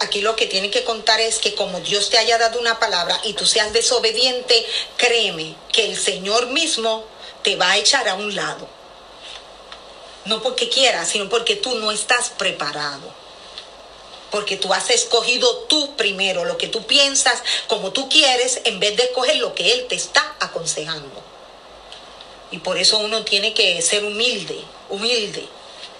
Aquí 0.00 0.20
lo 0.20 0.36
que 0.36 0.46
tiene 0.46 0.70
que 0.70 0.84
contar 0.84 1.20
es 1.20 1.38
que 1.38 1.54
como 1.54 1.80
Dios 1.80 2.10
te 2.10 2.18
haya 2.18 2.38
dado 2.38 2.58
una 2.58 2.78
palabra 2.78 3.20
y 3.24 3.34
tú 3.34 3.46
seas 3.46 3.72
desobediente, 3.72 4.66
créeme 4.96 5.54
que 5.72 5.86
el 5.86 5.98
Señor 5.98 6.46
mismo 6.48 7.04
te 7.42 7.56
va 7.56 7.72
a 7.72 7.76
echar 7.78 8.08
a 8.08 8.14
un 8.14 8.34
lado. 8.34 8.68
No 10.24 10.42
porque 10.42 10.68
quieras, 10.68 11.08
sino 11.08 11.28
porque 11.28 11.56
tú 11.56 11.74
no 11.76 11.90
estás 11.90 12.30
preparado 12.30 13.22
porque 14.32 14.56
tú 14.56 14.72
has 14.72 14.88
escogido 14.88 15.58
tú 15.68 15.94
primero 15.94 16.46
lo 16.46 16.56
que 16.56 16.66
tú 16.66 16.86
piensas, 16.86 17.42
como 17.68 17.92
tú 17.92 18.08
quieres, 18.08 18.62
en 18.64 18.80
vez 18.80 18.96
de 18.96 19.04
escoger 19.04 19.36
lo 19.36 19.54
que 19.54 19.72
Él 19.72 19.86
te 19.88 19.94
está 19.94 20.36
aconsejando. 20.40 21.31
Y 22.52 22.58
por 22.58 22.78
eso 22.78 22.98
uno 22.98 23.24
tiene 23.24 23.54
que 23.54 23.82
ser 23.82 24.04
humilde, 24.04 24.62
humilde, 24.88 25.48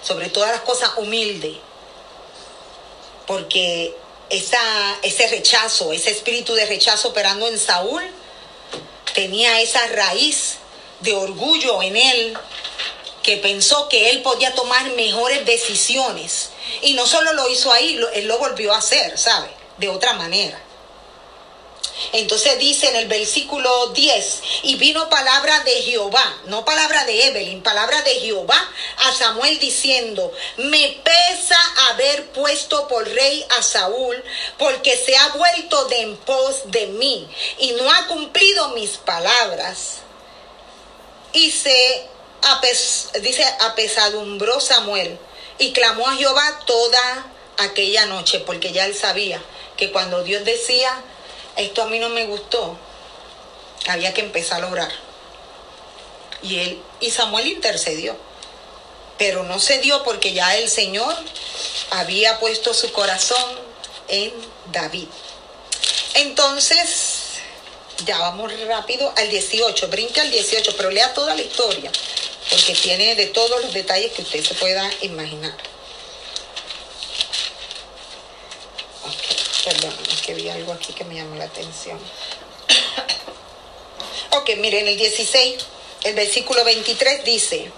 sobre 0.03 0.29
todas 0.29 0.51
las 0.51 0.61
cosas 0.61 0.93
humilde, 0.99 1.59
porque 3.27 3.97
esa, 4.31 4.99
ese 5.03 5.27
rechazo, 5.29 5.93
ese 5.93 6.11
espíritu 6.11 6.55
de 6.55 6.67
rechazo 6.67 7.09
operando 7.09 7.49
en 7.49 7.59
Saúl, 7.59 8.03
tenía 9.15 9.61
esa 9.61 9.87
raíz 9.89 10.59
de 11.01 11.15
orgullo 11.15 11.83
en 11.83 11.97
él, 11.97 12.39
que 13.23 13.37
pensó 13.39 13.89
que 13.89 14.11
él 14.11 14.23
podía 14.23 14.55
tomar 14.55 14.91
mejores 14.93 15.47
decisiones 15.47 16.51
y 16.83 16.95
no 16.95 17.07
solo 17.07 17.33
lo 17.33 17.49
hizo 17.49 17.73
ahí, 17.73 17.99
él 18.15 18.27
lo 18.27 18.39
volvió 18.39 18.73
a 18.75 18.79
hacer, 18.79 19.17
¿sabe? 19.17 19.49
De 19.79 19.89
otra 19.89 20.15
manera. 20.15 20.61
Entonces 22.13 22.59
dice 22.59 22.89
en 22.89 22.97
el 22.97 23.09
versículo 23.09 23.89
10, 23.89 24.43
y 24.65 24.77
vino 24.77 25.09
palabra 25.09 25.61
de 25.61 25.83
Jehová, 25.83 26.41
no 26.47 26.65
palabra 26.65 27.05
de 27.05 27.27
Evelyn, 27.27 27.63
palabra 27.63 28.03
de 28.03 28.15
Jehová 28.17 28.71
a 28.99 29.13
Samuel 29.13 29.59
diciendo, 29.59 30.33
me 30.57 31.01
pesa 31.03 31.57
haber 31.91 32.27
puesto 32.33 32.87
por 32.89 33.09
rey 33.09 33.45
a 33.59 33.63
Saúl, 33.63 34.23
porque 34.59 34.97
se 34.97 35.17
ha 35.17 35.29
vuelto 35.29 35.87
de 35.87 36.03
en 36.03 36.17
pos 36.17 36.63
de 36.67 36.87
mí 36.89 37.29
y 37.59 37.73
no 37.73 37.91
ha 37.91 38.07
cumplido 38.09 38.71
mis 38.71 38.91
palabras. 38.99 39.99
Y 41.33 41.51
se, 41.51 42.07
dice, 43.21 43.45
apesadumbró 43.61 44.61
Samuel 44.61 45.19
y 45.59 45.73
clamó 45.73 46.09
a 46.09 46.17
Jehová 46.17 46.61
toda 46.67 47.27
aquella 47.59 48.07
noche, 48.07 48.41
porque 48.41 48.73
ya 48.73 48.85
él 48.85 48.95
sabía 48.95 49.41
que 49.77 49.93
cuando 49.93 50.23
Dios 50.25 50.45
decía, 50.45 50.93
esto 51.57 51.83
a 51.83 51.87
mí 51.87 51.99
no 51.99 52.09
me 52.09 52.27
gustó, 52.27 52.77
había 53.89 54.15
que 54.15 54.21
empezar 54.21 54.63
a 54.63 54.69
orar. 54.69 54.93
Y 56.43 56.59
él 56.59 56.83
y 57.01 57.11
Samuel 57.11 57.47
intercedió. 57.47 58.17
Pero 59.19 59.45
no 59.45 59.61
se 59.61 59.79
dio 59.79 60.03
porque 60.03 60.33
ya 60.33 60.57
el 60.57 60.69
Señor 60.69 61.15
había 61.91 62.41
puesto 62.41 62.75
su 62.75 62.91
corazón 62.93 63.59
en 64.09 64.33
David. 64.73 65.07
Entonces, 66.15 67.35
ya 68.05 68.19
vamos 68.19 68.53
rápido 68.67 69.13
al 69.17 69.29
18, 69.29 69.89
brinca 69.89 70.23
al 70.23 70.31
18, 70.31 70.75
pero 70.77 70.91
lea 70.91 71.15
toda 71.15 71.35
la 71.35 71.43
historia 71.43 71.93
porque 72.53 72.75
tiene 72.75 73.15
de 73.15 73.27
todos 73.27 73.63
los 73.63 73.73
detalles 73.73 74.13
que 74.13 74.23
usted 74.23 74.45
se 74.45 74.55
pueda 74.55 74.91
imaginar. 75.01 75.55
Perdón, 79.65 79.95
es 80.13 80.23
que 80.23 80.35
vi 80.35 80.49
algo 80.49 80.73
aquí 80.73 80.93
que 80.93 81.05
me 81.05 81.15
llamó 81.15 81.37
la 81.37 81.45
atención. 81.45 81.99
ok, 84.31 84.51
miren, 84.59 84.89
el 84.89 84.97
16, 84.97 85.65
el 86.05 86.15
versículo 86.15 86.65
23 86.65 87.25
dice, 87.25 87.71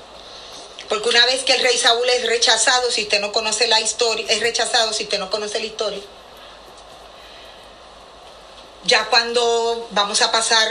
porque 0.89 1.09
una 1.09 1.25
vez 1.27 1.43
que 1.45 1.55
el 1.55 1.63
rey 1.63 1.77
Saúl 1.77 2.09
es 2.09 2.27
rechazado, 2.27 2.91
si 2.91 3.03
usted 3.03 3.21
no 3.21 3.33
conoce 3.33 3.69
la 3.69 3.81
historia, 3.81 4.27
es 4.29 4.41
rechazado 4.41 4.93
si 4.93 5.05
usted 5.05 5.19
no 5.19 5.31
conoce 5.31 5.59
la 5.59 5.67
historia, 5.67 6.01
ya 8.85 9.07
cuando 9.07 9.89
vamos 9.91 10.21
a 10.23 10.31
pasar 10.31 10.69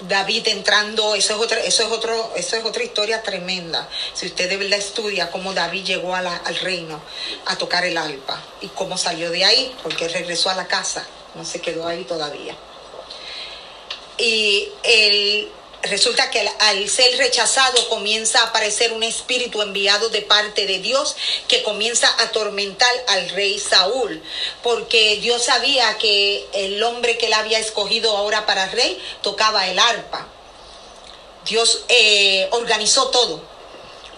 David 0.00 0.46
entrando, 0.48 1.14
eso 1.14 1.34
es 1.34 1.40
otra, 1.40 1.60
eso 1.60 1.82
es 1.82 1.90
otro, 1.90 2.32
eso 2.36 2.56
es 2.56 2.64
otra 2.64 2.84
historia 2.84 3.22
tremenda. 3.22 3.88
Si 4.14 4.26
usted 4.26 4.48
de 4.48 4.56
verdad 4.56 4.78
estudia 4.78 5.30
cómo 5.30 5.52
David 5.52 5.84
llegó 5.84 6.14
al 6.14 6.56
reino 6.62 7.00
a 7.46 7.56
tocar 7.56 7.84
el 7.84 7.98
alpa 7.98 8.40
y 8.60 8.68
cómo 8.68 8.96
salió 8.96 9.30
de 9.30 9.44
ahí, 9.44 9.74
porque 9.82 10.08
regresó 10.08 10.50
a 10.50 10.54
la 10.54 10.68
casa, 10.68 11.04
no 11.34 11.44
se 11.44 11.60
quedó 11.60 11.86
ahí 11.86 12.04
todavía. 12.04 12.56
Y 14.18 14.68
el, 14.82 15.48
Resulta 15.82 16.28
que 16.30 16.40
al 16.58 16.88
ser 16.88 17.16
rechazado 17.18 17.88
comienza 17.88 18.40
a 18.40 18.46
aparecer 18.48 18.92
un 18.92 19.04
espíritu 19.04 19.62
enviado 19.62 20.08
de 20.08 20.22
parte 20.22 20.66
de 20.66 20.80
Dios 20.80 21.16
que 21.46 21.62
comienza 21.62 22.08
a 22.08 22.24
atormentar 22.24 22.92
al 23.06 23.28
rey 23.30 23.60
Saúl, 23.60 24.20
porque 24.62 25.18
Dios 25.20 25.44
sabía 25.44 25.96
que 25.98 26.46
el 26.52 26.82
hombre 26.82 27.16
que 27.16 27.26
él 27.26 27.32
había 27.32 27.60
escogido 27.60 28.16
ahora 28.16 28.44
para 28.44 28.66
rey 28.66 29.00
tocaba 29.22 29.68
el 29.68 29.78
arpa. 29.78 30.26
Dios 31.44 31.84
eh, 31.88 32.48
organizó 32.50 33.08
todo 33.10 33.57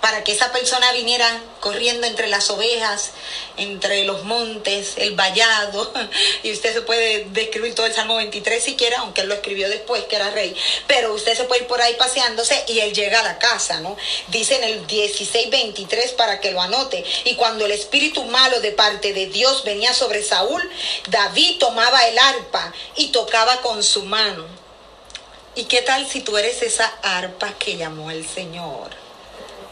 para 0.00 0.24
que 0.24 0.32
esa 0.32 0.52
persona 0.52 0.92
viniera 0.92 1.42
corriendo 1.60 2.06
entre 2.06 2.28
las 2.28 2.48
ovejas, 2.50 3.10
entre 3.56 4.04
los 4.04 4.24
montes, 4.24 4.94
el 4.96 5.14
vallado, 5.14 5.92
y 6.42 6.52
usted 6.52 6.72
se 6.72 6.82
puede 6.82 7.26
describir 7.30 7.74
todo 7.74 7.86
el 7.86 7.94
Salmo 7.94 8.16
23 8.16 8.62
si 8.62 8.76
quiere, 8.76 8.96
aunque 8.96 9.20
él 9.22 9.28
lo 9.28 9.34
escribió 9.34 9.68
después 9.68 10.04
que 10.04 10.16
era 10.16 10.30
rey, 10.30 10.56
pero 10.86 11.12
usted 11.12 11.36
se 11.36 11.44
puede 11.44 11.62
ir 11.62 11.66
por 11.66 11.82
ahí 11.82 11.94
paseándose 11.94 12.64
y 12.68 12.80
él 12.80 12.94
llega 12.94 13.20
a 13.20 13.24
la 13.24 13.38
casa, 13.38 13.80
¿no? 13.80 13.96
Dice 14.28 14.56
en 14.56 14.64
el 14.64 14.86
16, 14.86 15.50
23 15.50 16.12
para 16.12 16.40
que 16.40 16.50
lo 16.50 16.60
anote, 16.60 17.04
y 17.24 17.34
cuando 17.36 17.66
el 17.66 17.72
espíritu 17.72 18.24
malo 18.24 18.60
de 18.60 18.72
parte 18.72 19.12
de 19.12 19.26
Dios 19.26 19.64
venía 19.64 19.92
sobre 19.92 20.22
Saúl, 20.22 20.62
David 21.08 21.58
tomaba 21.58 22.06
el 22.08 22.18
arpa 22.18 22.72
y 22.96 23.08
tocaba 23.08 23.60
con 23.60 23.82
su 23.82 24.04
mano. 24.04 24.46
¿Y 25.54 25.64
qué 25.64 25.82
tal 25.82 26.08
si 26.08 26.20
tú 26.20 26.38
eres 26.38 26.62
esa 26.62 26.86
arpa 27.02 27.52
que 27.58 27.76
llamó 27.76 28.10
el 28.10 28.26
Señor? 28.26 28.99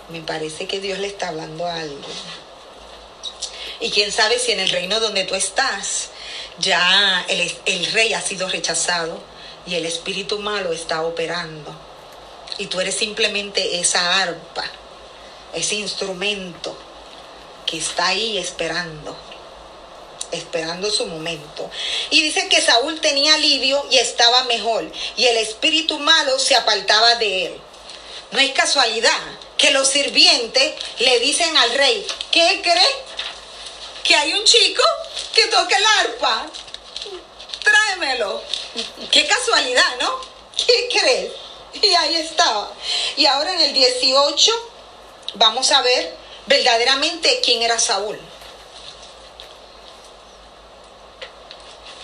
Me 0.08 0.20
parece 0.20 0.66
que 0.66 0.80
Dios 0.80 0.98
le 0.98 1.08
está 1.08 1.28
hablando 1.28 1.66
algo. 1.66 2.08
Y 3.80 3.90
quién 3.90 4.10
sabe 4.10 4.38
si 4.38 4.52
en 4.52 4.60
el 4.60 4.70
reino 4.70 5.00
donde 5.00 5.24
tú 5.24 5.34
estás 5.34 6.08
ya 6.58 7.24
el, 7.28 7.52
el 7.66 7.92
rey 7.92 8.12
ha 8.14 8.20
sido 8.20 8.48
rechazado 8.48 9.20
y 9.66 9.74
el 9.74 9.84
espíritu 9.86 10.38
malo 10.38 10.72
está 10.72 11.02
operando. 11.02 11.74
Y 12.56 12.66
tú 12.66 12.80
eres 12.80 12.96
simplemente 12.96 13.78
esa 13.78 14.22
arpa, 14.22 14.64
ese 15.54 15.76
instrumento 15.76 16.76
que 17.66 17.76
está 17.76 18.08
ahí 18.08 18.38
esperando, 18.38 19.14
esperando 20.32 20.90
su 20.90 21.06
momento. 21.06 21.70
Y 22.10 22.22
dice 22.22 22.48
que 22.48 22.60
Saúl 22.62 23.00
tenía 23.00 23.34
alivio 23.34 23.84
y 23.90 23.98
estaba 23.98 24.44
mejor, 24.44 24.90
y 25.16 25.26
el 25.26 25.36
espíritu 25.36 25.98
malo 25.98 26.38
se 26.38 26.56
apartaba 26.56 27.14
de 27.16 27.46
él. 27.46 27.60
No 28.32 28.40
es 28.40 28.50
casualidad 28.52 29.37
que 29.58 29.72
los 29.72 29.88
sirvientes 29.88 30.74
le 31.00 31.18
dicen 31.18 31.54
al 31.56 31.74
rey, 31.74 32.06
¿qué 32.30 32.60
cree? 32.62 33.04
Que 34.04 34.14
hay 34.14 34.32
un 34.32 34.44
chico 34.44 34.82
que 35.34 35.46
toca 35.48 35.76
el 35.76 35.84
arpa. 36.00 36.46
Tráemelo. 37.62 38.42
Qué 39.10 39.26
casualidad, 39.26 39.96
¿no? 40.00 40.20
¿Qué 40.56 40.88
crees? 40.88 41.32
Y 41.82 41.94
ahí 41.94 42.16
estaba. 42.16 42.72
Y 43.16 43.26
ahora 43.26 43.52
en 43.54 43.60
el 43.60 43.72
18 43.74 44.70
vamos 45.34 45.70
a 45.72 45.82
ver 45.82 46.16
verdaderamente 46.46 47.40
quién 47.44 47.62
era 47.62 47.78
Saúl. 47.78 48.18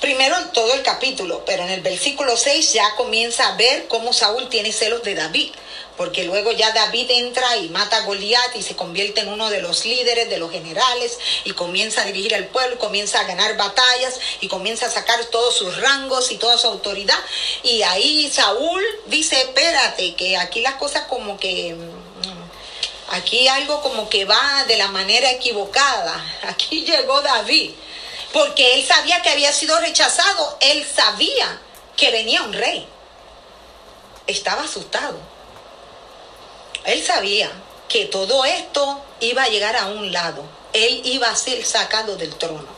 Primero 0.04 0.36
en 0.36 0.52
todo 0.52 0.74
el 0.74 0.82
capítulo, 0.82 1.46
pero 1.46 1.62
en 1.62 1.70
el 1.70 1.80
versículo 1.80 2.36
6 2.36 2.74
ya 2.74 2.94
comienza 2.94 3.48
a 3.48 3.56
ver 3.56 3.88
cómo 3.88 4.12
Saúl 4.12 4.50
tiene 4.50 4.70
celos 4.70 5.02
de 5.02 5.14
David 5.14 5.50
porque 5.96 6.24
luego 6.24 6.52
ya 6.52 6.72
David 6.72 7.10
entra 7.10 7.56
y 7.56 7.70
mata 7.70 7.96
a 7.96 8.00
Goliat 8.02 8.54
y 8.54 8.62
se 8.62 8.76
convierte 8.76 9.22
en 9.22 9.28
uno 9.28 9.48
de 9.48 9.62
los 9.62 9.86
líderes, 9.86 10.28
de 10.28 10.36
los 10.36 10.50
generales, 10.52 11.18
y 11.44 11.52
comienza 11.52 12.02
a 12.02 12.04
dirigir 12.04 12.34
al 12.34 12.48
pueblo, 12.48 12.78
comienza 12.78 13.20
a 13.20 13.24
ganar 13.24 13.56
batallas 13.56 14.20
y 14.42 14.48
comienza 14.48 14.86
a 14.86 14.90
sacar 14.90 15.24
todos 15.26 15.56
sus 15.56 15.80
rangos 15.80 16.30
y 16.32 16.36
toda 16.36 16.58
su 16.58 16.66
autoridad. 16.66 17.18
Y 17.62 17.80
ahí 17.82 18.30
Saúl 18.30 18.84
dice, 19.06 19.40
espérate, 19.40 20.14
que 20.16 20.36
aquí 20.36 20.60
las 20.60 20.74
cosas 20.74 21.04
como 21.04 21.38
que... 21.38 21.74
Mm, 21.74 23.14
aquí 23.14 23.48
algo 23.48 23.80
como 23.80 24.10
que 24.10 24.26
va 24.26 24.64
de 24.66 24.76
la 24.76 24.88
manera 24.88 25.30
equivocada. 25.30 26.38
Aquí 26.42 26.84
llegó 26.84 27.22
David, 27.22 27.70
porque 28.34 28.74
él 28.74 28.84
sabía 28.84 29.22
que 29.22 29.30
había 29.30 29.52
sido 29.52 29.80
rechazado, 29.80 30.58
él 30.60 30.86
sabía 30.86 31.58
que 31.96 32.10
venía 32.10 32.42
un 32.42 32.52
rey. 32.52 32.86
Estaba 34.26 34.64
asustado 34.64 35.18
él 36.84 37.02
sabía 37.02 37.50
que 37.88 38.06
todo 38.06 38.44
esto 38.44 39.00
iba 39.20 39.42
a 39.42 39.48
llegar 39.48 39.76
a 39.76 39.86
un 39.86 40.12
lado. 40.12 40.44
Él 40.72 41.00
iba 41.04 41.28
a 41.28 41.36
ser 41.36 41.64
sacado 41.64 42.16
del 42.16 42.34
trono, 42.36 42.68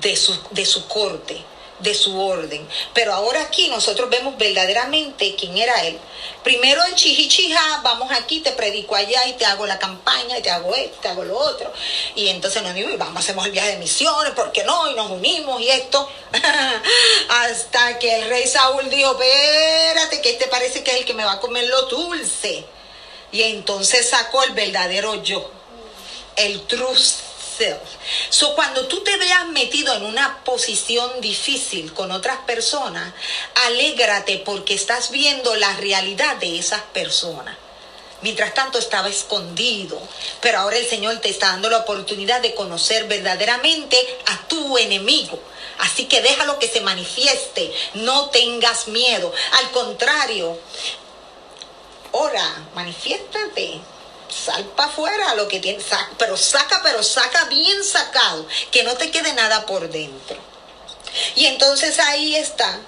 de 0.00 0.16
su, 0.16 0.38
de 0.50 0.64
su 0.64 0.86
corte, 0.88 1.44
de 1.84 1.94
su 1.94 2.20
orden. 2.20 2.66
Pero 2.92 3.14
ahora 3.14 3.42
aquí 3.42 3.68
nosotros 3.68 4.10
vemos 4.10 4.36
verdaderamente 4.36 5.36
quién 5.36 5.56
era 5.56 5.84
él. 5.84 5.98
Primero 6.42 6.84
en 6.84 6.94
Chihichija, 6.94 7.80
vamos 7.84 8.10
aquí, 8.10 8.40
te 8.40 8.50
predico 8.52 8.96
allá 8.96 9.26
y 9.28 9.34
te 9.34 9.44
hago 9.44 9.66
la 9.66 9.78
campaña, 9.78 10.38
y 10.38 10.42
te 10.42 10.50
hago 10.50 10.74
esto, 10.74 10.96
te 11.00 11.08
hago 11.08 11.24
lo 11.24 11.38
otro. 11.38 11.72
Y 12.16 12.28
entonces 12.28 12.62
nos 12.62 12.72
unimos 12.72 12.92
y 12.94 12.96
vamos, 12.96 13.22
hacemos 13.22 13.46
el 13.46 13.52
viaje 13.52 13.72
de 13.72 13.76
misiones, 13.76 14.32
¿por 14.32 14.50
qué 14.50 14.64
no? 14.64 14.90
Y 14.90 14.94
nos 14.94 15.10
unimos 15.10 15.60
y 15.60 15.68
esto. 15.68 16.08
Hasta 17.28 17.98
que 17.98 18.16
el 18.16 18.28
rey 18.28 18.46
Saúl 18.46 18.90
dijo, 18.90 19.12
espérate, 19.12 20.20
que 20.20 20.30
este 20.30 20.48
parece 20.48 20.82
que 20.82 20.90
es 20.90 20.96
el 20.98 21.04
que 21.04 21.14
me 21.14 21.24
va 21.24 21.32
a 21.32 21.40
comer 21.40 21.68
lo 21.68 21.82
dulce. 21.82 22.64
Y 23.30 23.42
entonces 23.42 24.08
sacó 24.08 24.42
el 24.44 24.52
verdadero 24.52 25.22
yo, 25.22 25.50
el 26.36 26.60
So, 28.30 28.54
cuando 28.54 28.86
tú 28.86 29.02
te 29.02 29.16
veas 29.16 29.46
metido 29.48 29.94
en 29.94 30.04
una 30.04 30.42
posición 30.44 31.20
difícil 31.20 31.92
con 31.92 32.10
otras 32.10 32.38
personas, 32.38 33.12
alégrate 33.66 34.38
porque 34.38 34.74
estás 34.74 35.10
viendo 35.10 35.54
la 35.54 35.74
realidad 35.76 36.36
de 36.36 36.58
esas 36.58 36.82
personas. 36.82 37.56
Mientras 38.22 38.54
tanto 38.54 38.78
estaba 38.78 39.08
escondido, 39.08 40.00
pero 40.40 40.58
ahora 40.58 40.78
el 40.78 40.88
Señor 40.88 41.18
te 41.18 41.28
está 41.28 41.48
dando 41.48 41.68
la 41.68 41.78
oportunidad 41.78 42.40
de 42.40 42.54
conocer 42.54 43.06
verdaderamente 43.06 43.98
a 44.26 44.48
tu 44.48 44.78
enemigo. 44.78 45.38
Así 45.78 46.06
que 46.06 46.22
déjalo 46.22 46.58
que 46.58 46.68
se 46.68 46.80
manifieste, 46.80 47.72
no 47.94 48.30
tengas 48.30 48.88
miedo. 48.88 49.32
Al 49.58 49.70
contrario, 49.72 50.58
ora, 52.12 52.66
manifiéstate, 52.74 53.80
sal 54.34 54.64
para 54.76 54.90
afuera 54.90 55.34
lo 55.34 55.48
que 55.48 55.60
tienes, 55.60 55.84
pero 56.18 56.36
saca, 56.36 56.80
pero 56.82 57.02
saca 57.02 57.44
bien 57.44 57.84
sacado, 57.84 58.46
que 58.70 58.82
no 58.82 58.94
te 58.94 59.10
quede 59.10 59.32
nada 59.32 59.66
por 59.66 59.88
dentro. 59.88 60.36
Y 61.36 61.46
entonces 61.46 61.98
ahí 61.98 62.36
está. 62.36 62.80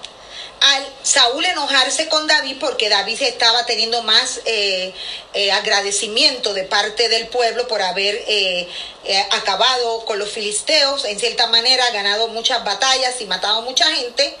Al 0.59 0.87
Saúl 1.03 1.45
enojarse 1.45 2.09
con 2.09 2.25
David 2.25 2.57
porque 2.59 2.89
David 2.89 3.21
estaba 3.21 3.67
teniendo 3.67 4.01
más 4.01 4.41
eh, 4.45 4.91
eh, 5.35 5.51
agradecimiento 5.51 6.55
de 6.55 6.63
parte 6.63 7.09
del 7.09 7.27
pueblo 7.27 7.67
por 7.67 7.79
haber 7.83 8.15
eh, 8.27 8.67
acabado 9.31 10.03
con 10.05 10.17
los 10.17 10.29
filisteos, 10.29 11.05
en 11.05 11.19
cierta 11.19 11.45
manera 11.45 11.87
ganado 11.91 12.27
muchas 12.29 12.63
batallas 12.63 13.21
y 13.21 13.25
matado 13.25 13.61
mucha 13.61 13.85
gente. 13.85 14.35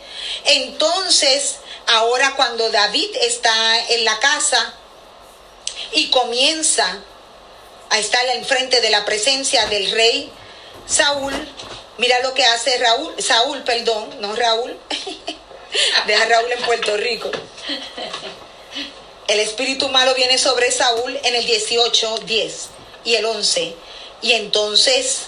Entonces, 0.45 1.57
ahora 1.85 2.33
cuando 2.35 2.67
David 2.71 3.15
está 3.21 3.79
en 3.89 4.03
la 4.03 4.19
casa, 4.19 4.73
y 5.93 6.09
comienza 6.09 7.01
a 7.89 7.99
estar 7.99 8.25
enfrente 8.35 8.81
de 8.81 8.89
la 8.89 9.05
presencia 9.05 9.65
del 9.67 9.91
rey 9.91 10.31
Saúl. 10.85 11.33
Mira 11.97 12.19
lo 12.21 12.33
que 12.33 12.45
hace 12.45 12.77
Raúl, 12.77 13.13
Saúl, 13.21 13.63
perdón, 13.63 14.21
no 14.21 14.35
Raúl. 14.35 14.77
Deja 16.07 16.25
Raúl 16.25 16.51
en 16.51 16.63
Puerto 16.63 16.97
Rico. 16.97 17.31
El 19.27 19.39
espíritu 19.39 19.89
malo 19.89 20.13
viene 20.15 20.37
sobre 20.37 20.71
Saúl 20.71 21.19
en 21.23 21.35
el 21.35 21.45
18, 21.45 22.19
10 22.19 22.69
y 23.03 23.15
el 23.15 23.25
11. 23.25 23.75
Y 24.21 24.31
entonces 24.33 25.27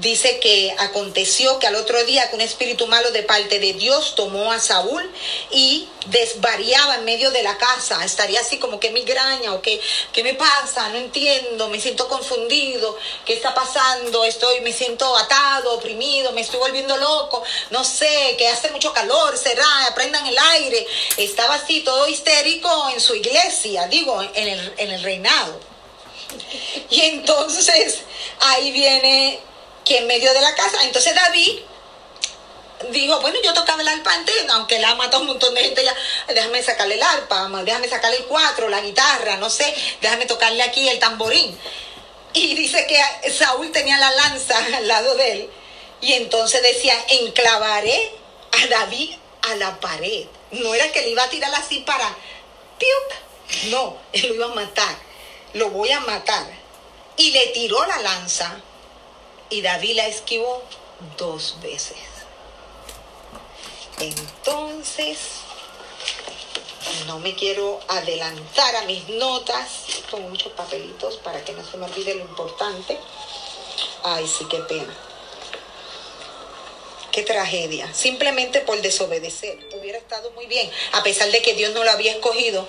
dice 0.00 0.38
que 0.38 0.74
aconteció 0.78 1.58
que 1.58 1.66
al 1.66 1.74
otro 1.74 2.02
día 2.04 2.28
que 2.28 2.36
un 2.36 2.40
espíritu 2.40 2.86
malo 2.86 3.10
de 3.10 3.22
parte 3.22 3.58
de 3.58 3.72
Dios 3.72 4.14
tomó 4.14 4.52
a 4.52 4.60
Saúl 4.60 5.10
y 5.50 5.88
desvariaba 6.06 6.96
en 6.96 7.04
medio 7.04 7.30
de 7.30 7.42
la 7.42 7.56
casa. 7.58 8.04
Estaría 8.04 8.40
así 8.40 8.58
como 8.58 8.78
que 8.78 8.90
migraña 8.90 9.54
o 9.54 9.62
que 9.62 9.80
qué 10.12 10.22
me 10.22 10.34
pasa, 10.34 10.88
no 10.90 10.98
entiendo, 10.98 11.68
me 11.68 11.80
siento 11.80 12.08
confundido, 12.08 12.96
qué 13.24 13.34
está 13.34 13.54
pasando, 13.54 14.24
estoy 14.24 14.60
me 14.60 14.72
siento 14.72 15.16
atado, 15.16 15.74
oprimido, 15.74 16.32
me 16.32 16.42
estoy 16.42 16.60
volviendo 16.60 16.96
loco, 16.96 17.42
no 17.70 17.84
sé, 17.84 18.36
que 18.38 18.48
hace 18.48 18.70
mucho 18.70 18.92
calor, 18.92 19.36
será, 19.36 19.86
aprendan 19.86 20.26
el 20.26 20.38
aire. 20.38 20.86
Estaba 21.16 21.56
así 21.56 21.80
todo 21.80 22.08
histérico 22.08 22.88
en 22.94 23.00
su 23.00 23.14
iglesia, 23.14 23.86
digo, 23.88 24.22
en 24.34 24.90
el 24.90 25.02
reinado. 25.02 25.68
Y 26.90 27.00
entonces 27.02 28.02
ahí 28.40 28.70
viene 28.70 29.40
que 29.88 29.98
en 29.98 30.06
medio 30.06 30.32
de 30.34 30.40
la 30.42 30.54
casa, 30.54 30.84
entonces 30.84 31.14
David 31.14 31.60
dijo, 32.90 33.20
bueno, 33.20 33.38
yo 33.42 33.54
tocaba 33.54 33.80
el 33.80 33.88
arpa 33.88 34.12
antes, 34.12 34.34
aunque 34.50 34.78
la 34.78 34.90
ha 34.90 34.94
matado 34.94 35.22
un 35.22 35.28
montón 35.28 35.54
de 35.54 35.64
gente 35.64 35.82
ya, 35.82 35.94
déjame 36.28 36.62
sacarle 36.62 36.94
el 36.94 37.02
arpa, 37.02 37.48
déjame 37.64 37.88
sacarle 37.88 38.18
el 38.18 38.24
cuatro, 38.26 38.68
la 38.68 38.82
guitarra, 38.82 39.38
no 39.38 39.48
sé, 39.48 39.74
déjame 40.02 40.26
tocarle 40.26 40.62
aquí 40.62 40.88
el 40.88 40.98
tamborín. 40.98 41.58
Y 42.34 42.54
dice 42.54 42.86
que 42.86 43.30
Saúl 43.30 43.72
tenía 43.72 43.96
la 43.96 44.10
lanza 44.10 44.58
al 44.76 44.86
lado 44.86 45.14
de 45.16 45.32
él, 45.32 45.50
y 46.02 46.12
entonces 46.12 46.62
decía, 46.62 46.94
enclavaré 47.08 48.12
a 48.52 48.66
David 48.66 49.16
a 49.50 49.56
la 49.56 49.80
pared. 49.80 50.26
No 50.50 50.74
era 50.74 50.92
que 50.92 51.00
le 51.00 51.10
iba 51.10 51.24
a 51.24 51.30
tirar 51.30 51.52
así 51.54 51.80
para, 51.80 52.14
¡piuc! 52.78 53.70
no, 53.70 53.96
él 54.12 54.28
lo 54.28 54.34
iba 54.34 54.46
a 54.46 54.54
matar, 54.54 54.94
lo 55.54 55.70
voy 55.70 55.90
a 55.90 56.00
matar. 56.00 56.46
Y 57.16 57.32
le 57.32 57.48
tiró 57.48 57.84
la 57.86 57.98
lanza 57.98 58.62
y 59.50 59.62
David 59.62 59.96
la 59.96 60.06
esquivó 60.06 60.62
dos 61.16 61.56
veces. 61.62 61.96
Entonces, 64.00 65.18
no 67.06 67.18
me 67.18 67.34
quiero 67.34 67.80
adelantar 67.88 68.76
a 68.76 68.82
mis 68.82 69.08
notas. 69.08 69.68
Pongo 70.10 70.28
muchos 70.28 70.52
papelitos 70.52 71.16
para 71.16 71.44
que 71.44 71.52
no 71.52 71.64
se 71.64 71.76
me 71.76 71.86
olvide 71.86 72.14
lo 72.14 72.22
importante. 72.22 72.98
Ay, 74.04 74.26
sí, 74.26 74.46
qué 74.48 74.58
pena. 74.58 74.94
Qué 77.10 77.22
tragedia. 77.22 77.92
Simplemente 77.92 78.60
por 78.60 78.80
desobedecer. 78.80 79.58
Hubiera 79.80 79.98
estado 79.98 80.30
muy 80.32 80.46
bien. 80.46 80.70
A 80.92 81.02
pesar 81.02 81.30
de 81.32 81.42
que 81.42 81.54
Dios 81.54 81.72
no 81.74 81.82
lo 81.82 81.90
había 81.90 82.12
escogido, 82.12 82.68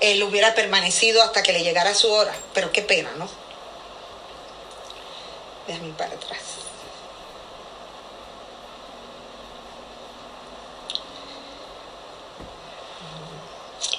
él 0.00 0.22
hubiera 0.22 0.54
permanecido 0.54 1.22
hasta 1.22 1.42
que 1.42 1.52
le 1.52 1.64
llegara 1.64 1.94
su 1.94 2.12
hora. 2.12 2.34
Pero 2.54 2.70
qué 2.70 2.82
pena, 2.82 3.10
¿no? 3.16 3.47
Déjame 5.68 5.92
para 5.92 6.14
atrás. 6.14 6.40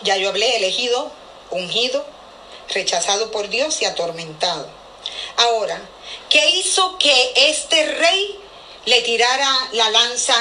Ya 0.01 0.17
yo 0.17 0.29
hablé, 0.29 0.57
elegido, 0.57 1.11
ungido, 1.51 2.03
rechazado 2.69 3.29
por 3.29 3.49
Dios 3.49 3.83
y 3.83 3.85
atormentado. 3.85 4.67
Ahora, 5.37 5.79
¿qué 6.29 6.49
hizo 6.49 6.97
que 6.97 7.33
este 7.35 7.85
rey 7.85 8.39
le 8.85 9.01
tirara 9.03 9.51
la 9.73 9.91
lanza 9.91 10.35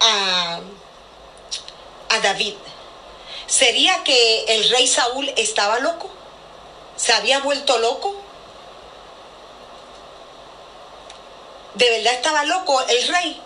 a, 0.00 0.60
a 2.08 2.20
David? 2.20 2.54
¿Sería 3.46 4.02
que 4.04 4.44
el 4.48 4.70
rey 4.70 4.86
Saúl 4.86 5.28
estaba 5.36 5.80
loco? 5.80 6.08
¿Se 6.96 7.12
había 7.12 7.40
vuelto 7.40 7.78
loco? 7.78 8.25
¿De 11.76 11.90
verdad 11.90 12.14
estaba 12.14 12.44
loco 12.44 12.80
el 12.88 13.08
rey? 13.08 13.40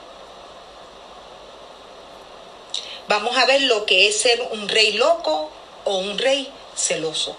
Vamos 3.08 3.36
a 3.36 3.44
ver 3.44 3.62
lo 3.62 3.84
que 3.86 4.06
es 4.06 4.20
ser 4.20 4.40
un 4.52 4.68
rey 4.68 4.92
loco 4.92 5.50
o 5.84 5.96
un 5.96 6.16
rey 6.16 6.48
celoso. 6.76 7.36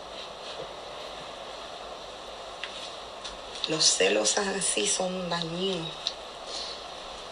Los 3.70 3.86
celos 3.86 4.38
así 4.38 4.86
son 4.86 5.30
dañinos. 5.30 5.88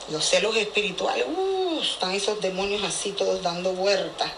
Los 0.07 0.23
celos 0.23 0.55
espirituales, 0.55 1.25
uh, 1.27 1.81
están 1.81 2.15
esos 2.15 2.39
demonios 2.39 2.81
así 2.83 3.11
todos 3.11 3.41
dando 3.43 3.73
vueltas. 3.73 4.31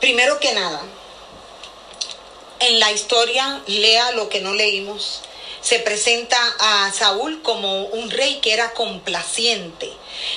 Primero 0.00 0.38
que 0.38 0.52
nada, 0.52 0.82
en 2.58 2.78
la 2.78 2.92
historia 2.92 3.62
lea 3.66 4.12
lo 4.12 4.28
que 4.28 4.40
no 4.40 4.52
leímos 4.52 5.22
se 5.70 5.78
presenta 5.78 6.36
a 6.58 6.92
Saúl 6.92 7.42
como 7.42 7.84
un 7.84 8.10
rey 8.10 8.40
que 8.40 8.52
era 8.52 8.74
complaciente. 8.74 9.88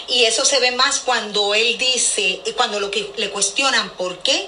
Y 0.08 0.26
eso 0.26 0.46
se 0.46 0.60
ve 0.60 0.70
más 0.70 1.00
cuando 1.00 1.56
él 1.56 1.80
dice, 1.80 2.40
cuando 2.56 2.80
lo 2.80 2.92
que 2.92 3.12
le 3.18 3.32
cuestionan, 3.32 3.90
¿por 3.96 4.20
qué 4.20 4.48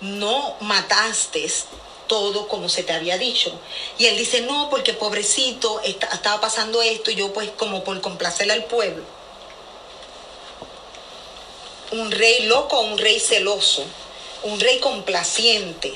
no 0.00 0.56
mataste 0.58 1.48
todo 2.08 2.48
como 2.48 2.68
se 2.68 2.82
te 2.82 2.92
había 2.92 3.16
dicho? 3.16 3.56
Y 3.96 4.06
él 4.06 4.16
dice, 4.16 4.40
no, 4.40 4.70
porque 4.70 4.92
pobrecito, 4.92 5.80
estaba 5.82 6.40
pasando 6.40 6.82
esto 6.82 7.12
y 7.12 7.14
yo 7.14 7.32
pues 7.32 7.50
como 7.50 7.84
por 7.84 8.00
complacerle 8.00 8.54
al 8.54 8.64
pueblo. 8.64 9.04
Un 11.92 12.10
rey 12.10 12.46
loco, 12.46 12.80
un 12.80 12.98
rey 12.98 13.20
celoso, 13.20 13.84
un 14.42 14.58
rey 14.58 14.80
complaciente 14.80 15.94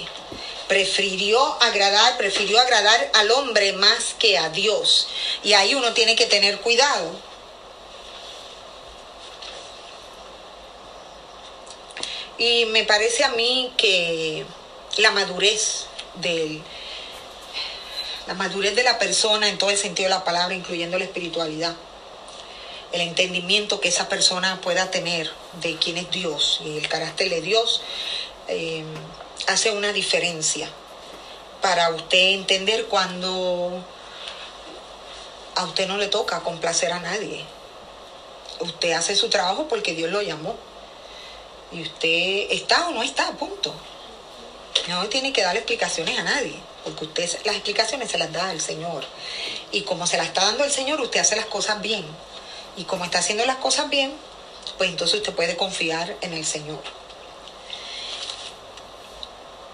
prefirió 0.68 1.40
agradar, 1.62 2.16
prefirió 2.18 2.60
agradar 2.60 3.10
al 3.14 3.30
hombre 3.30 3.72
más 3.72 4.14
que 4.18 4.38
a 4.38 4.50
Dios. 4.50 5.08
Y 5.42 5.54
ahí 5.54 5.74
uno 5.74 5.92
tiene 5.94 6.14
que 6.14 6.26
tener 6.26 6.60
cuidado. 6.60 7.10
Y 12.36 12.66
me 12.66 12.84
parece 12.84 13.24
a 13.24 13.30
mí 13.30 13.72
que 13.76 14.44
la 14.98 15.10
madurez 15.10 15.86
del 16.16 16.62
la 18.28 18.34
madurez 18.34 18.76
de 18.76 18.82
la 18.82 18.98
persona 18.98 19.48
en 19.48 19.56
todo 19.56 19.70
el 19.70 19.78
sentido 19.78 20.10
de 20.10 20.14
la 20.14 20.22
palabra, 20.22 20.54
incluyendo 20.54 20.98
la 20.98 21.06
espiritualidad, 21.06 21.74
el 22.92 23.00
entendimiento 23.00 23.80
que 23.80 23.88
esa 23.88 24.08
persona 24.08 24.60
pueda 24.60 24.90
tener 24.90 25.30
de 25.62 25.76
quién 25.76 25.96
es 25.96 26.10
Dios 26.10 26.60
y 26.62 26.76
el 26.76 26.88
carácter 26.88 27.30
de 27.30 27.40
Dios 27.40 27.80
eh, 28.48 28.84
hace 29.48 29.70
una 29.70 29.94
diferencia 29.94 30.68
para 31.62 31.88
usted 31.90 32.34
entender 32.34 32.84
cuando 32.86 33.82
a 35.54 35.64
usted 35.64 35.88
no 35.88 35.96
le 35.96 36.08
toca 36.08 36.40
complacer 36.40 36.92
a 36.92 37.00
nadie. 37.00 37.44
Usted 38.60 38.92
hace 38.92 39.16
su 39.16 39.30
trabajo 39.30 39.66
porque 39.66 39.94
Dios 39.94 40.10
lo 40.10 40.20
llamó. 40.20 40.54
Y 41.72 41.82
usted 41.82 42.46
está 42.50 42.88
o 42.88 42.90
no 42.92 43.02
está, 43.02 43.32
punto. 43.32 43.74
No 44.86 45.06
tiene 45.08 45.32
que 45.32 45.42
dar 45.42 45.56
explicaciones 45.56 46.18
a 46.18 46.22
nadie, 46.22 46.54
porque 46.84 47.06
usted 47.06 47.44
las 47.44 47.56
explicaciones 47.56 48.10
se 48.10 48.18
las 48.18 48.30
da 48.32 48.52
el 48.52 48.60
Señor. 48.60 49.04
Y 49.72 49.82
como 49.82 50.06
se 50.06 50.18
las 50.18 50.26
está 50.26 50.44
dando 50.44 50.64
el 50.64 50.70
Señor, 50.70 51.00
usted 51.00 51.20
hace 51.20 51.36
las 51.36 51.46
cosas 51.46 51.80
bien. 51.80 52.04
Y 52.76 52.84
como 52.84 53.04
está 53.04 53.18
haciendo 53.18 53.44
las 53.46 53.56
cosas 53.56 53.88
bien, 53.88 54.12
pues 54.76 54.90
entonces 54.90 55.16
usted 55.16 55.34
puede 55.34 55.56
confiar 55.56 56.16
en 56.20 56.34
el 56.34 56.44
Señor. 56.44 56.82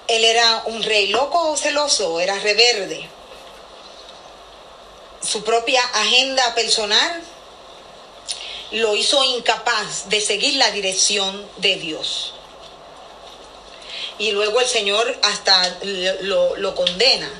Él 0.07 0.25
era 0.25 0.63
un 0.67 0.83
rey 0.83 1.09
loco 1.09 1.53
o 1.53 1.57
celoso, 1.57 2.21
era 2.21 2.39
reverde. 2.39 3.09
Su 5.23 5.43
propia 5.43 5.83
agenda 5.83 6.55
personal 6.55 7.23
lo 8.73 8.95
hizo 8.97 9.23
incapaz 9.25 10.09
de 10.09 10.21
seguir 10.21 10.57
la 10.57 10.71
dirección 10.71 11.49
de 11.59 11.77
Dios. 11.77 12.35
Y 14.19 14.33
luego 14.33 14.61
el 14.61 14.67
Señor 14.67 15.19
hasta 15.23 15.79
lo, 16.21 16.75
condena, 16.75 17.31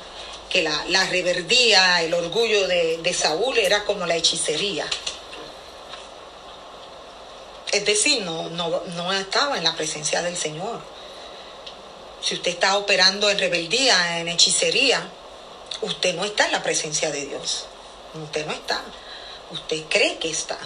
que 0.49 0.63
la, 0.63 1.05
reverdía, 1.05 2.01
el 2.01 2.13
orgullo 2.13 2.67
de, 2.67 2.97
de 2.97 3.13
Saúl 3.13 3.57
era 3.57 3.85
como 3.85 4.05
la 4.05 4.15
hechicería. 4.15 4.87
Es 7.71 7.85
decir, 7.85 8.23
no, 8.23 8.49
no, 8.49 8.81
no 8.95 9.13
estaba 9.13 9.57
en 9.57 9.63
la 9.63 9.75
presencia 9.75 10.21
del 10.21 10.37
Señor. 10.37 10.94
Si 12.25 12.33
usted 12.33 12.53
está 12.53 12.75
operando 12.75 13.29
en 13.29 13.37
rebeldía, 13.37 14.19
en 14.19 14.27
hechicería, 14.27 15.07
usted 15.81 16.15
no 16.15 16.25
está 16.25 16.47
en 16.47 16.53
la 16.53 16.63
presencia 16.63 17.11
de 17.11 17.23
Dios. 17.23 17.67
Usted 18.15 18.47
no 18.47 18.51
está. 18.51 18.81
Usted 19.51 19.83
cree 19.87 20.17
que 20.17 20.31
está. 20.31 20.57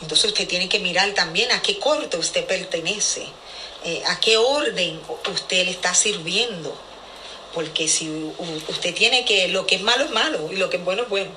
Entonces 0.00 0.30
usted 0.30 0.48
tiene 0.48 0.70
que 0.70 0.78
mirar 0.78 1.12
también 1.12 1.52
a 1.52 1.60
qué 1.60 1.78
corte 1.78 2.16
usted 2.16 2.46
pertenece, 2.46 3.26
eh, 3.84 4.02
a 4.06 4.20
qué 4.20 4.38
orden 4.38 4.98
usted 5.30 5.66
le 5.66 5.70
está 5.70 5.92
sirviendo. 5.92 6.74
Porque 7.52 7.86
si 7.86 8.08
usted 8.68 8.94
tiene 8.94 9.26
que, 9.26 9.48
lo 9.48 9.66
que 9.66 9.74
es 9.74 9.82
malo 9.82 10.04
es 10.04 10.10
malo 10.12 10.50
y 10.50 10.56
lo 10.56 10.70
que 10.70 10.78
es 10.78 10.84
bueno 10.84 11.02
es 11.02 11.10
bueno. 11.10 11.30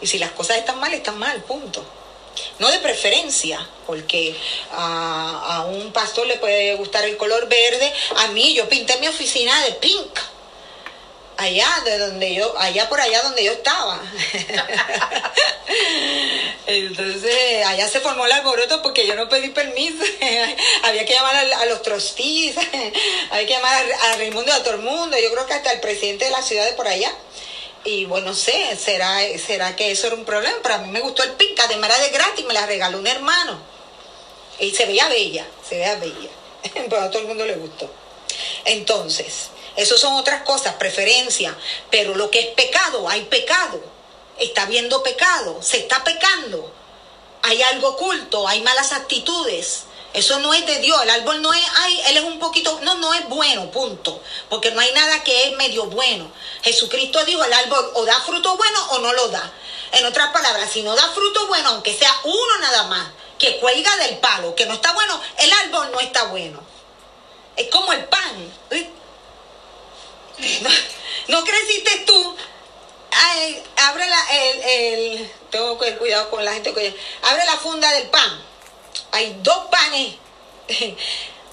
Y 0.00 0.06
si 0.06 0.18
las 0.18 0.30
cosas 0.30 0.58
están 0.58 0.78
mal, 0.78 0.94
están 0.94 1.18
mal, 1.18 1.42
punto 1.42 1.84
no 2.58 2.70
de 2.70 2.78
preferencia, 2.78 3.66
porque 3.86 4.36
a, 4.72 5.66
un 5.68 5.92
pastor 5.92 6.26
le 6.26 6.36
puede 6.36 6.74
gustar 6.74 7.04
el 7.04 7.16
color 7.16 7.48
verde, 7.48 7.92
a 8.16 8.28
mí 8.28 8.54
yo 8.54 8.68
pinté 8.68 8.98
mi 8.98 9.08
oficina 9.08 9.64
de 9.64 9.72
pink, 9.72 10.18
allá 11.36 11.68
de 11.84 11.98
donde 11.98 12.34
yo, 12.34 12.54
allá 12.58 12.88
por 12.88 13.00
allá 13.00 13.22
donde 13.22 13.44
yo 13.44 13.52
estaba. 13.52 14.00
Entonces, 16.66 17.66
allá 17.66 17.88
se 17.88 18.00
formó 18.00 18.24
el 18.26 18.32
alboroto 18.32 18.82
porque 18.82 19.06
yo 19.06 19.14
no 19.14 19.28
pedí 19.28 19.48
permiso. 19.48 20.04
había 20.82 21.04
que 21.04 21.14
llamar 21.14 21.36
a, 21.36 21.66
los 21.66 21.82
trustees, 21.82 22.56
había 23.30 23.46
que 23.46 23.52
llamar 23.52 23.84
a, 24.02 24.12
a 24.12 24.16
Raimundo 24.16 24.50
y 24.50 24.54
a 24.54 24.62
todo 24.62 24.74
el 24.74 24.80
mundo. 24.80 25.18
Yo 25.18 25.30
creo 25.32 25.46
que 25.46 25.54
hasta 25.54 25.72
el 25.72 25.80
presidente 25.80 26.26
de 26.26 26.30
la 26.30 26.42
ciudad 26.42 26.64
de 26.64 26.72
por 26.72 26.88
allá. 26.88 27.12
Y 27.84 28.06
bueno, 28.06 28.28
no 28.28 28.34
sé, 28.34 28.76
¿será, 28.76 29.18
¿será 29.38 29.76
que 29.76 29.90
eso 29.90 30.06
era 30.06 30.16
un 30.16 30.24
problema? 30.24 30.56
Pero 30.62 30.76
a 30.76 30.78
mí 30.78 30.90
me 30.90 31.00
gustó 31.00 31.22
el 31.22 31.32
pink, 31.32 31.60
además 31.60 31.90
era 31.90 32.04
de 32.04 32.10
gratis, 32.10 32.44
me 32.46 32.54
la 32.54 32.64
regaló 32.64 32.98
un 32.98 33.06
hermano. 33.06 33.60
Y 34.58 34.70
se 34.70 34.86
veía 34.86 35.08
bella, 35.08 35.46
se 35.68 35.76
veía 35.76 35.96
bella. 35.96 36.30
Pero 36.74 37.00
a 37.00 37.10
todo 37.10 37.20
el 37.20 37.28
mundo 37.28 37.44
le 37.44 37.56
gustó. 37.56 37.90
Entonces, 38.64 39.48
eso 39.76 39.98
son 39.98 40.14
otras 40.14 40.42
cosas, 40.42 40.74
preferencia. 40.76 41.56
Pero 41.90 42.14
lo 42.14 42.30
que 42.30 42.40
es 42.40 42.46
pecado, 42.48 43.06
hay 43.06 43.24
pecado. 43.24 43.80
Está 44.38 44.62
habiendo 44.62 45.02
pecado, 45.02 45.62
se 45.62 45.78
está 45.78 46.02
pecando. 46.04 46.72
Hay 47.42 47.62
algo 47.62 47.88
oculto, 47.88 48.48
hay 48.48 48.62
malas 48.62 48.92
actitudes. 48.92 49.84
Eso 50.14 50.38
no 50.38 50.54
es 50.54 50.64
de 50.64 50.78
Dios. 50.78 51.02
El 51.02 51.10
árbol 51.10 51.42
no 51.42 51.52
es, 51.52 51.60
ay, 51.74 52.00
él 52.06 52.16
es 52.18 52.22
un 52.22 52.38
poquito, 52.38 52.78
no, 52.82 52.94
no 52.94 53.12
es 53.14 53.28
bueno, 53.28 53.68
punto. 53.72 54.22
Porque 54.48 54.70
no 54.70 54.80
hay 54.80 54.92
nada 54.92 55.24
que 55.24 55.48
es 55.48 55.56
medio 55.56 55.86
bueno. 55.86 56.30
Jesucristo 56.62 57.24
dijo, 57.24 57.44
el 57.44 57.52
árbol 57.52 57.90
o 57.94 58.04
da 58.04 58.20
fruto 58.20 58.56
bueno 58.56 58.86
o 58.90 58.98
no 59.00 59.12
lo 59.12 59.28
da. 59.28 59.52
En 59.90 60.04
otras 60.06 60.30
palabras, 60.30 60.70
si 60.70 60.82
no 60.82 60.94
da 60.94 61.08
fruto 61.08 61.48
bueno, 61.48 61.70
aunque 61.70 61.92
sea 61.92 62.14
uno 62.22 62.58
nada 62.60 62.84
más, 62.84 63.08
que 63.38 63.58
cuelga 63.58 63.96
del 63.96 64.18
palo, 64.18 64.54
que 64.54 64.66
no 64.66 64.74
está 64.74 64.92
bueno, 64.92 65.20
el 65.36 65.52
árbol 65.52 65.90
no 65.90 65.98
está 65.98 66.24
bueno. 66.24 66.60
Es 67.56 67.68
como 67.68 67.92
el 67.92 68.04
pan. 68.04 68.52
No, 71.26 71.42
creciste 71.42 72.04
tú. 72.06 72.36
Ay, 73.10 73.62
abre 73.76 74.06
la, 74.06 74.20
el, 74.30 74.62
el, 74.62 75.32
tengo 75.48 75.78
que 75.78 75.96
cuidado 75.96 76.28
con 76.28 76.44
la 76.44 76.52
gente. 76.52 76.70
Abre 77.22 77.44
la 77.46 77.56
funda 77.56 77.90
del 77.92 78.10
pan 78.10 78.44
hay 79.14 79.38
dos 79.42 79.58
panes. 79.70 80.16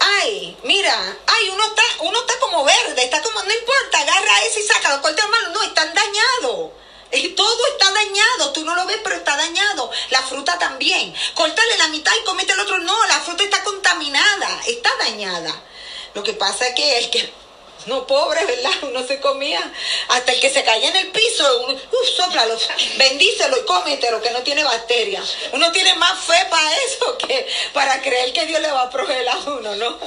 Ay, 0.03 0.57
mira, 0.63 0.95
ay, 1.27 1.49
uno 1.49 1.63
está, 1.63 1.83
uno 1.99 2.19
está 2.21 2.39
como 2.39 2.63
verde, 2.63 3.03
está 3.03 3.21
como, 3.21 3.39
no 3.43 3.53
importa, 3.53 3.99
agarra 3.99 4.41
ese 4.47 4.61
y 4.61 4.63
sácalo, 4.63 4.99
corta 4.99 5.21
hermano, 5.21 5.49
no, 5.49 5.61
están 5.61 5.93
dañados. 5.93 6.71
Todo 7.35 7.67
está 7.67 7.91
dañado, 7.91 8.51
tú 8.51 8.65
no 8.65 8.73
lo 8.73 8.87
ves, 8.87 8.97
pero 9.03 9.17
está 9.17 9.37
dañado. 9.37 9.91
La 10.09 10.23
fruta 10.23 10.57
también. 10.57 11.13
Córtale 11.35 11.77
la 11.77 11.89
mitad 11.89 12.13
y 12.19 12.25
comete 12.25 12.53
el 12.53 12.61
otro. 12.61 12.79
No, 12.79 13.05
la 13.05 13.19
fruta 13.19 13.43
está 13.43 13.63
contaminada, 13.63 14.61
está 14.65 14.89
dañada. 14.97 15.53
Lo 16.15 16.23
que 16.23 16.33
pasa 16.33 16.67
es 16.67 16.73
que 16.73 16.97
el 16.97 17.09
que 17.11 17.31
no, 17.85 18.05
pobre, 18.05 18.45
¿verdad? 18.45 18.71
Uno 18.83 19.05
se 19.05 19.19
comía 19.19 19.61
hasta 20.09 20.31
el 20.31 20.39
que 20.39 20.49
se 20.49 20.63
caía 20.63 20.89
en 20.89 20.95
el 20.95 21.11
piso, 21.11 21.63
uno, 21.67 21.73
uh, 21.73 22.05
soplalo, 22.15 22.57
bendícelo 22.97 23.57
y 23.57 23.65
cómetelo, 23.65 24.21
que 24.21 24.31
no 24.31 24.41
tiene 24.43 24.63
bacterias. 24.63 25.35
Uno 25.53 25.71
tiene 25.71 25.93
más 25.95 26.19
fe 26.23 26.45
para 26.49 26.75
eso 26.77 27.17
que 27.17 27.47
para 27.73 28.01
creer 28.01 28.33
que 28.33 28.45
Dios 28.45 28.61
le 28.61 28.71
va 28.71 28.83
a 28.83 28.89
proveer 28.89 29.27
a 29.29 29.37
uno, 29.37 29.75
¿no? 29.75 29.97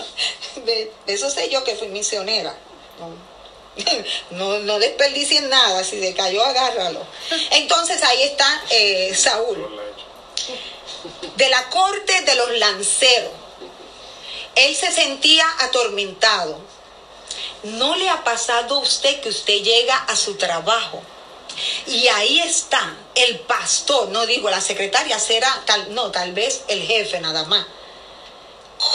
Eso 1.07 1.31
sé 1.31 1.49
yo 1.49 1.65
que 1.65 1.75
fui 1.77 1.89
misionera. 1.89 2.57
No, 4.31 4.59
no 4.61 4.79
desperdicien 4.79 5.49
nada, 5.49 5.83
si 5.83 6.01
se 6.01 6.15
cayó, 6.15 6.45
agárralo. 6.45 7.05
Entonces 7.51 8.03
ahí 8.05 8.23
está 8.23 8.63
eh, 8.71 9.13
Saúl, 9.17 9.81
de 11.35 11.49
la 11.49 11.69
corte 11.71 12.21
de 12.23 12.35
los 12.37 12.51
lanceros. 12.59 13.33
Él 14.55 14.77
se 14.77 14.93
sentía 14.93 15.45
atormentado 15.63 16.74
¿No 17.65 17.97
le 17.97 18.09
ha 18.09 18.23
pasado 18.25 18.77
a 18.77 18.79
usted 18.79 19.21
que 19.21 19.29
usted 19.29 19.63
llega 19.63 19.97
a 19.97 20.17
su 20.17 20.37
trabajo 20.37 21.03
y 21.87 22.09
ahí 22.09 22.41
está 22.41 22.97
el 23.15 23.41
pastor, 23.41 24.09
no 24.09 24.27
digo 24.27 24.51
la 24.51 24.61
secretaria, 24.61 25.19
será 25.19 25.63
tal, 25.67 25.95
no, 25.95 26.11
tal 26.11 26.33
vez 26.33 26.65
el 26.69 26.83
jefe 26.83 27.21
nada 27.21 27.45
más, 27.45 27.65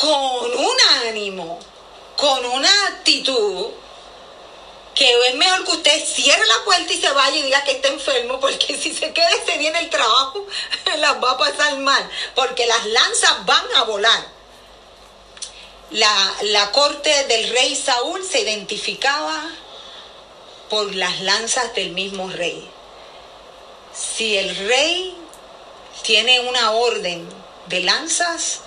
con 0.02 0.58
un 0.58 0.76
ánimo, 1.06 1.60
con 2.16 2.46
una 2.46 2.88
actitud 2.88 3.68
que 4.94 5.28
es 5.30 5.36
mejor 5.36 5.64
que 5.64 5.72
usted 5.72 6.06
cierre 6.06 6.46
la 6.46 6.66
puerta 6.66 6.92
y 6.92 7.00
se 7.00 7.12
vaya 7.12 7.38
y 7.38 7.44
diga 7.44 7.64
que 7.64 7.72
está 7.72 7.88
enfermo, 7.88 8.40
porque 8.40 8.78
si 8.82 8.94
se 8.94 9.14
queda 9.14 9.30
ese 9.30 9.58
día 9.58 9.70
en 9.70 9.78
el 9.78 9.90
trabajo, 9.90 10.46
las 10.98 11.24
va 11.24 11.32
a 11.32 11.38
pasar 11.38 11.78
mal, 11.78 12.10
porque 12.36 12.66
las 12.66 12.86
lanzas 12.86 13.46
van 13.46 13.66
a 13.78 13.84
volar 13.84 14.39
la, 15.92 16.72
corte 16.72 17.10
del 17.26 17.50
rey 17.50 17.76
Saúl 17.76 18.24
se 18.24 18.42
identificaba 18.42 19.50
por 20.70 20.94
las 20.96 21.22
lanzas 21.22 21.74
del 21.74 21.92
mismo 21.92 22.30
rey. 22.30 22.70
Si 23.94 24.38
el 24.38 24.56
rey 24.68 25.16
tiene 26.04 26.42
una 26.42 26.72
orden 26.72 27.28
de 27.68 27.82
lanzas, 27.82 28.62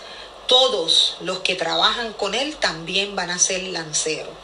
todos 0.46 1.16
los 1.20 1.40
que 1.40 1.54
trabajan 1.54 2.12
con 2.12 2.34
él 2.34 2.56
también 2.56 3.14
van 3.14 3.30
a 3.30 3.38
ser 3.38 3.62
lanceros. 3.64 4.34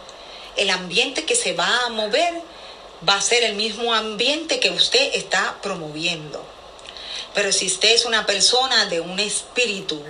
El 0.56 0.70
ambiente 0.70 1.24
que 1.24 1.36
se 1.36 1.52
va 1.52 1.84
a 1.84 1.88
mover 1.90 2.42
va 3.08 3.16
a 3.16 3.22
ser 3.22 3.42
el 3.44 3.54
mismo 3.54 3.92
ambiente 3.94 4.60
que 4.60 4.70
usted 4.70 5.14
está 5.14 5.58
promoviendo. 5.62 6.44
Pero 7.34 7.52
si 7.52 7.66
usted 7.66 7.90
es 7.90 8.04
una 8.04 8.26
persona 8.26 8.86
de 8.86 9.00
un 9.00 9.18
espíritu 9.20 10.02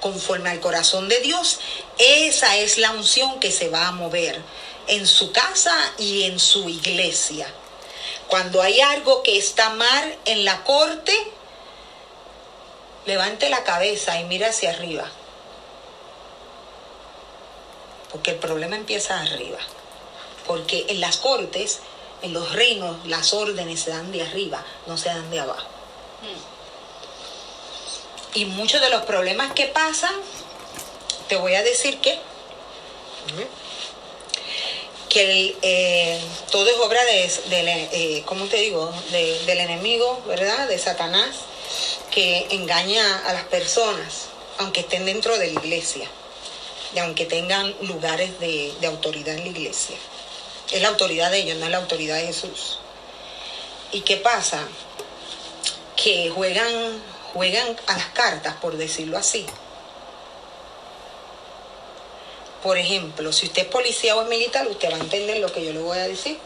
conforme 0.00 0.50
al 0.50 0.60
corazón 0.60 1.08
de 1.08 1.20
Dios, 1.20 1.60
esa 1.98 2.56
es 2.56 2.78
la 2.78 2.92
unción 2.92 3.40
que 3.40 3.50
se 3.50 3.68
va 3.68 3.88
a 3.88 3.92
mover 3.92 4.40
en 4.86 5.06
su 5.06 5.32
casa 5.32 5.76
y 5.98 6.24
en 6.24 6.38
su 6.38 6.68
iglesia. 6.68 7.46
Cuando 8.28 8.62
hay 8.62 8.80
algo 8.80 9.22
que 9.22 9.38
está 9.38 9.70
mal 9.70 10.16
en 10.24 10.44
la 10.44 10.64
corte, 10.64 11.16
levante 13.06 13.48
la 13.48 13.64
cabeza 13.64 14.20
y 14.20 14.24
mire 14.24 14.46
hacia 14.46 14.70
arriba. 14.70 15.10
Porque 18.10 18.32
el 18.32 18.36
problema 18.36 18.76
empieza 18.76 19.20
arriba. 19.20 19.58
Porque 20.46 20.86
en 20.88 21.00
las 21.00 21.18
cortes, 21.18 21.80
en 22.22 22.32
los 22.32 22.52
reinos, 22.52 23.06
las 23.06 23.32
órdenes 23.32 23.80
se 23.80 23.90
dan 23.90 24.12
de 24.12 24.22
arriba, 24.22 24.64
no 24.86 24.96
se 24.96 25.08
dan 25.08 25.30
de 25.30 25.40
abajo. 25.40 25.68
Y 28.34 28.44
muchos 28.44 28.80
de 28.80 28.90
los 28.90 29.02
problemas 29.02 29.52
que 29.52 29.66
pasan, 29.66 30.14
te 31.28 31.36
voy 31.36 31.54
a 31.54 31.62
decir 31.62 31.98
que, 32.00 32.18
que 35.08 35.56
eh, 35.62 36.20
todo 36.50 36.68
es 36.68 36.76
obra 36.78 37.02
de, 37.04 37.30
eh, 37.50 38.22
¿cómo 38.26 38.46
te 38.46 38.58
digo? 38.58 38.92
del 39.10 39.60
enemigo, 39.60 40.22
¿verdad? 40.26 40.68
De 40.68 40.78
Satanás, 40.78 41.36
que 42.10 42.46
engaña 42.50 43.26
a 43.26 43.32
las 43.32 43.44
personas, 43.44 44.26
aunque 44.58 44.80
estén 44.80 45.04
dentro 45.04 45.38
de 45.38 45.52
la 45.52 45.60
iglesia, 45.60 46.08
y 46.94 46.98
aunque 46.98 47.26
tengan 47.26 47.74
lugares 47.82 48.38
de, 48.40 48.72
de 48.80 48.86
autoridad 48.86 49.34
en 49.34 49.42
la 49.42 49.48
iglesia. 49.48 49.96
Es 50.70 50.82
la 50.82 50.88
autoridad 50.88 51.30
de 51.30 51.38
ellos, 51.38 51.56
no 51.56 51.64
es 51.64 51.70
la 51.70 51.78
autoridad 51.78 52.16
de 52.16 52.26
Jesús. 52.26 52.78
¿Y 53.90 54.02
qué 54.02 54.18
pasa? 54.18 54.60
Que 55.96 56.30
juegan, 56.30 57.02
juegan 57.32 57.76
a 57.86 57.96
las 57.96 58.06
cartas, 58.08 58.56
por 58.56 58.76
decirlo 58.76 59.18
así. 59.18 59.46
Por 62.62 62.76
ejemplo, 62.76 63.32
si 63.32 63.46
usted 63.46 63.62
es 63.62 63.68
policía 63.68 64.16
o 64.16 64.22
es 64.22 64.28
militar, 64.28 64.66
usted 64.66 64.90
va 64.90 64.96
a 64.96 65.00
entender 65.00 65.38
lo 65.38 65.52
que 65.52 65.64
yo 65.64 65.72
le 65.72 65.80
voy 65.80 65.98
a 65.98 66.08
decir. 66.08 66.38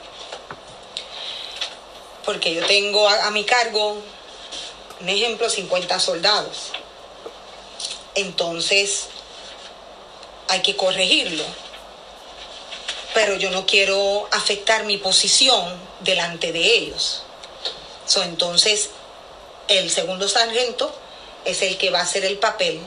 Porque 2.24 2.55
yo 2.55 2.64
tengo 2.66 3.09
a, 3.09 3.30
mi 3.30 3.45
cargo, 3.45 3.97
un 5.01 5.09
ejemplo, 5.09 5.49
50 5.49 5.99
soldados. 5.99 6.72
Entonces, 8.14 9.09
hay 10.49 10.61
que 10.61 10.76
corregirlo 10.76 11.45
pero 13.14 13.37
yo 13.37 13.51
no 13.51 13.66
quiero 13.66 14.28
afectar 14.30 14.85
mi 14.85 14.99
posición 14.99 15.74
delante 16.01 16.53
de 16.53 16.61
ellos. 16.61 17.22
entonces, 18.16 18.91
el 19.79 19.91
segundo 19.91 20.29
sargento 20.29 20.95
es 21.45 21.62
el 21.62 21.79
que 21.79 21.91
va 21.91 22.01
a 22.01 22.03
hacer 22.03 22.25
el 22.25 22.39
papel 22.39 22.81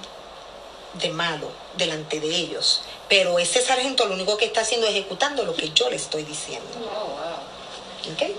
de 0.93 1.09
malo 1.09 1.51
delante 1.77 2.19
de 2.19 2.27
ellos. 2.27 2.81
Pero 3.09 3.37
ese 3.39 3.61
sargento 3.61 4.05
lo 4.05 4.15
único 4.15 4.37
que 4.37 4.45
está 4.45 4.61
haciendo 4.61 4.87
es 4.87 4.93
ejecutando 4.93 5.43
lo 5.43 5.55
que 5.55 5.71
yo 5.71 5.89
le 5.89 5.95
estoy 5.95 6.23
diciendo. 6.23 6.67
Oh, 6.79 8.11
¿Okay? 8.13 8.35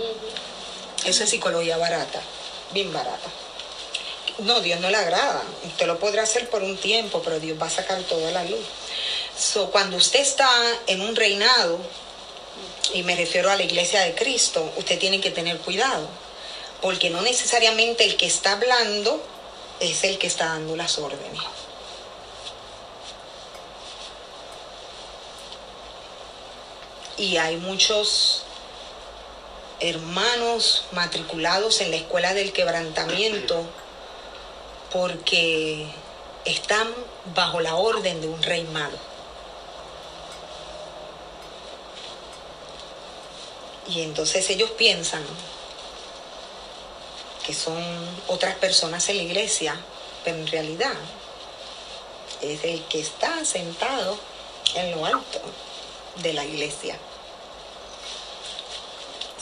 Eso 1.05 1.25
es 1.25 1.31
psicología 1.31 1.77
barata, 1.77 2.21
bien 2.73 2.93
barata. 2.93 3.31
No, 4.39 4.61
Dios 4.61 4.81
no 4.81 4.91
le 4.91 4.97
agrada. 4.97 5.43
Usted 5.65 5.87
lo 5.87 5.99
podrá 5.99 6.23
hacer 6.23 6.51
por 6.51 6.63
un 6.63 6.77
tiempo, 6.77 7.23
pero 7.23 7.41
Dios 7.41 7.61
va 7.61 7.67
a 7.67 7.71
sacar 7.71 8.03
toda 8.03 8.31
la 8.33 8.45
luz. 8.45 8.65
So, 9.39 9.71
cuando 9.71 9.97
usted 9.97 10.21
está 10.21 10.49
en 10.87 11.01
un 11.01 11.17
reinado, 11.17 11.79
y 12.93 13.03
me 13.03 13.17
refiero 13.17 13.51
a 13.51 13.57
la 13.57 13.63
iglesia 13.63 14.03
de 14.03 14.15
Cristo, 14.15 14.73
usted 14.77 14.99
tiene 14.99 15.21
que 15.21 15.31
tener 15.31 15.59
cuidado, 15.59 16.09
porque 16.81 17.11
no 17.11 17.23
necesariamente 17.23 18.05
el 18.05 18.17
que 18.17 18.27
está 18.27 18.53
hablando 18.53 19.23
es 19.81 20.05
el 20.05 20.19
que 20.19 20.27
está 20.27 20.47
dando 20.47 20.77
las 20.77 20.99
órdenes. 20.99 21.43
Y 27.17 27.39
hay 27.39 27.57
muchos 27.57 28.43
hermanos 29.81 30.85
matriculados 30.93 31.81
en 31.81 31.91
la 31.91 31.97
escuela 31.97 32.35
del 32.35 32.53
quebrantamiento 32.53 33.65
porque 34.93 35.87
están 36.45 36.95
bajo 37.35 37.61
la 37.61 37.75
orden 37.75 38.21
de 38.21 38.29
un 38.29 38.43
rey 38.43 38.65
malo. 38.65 38.97
Y 43.89 44.03
entonces 44.03 44.49
ellos 44.51 44.71
piensan 44.73 45.23
que 47.47 47.55
son 47.55 47.81
otras 48.27 48.57
personas 48.57 49.09
en 49.09 49.19
la 49.19 49.23
iglesia, 49.23 49.81
pero 50.25 50.37
en 50.37 50.47
realidad 50.49 50.95
es 52.43 52.65
el 52.65 52.85
que 52.87 53.01
está 53.01 53.45
sentado 53.45 54.19
en 54.75 54.91
lo 54.91 55.07
alto 55.07 55.41
de 56.17 56.33
la 56.33 56.45
iglesia. 56.45 56.99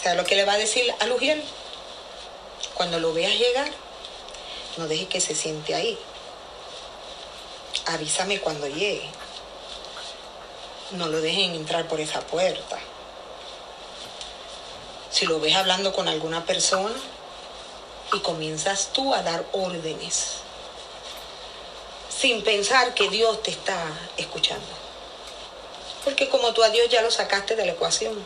¿Sabe 0.00 0.16
lo 0.16 0.24
que 0.24 0.36
le 0.36 0.44
va 0.44 0.52
a 0.52 0.58
decir 0.58 0.84
a 1.00 1.06
Lugiel? 1.06 1.42
Cuando 2.74 3.00
lo 3.00 3.14
veas 3.14 3.38
llegar, 3.38 3.70
no 4.76 4.86
deje 4.86 5.06
que 5.06 5.20
se 5.20 5.34
siente 5.34 5.74
ahí. 5.74 5.98
Avísame 7.86 8.38
cuando 8.40 8.66
llegue. 8.66 9.08
No 10.90 11.08
lo 11.08 11.20
dejen 11.22 11.54
entrar 11.54 11.88
por 11.88 12.00
esa 12.00 12.20
puerta 12.20 12.78
si 15.14 15.26
lo 15.26 15.38
ves 15.38 15.54
hablando 15.54 15.92
con 15.92 16.08
alguna 16.08 16.44
persona 16.44 16.92
y 18.12 18.20
comienzas 18.20 18.90
tú 18.92 19.14
a 19.14 19.22
dar 19.22 19.44
órdenes 19.52 20.36
sin 22.16 22.42
pensar 22.42 22.94
que 22.94 23.08
Dios 23.08 23.42
te 23.42 23.50
está 23.50 23.76
escuchando. 24.16 24.66
Porque 26.04 26.28
como 26.28 26.52
tú 26.52 26.62
a 26.62 26.68
Dios 26.68 26.88
ya 26.88 27.02
lo 27.02 27.10
sacaste 27.10 27.56
de 27.56 27.66
la 27.66 27.72
ecuación, 27.72 28.24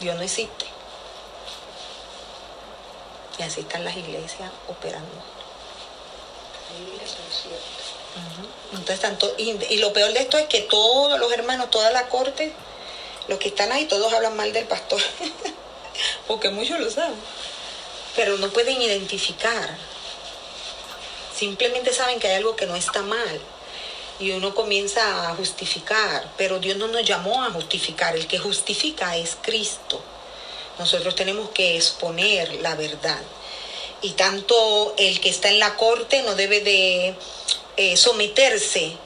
Dios 0.00 0.16
no 0.16 0.22
existe. 0.22 0.66
Y 3.38 3.42
así 3.42 3.60
están 3.60 3.84
las 3.84 3.96
iglesias 3.96 4.50
operando. 4.68 5.06
Entonces, 8.72 9.00
tanto, 9.00 9.32
y, 9.38 9.50
y, 9.72 9.76
lo 9.78 9.92
peor 9.92 10.12
de 10.12 10.20
esto 10.20 10.38
es 10.38 10.46
que 10.46 10.60
todos 10.62 11.18
los 11.18 11.32
hermanos, 11.32 11.70
toda 11.70 11.90
la 11.90 12.08
corte, 12.08 12.52
los 13.28 13.38
que 13.38 13.48
están 13.48 13.70
ahí, 13.72 13.84
todos 13.86 14.12
hablan 14.12 14.36
mal 14.36 14.52
del 14.52 14.66
pastor. 14.66 15.00
porque 16.26 16.50
muchos 16.50 16.80
lo 16.80 16.90
saben, 16.90 17.16
pero 18.16 18.36
no 18.38 18.50
pueden 18.50 18.80
identificar. 18.80 19.76
Simplemente 21.34 21.92
saben 21.92 22.18
que 22.18 22.28
hay 22.28 22.36
algo 22.36 22.56
que 22.56 22.66
no 22.66 22.74
está 22.74 23.02
mal 23.02 23.40
y 24.20 24.32
uno 24.32 24.54
comienza 24.54 25.30
a 25.30 25.34
justificar, 25.36 26.28
pero 26.36 26.58
Dios 26.58 26.76
no 26.76 26.88
nos 26.88 27.04
llamó 27.04 27.42
a 27.44 27.50
justificar, 27.50 28.16
el 28.16 28.26
que 28.26 28.38
justifica 28.38 29.16
es 29.16 29.36
Cristo. 29.40 30.02
Nosotros 30.78 31.14
tenemos 31.14 31.50
que 31.50 31.76
exponer 31.76 32.60
la 32.60 32.74
verdad. 32.74 33.20
Y 34.02 34.10
tanto 34.12 34.94
el 34.96 35.20
que 35.20 35.28
está 35.28 35.48
en 35.48 35.58
la 35.58 35.76
corte 35.76 36.22
no 36.22 36.34
debe 36.34 36.60
de 36.60 37.14
eh, 37.76 37.96
someterse 37.96 38.96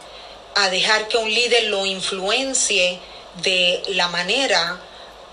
a 0.54 0.68
dejar 0.68 1.08
que 1.08 1.16
un 1.16 1.32
líder 1.32 1.64
lo 1.64 1.86
influencie 1.86 2.98
de 3.42 3.82
la 3.88 4.08
manera 4.08 4.80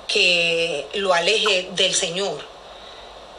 que 0.08 0.88
lo 0.94 1.14
aleje 1.14 1.70
del 1.72 1.94
Señor. 1.94 2.46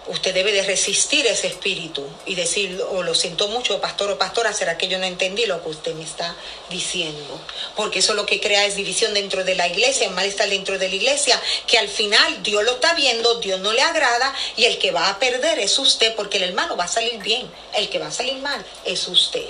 Usted 0.06 0.34
debe 0.34 0.50
de 0.50 0.62
resistir 0.62 1.26
ese 1.26 1.46
espíritu 1.46 2.04
y 2.26 2.34
decir, 2.34 2.82
o 2.90 3.02
lo 3.02 3.14
siento 3.14 3.48
mucho, 3.48 3.80
pastor 3.80 4.10
o 4.10 4.18
pastora, 4.18 4.52
será 4.52 4.76
que 4.76 4.88
yo 4.88 4.98
no 4.98 5.04
entendí 5.04 5.46
lo 5.46 5.62
que 5.62 5.68
usted 5.68 5.94
me 5.94 6.04
está 6.04 6.34
diciendo. 6.68 7.40
Porque 7.76 8.00
eso 8.00 8.14
lo 8.14 8.26
que 8.26 8.40
crea 8.40 8.66
es 8.66 8.76
división 8.76 9.14
dentro 9.14 9.44
de 9.44 9.54
la 9.54 9.68
iglesia, 9.68 10.06
el 10.06 10.14
mal 10.14 10.24
está 10.24 10.46
dentro 10.46 10.78
de 10.78 10.88
la 10.88 10.94
iglesia, 10.94 11.40
que 11.66 11.78
al 11.78 11.88
final 11.88 12.42
Dios 12.42 12.64
lo 12.64 12.72
está 12.72 12.94
viendo, 12.94 13.40
Dios 13.40 13.60
no 13.60 13.72
le 13.72 13.82
agrada 13.82 14.34
y 14.56 14.64
el 14.64 14.78
que 14.78 14.90
va 14.90 15.10
a 15.10 15.18
perder 15.18 15.58
es 15.58 15.78
usted, 15.78 16.14
porque 16.16 16.38
el 16.38 16.44
hermano 16.44 16.76
va 16.76 16.84
a 16.84 16.88
salir 16.88 17.22
bien, 17.22 17.50
el 17.74 17.88
que 17.88 17.98
va 17.98 18.06
a 18.06 18.12
salir 18.12 18.36
mal 18.38 18.64
es 18.84 19.06
usted. 19.06 19.46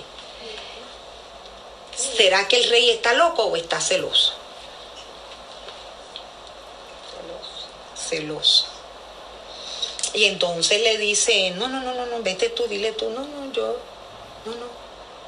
¿Será 1.96 2.48
que 2.48 2.56
el 2.56 2.68
rey 2.68 2.90
está 2.90 3.12
loco 3.12 3.44
o 3.44 3.56
está 3.56 3.80
celoso? 3.80 4.34
celoso. 8.10 8.79
Y 10.12 10.24
entonces 10.24 10.80
le 10.82 10.98
dice, 10.98 11.52
no, 11.52 11.68
no, 11.68 11.80
no, 11.80 11.94
no, 11.94 12.06
no, 12.06 12.22
vete 12.22 12.48
tú, 12.50 12.66
dile 12.66 12.92
tú, 12.92 13.10
no, 13.10 13.20
no, 13.20 13.52
yo, 13.52 13.76
no, 14.44 14.52
no. 14.52 14.66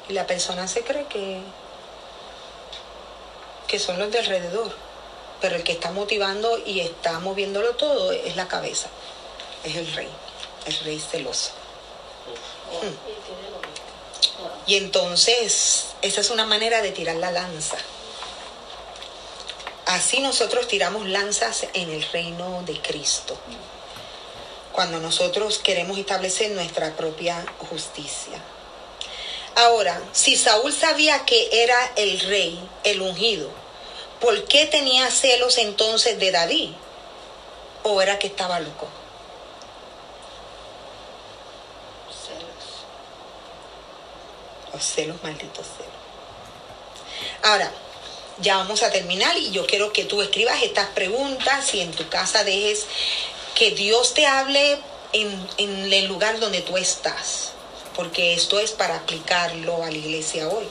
Y 0.09 0.13
la 0.13 0.27
persona 0.27 0.67
se 0.67 0.81
cree 0.83 1.05
que, 1.05 1.39
que 3.67 3.79
son 3.79 3.97
los 3.97 4.11
de 4.11 4.19
alrededor. 4.19 4.75
Pero 5.39 5.55
el 5.55 5.63
que 5.63 5.73
está 5.73 5.91
motivando 5.91 6.57
y 6.65 6.81
está 6.81 7.19
moviéndolo 7.19 7.75
todo 7.75 8.11
es 8.11 8.35
la 8.35 8.47
cabeza, 8.47 8.89
es 9.63 9.75
el 9.75 9.93
rey, 9.93 10.09
el 10.65 10.79
rey 10.79 10.99
celoso. 10.99 11.51
Hmm. 12.81 12.93
Y 14.65 14.75
entonces, 14.75 15.87
esa 16.01 16.21
es 16.21 16.29
una 16.29 16.45
manera 16.45 16.81
de 16.81 16.91
tirar 16.91 17.17
la 17.17 17.31
lanza. 17.31 17.77
Así 19.85 20.19
nosotros 20.21 20.67
tiramos 20.67 21.07
lanzas 21.07 21.67
en 21.73 21.89
el 21.89 22.03
reino 22.11 22.63
de 22.65 22.81
Cristo. 22.81 23.37
Cuando 24.73 24.99
nosotros 24.99 25.59
queremos 25.59 25.97
establecer 25.97 26.51
nuestra 26.51 26.95
propia 26.95 27.45
justicia. 27.69 28.41
Ahora, 29.55 30.01
si 30.11 30.35
Saúl 30.35 30.73
sabía 30.73 31.25
que 31.25 31.63
era 31.63 31.77
el 31.95 32.19
rey, 32.21 32.59
el 32.83 33.01
ungido, 33.01 33.49
¿por 34.19 34.45
qué 34.45 34.65
tenía 34.65 35.09
celos 35.11 35.59
entonces 35.59 36.19
de 36.19 36.31
David? 36.31 36.71
¿O 37.83 38.01
era 38.01 38.17
que 38.17 38.27
estaba 38.27 38.59
loco? 38.59 38.87
Celos. 42.25 42.85
Los 44.73 44.83
celos, 44.83 45.23
malditos 45.23 45.67
celos. 45.77 45.93
Ahora, 47.43 47.71
ya 48.39 48.57
vamos 48.57 48.81
a 48.81 48.91
terminar 48.91 49.37
y 49.37 49.51
yo 49.51 49.67
quiero 49.67 49.93
que 49.93 50.05
tú 50.05 50.21
escribas 50.21 50.63
estas 50.63 50.87
preguntas 50.89 51.73
y 51.75 51.81
en 51.81 51.91
tu 51.91 52.09
casa 52.09 52.43
dejes 52.43 52.87
que 53.55 53.71
Dios 53.71 54.13
te 54.13 54.25
hable 54.25 54.79
en, 55.13 55.47
el 55.93 56.05
lugar 56.07 56.39
donde 56.39 56.61
tú 56.61 56.77
estás. 56.77 57.51
porque 57.95 58.33
esto 58.33 58.59
es 58.59 58.71
para 58.71 58.95
aplicarlo 58.95 59.83
a 59.83 59.91
la 59.91 59.97
iglesia 59.97 60.49
hoy. 60.49 60.67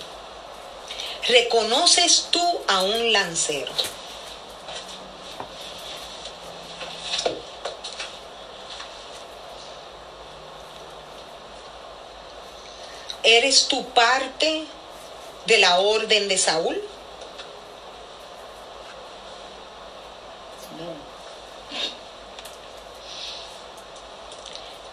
¿Reconoces 1.28 2.26
tú 2.32 2.60
a 2.66 2.82
un 2.82 3.12
lancero? 3.12 3.72
¿Eres 13.22 13.68
tu 13.68 13.84
parte 13.90 14.64
de 15.46 15.58
la 15.58 15.78
orden 15.78 16.26
de 16.26 16.38
Saúl? 16.38 16.82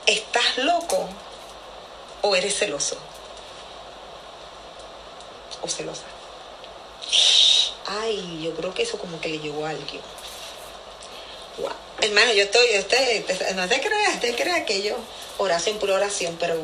¿Estás 0.06 0.58
loco 0.58 1.10
o 2.22 2.29
eres 2.40 2.58
celoso? 2.58 2.98
¿O 5.62 5.68
celosa? 5.68 6.04
Ay, 7.86 8.42
yo 8.44 8.54
creo 8.56 8.74
que 8.74 8.84
eso 8.84 8.98
como 8.98 9.20
que 9.20 9.30
le 9.30 9.40
llegó 9.40 9.66
a 9.66 9.70
alguien. 9.70 10.02
Hermano, 12.02 12.32
yo 12.34 12.44
estoy, 12.44 12.78
usted, 12.78 13.26
no 13.56 13.68
te 13.68 13.82
creas, 13.82 14.20
te 14.22 14.34
creas 14.34 14.64
que 14.64 14.82
yo, 14.82 14.96
oración, 15.38 15.78
pura 15.80 15.96
oración, 15.96 16.38
pero 16.40 16.56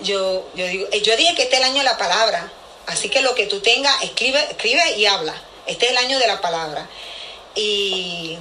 yo, 0.00 0.48
yo 0.54 0.66
digo, 0.66 0.88
eh, 0.90 1.02
yo 1.02 1.16
dije 1.16 1.34
que 1.34 1.42
este 1.42 1.56
es 1.56 1.60
el 1.60 1.66
año 1.66 1.78
de 1.78 1.84
la 1.84 1.98
palabra, 1.98 2.50
así 2.86 3.10
que 3.10 3.20
lo 3.20 3.34
que 3.34 3.46
tú 3.46 3.60
tengas, 3.60 4.02
escribe, 4.02 4.40
escribe 4.50 4.96
y 4.96 5.06
habla. 5.06 5.34
Este 5.66 5.86
es 5.86 5.92
el 5.92 5.98
año 5.98 6.18
de 6.18 6.26
la 6.26 6.40
palabra. 6.40 6.88
Y, 7.54 8.38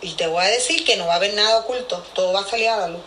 y 0.00 0.12
te 0.12 0.26
voy 0.28 0.44
a 0.44 0.48
decir 0.48 0.84
que 0.84 0.96
no 0.96 1.06
va 1.06 1.14
a 1.14 1.16
haber 1.16 1.34
nada 1.34 1.58
oculto, 1.58 2.04
todo 2.14 2.32
va 2.32 2.40
a 2.40 2.48
salir 2.48 2.68
a 2.68 2.76
la 2.76 2.88
luz. 2.88 3.02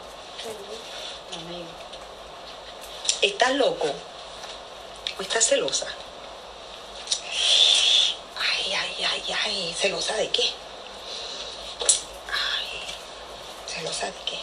¿Estás 3.22 3.54
loco? 3.56 3.88
¿O 5.18 5.22
estás 5.22 5.46
celosa? 5.46 5.88
Ay, 8.38 8.74
ay, 8.74 9.04
ay, 9.04 9.36
ay, 9.44 9.76
¿celosa 9.78 10.16
de 10.16 10.30
qué? 10.30 10.44
Ay, 12.32 12.80
¿celosa 13.68 14.06
de 14.06 14.20
qué? 14.26 14.40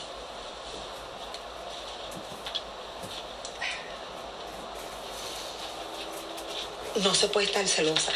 No 7.03 7.15
se 7.15 7.29
puede 7.29 7.47
estar 7.47 7.67
celosa 7.67 8.13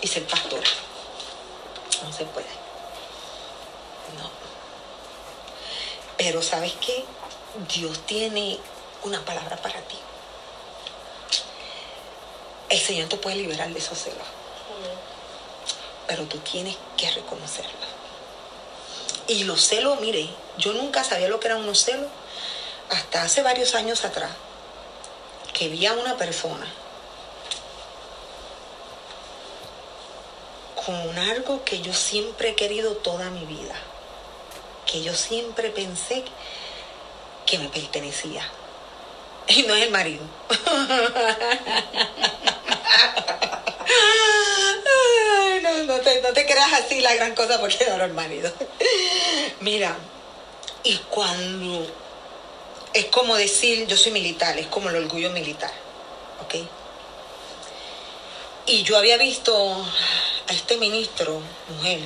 y 0.00 0.06
ser 0.06 0.26
pastora. 0.26 0.68
No 2.02 2.12
se 2.12 2.24
puede. 2.24 2.46
No. 4.16 4.30
Pero 6.16 6.40
¿sabes 6.40 6.72
qué? 6.80 7.04
Dios 7.68 7.98
tiene 8.06 8.58
una 9.04 9.24
palabra 9.24 9.56
para 9.56 9.80
ti. 9.82 9.96
El 12.68 12.78
Señor 12.78 13.08
te 13.08 13.16
puede 13.16 13.36
liberar 13.36 13.68
de 13.70 13.78
esos 13.78 13.98
celos. 13.98 14.26
Pero 16.06 16.24
tú 16.24 16.38
tienes 16.38 16.76
que 16.96 17.10
reconocerla. 17.10 17.86
Y 19.28 19.44
los 19.44 19.66
celos, 19.66 20.00
mire, 20.00 20.28
yo 20.58 20.72
nunca 20.72 21.04
sabía 21.04 21.28
lo 21.28 21.38
que 21.38 21.48
eran 21.48 21.60
unos 21.60 21.84
celos 21.84 22.08
hasta 22.90 23.22
hace 23.22 23.42
varios 23.42 23.74
años 23.74 24.04
atrás, 24.04 24.30
que 25.52 25.68
vi 25.68 25.86
a 25.86 25.92
una 25.94 26.16
persona 26.16 26.66
con 30.84 31.18
algo 31.18 31.64
que 31.64 31.80
yo 31.80 31.92
siempre 31.94 32.50
he 32.50 32.54
querido 32.54 32.96
toda 32.96 33.30
mi 33.30 33.44
vida, 33.44 33.74
que 34.84 35.02
yo 35.02 35.14
siempre 35.14 35.70
pensé 35.70 36.24
que 37.46 37.58
me 37.58 37.68
pertenecía. 37.68 38.42
Y 39.48 39.62
no 39.64 39.74
es 39.74 39.82
el 39.84 39.90
marido. 39.90 40.22
no, 45.86 46.32
te, 46.32 46.46
creas 46.46 46.72
así 46.74 47.00
la 47.00 47.14
gran 47.14 47.34
cosa 47.34 47.60
porque 47.60 47.84
no 47.86 47.94
era 47.94 48.04
el 48.04 48.14
marido. 48.14 48.52
Mira, 49.60 49.96
y 50.84 50.96
cuando 51.10 51.86
es 52.92 53.06
como 53.06 53.36
decir, 53.36 53.86
yo 53.86 53.96
soy 53.96 54.12
militar, 54.12 54.58
es 54.58 54.66
como 54.66 54.90
el 54.90 54.96
orgullo 54.96 55.30
militar, 55.30 55.72
¿ok? 56.44 56.54
Y 58.66 58.82
yo 58.82 58.96
había 58.96 59.16
visto 59.16 59.54
a 60.48 60.52
este 60.52 60.76
ministro, 60.76 61.40
mujer, 61.68 62.00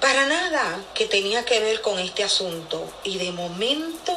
para 0.00 0.26
nada 0.26 0.80
que 0.94 1.06
tenía 1.06 1.44
que 1.44 1.60
ver 1.60 1.80
con 1.80 1.98
este 1.98 2.24
asunto. 2.24 2.90
Y 3.04 3.18
de 3.18 3.32
momento 3.32 4.16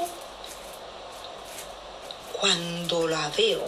cuando 2.43 3.07
la 3.07 3.31
veo, 3.37 3.63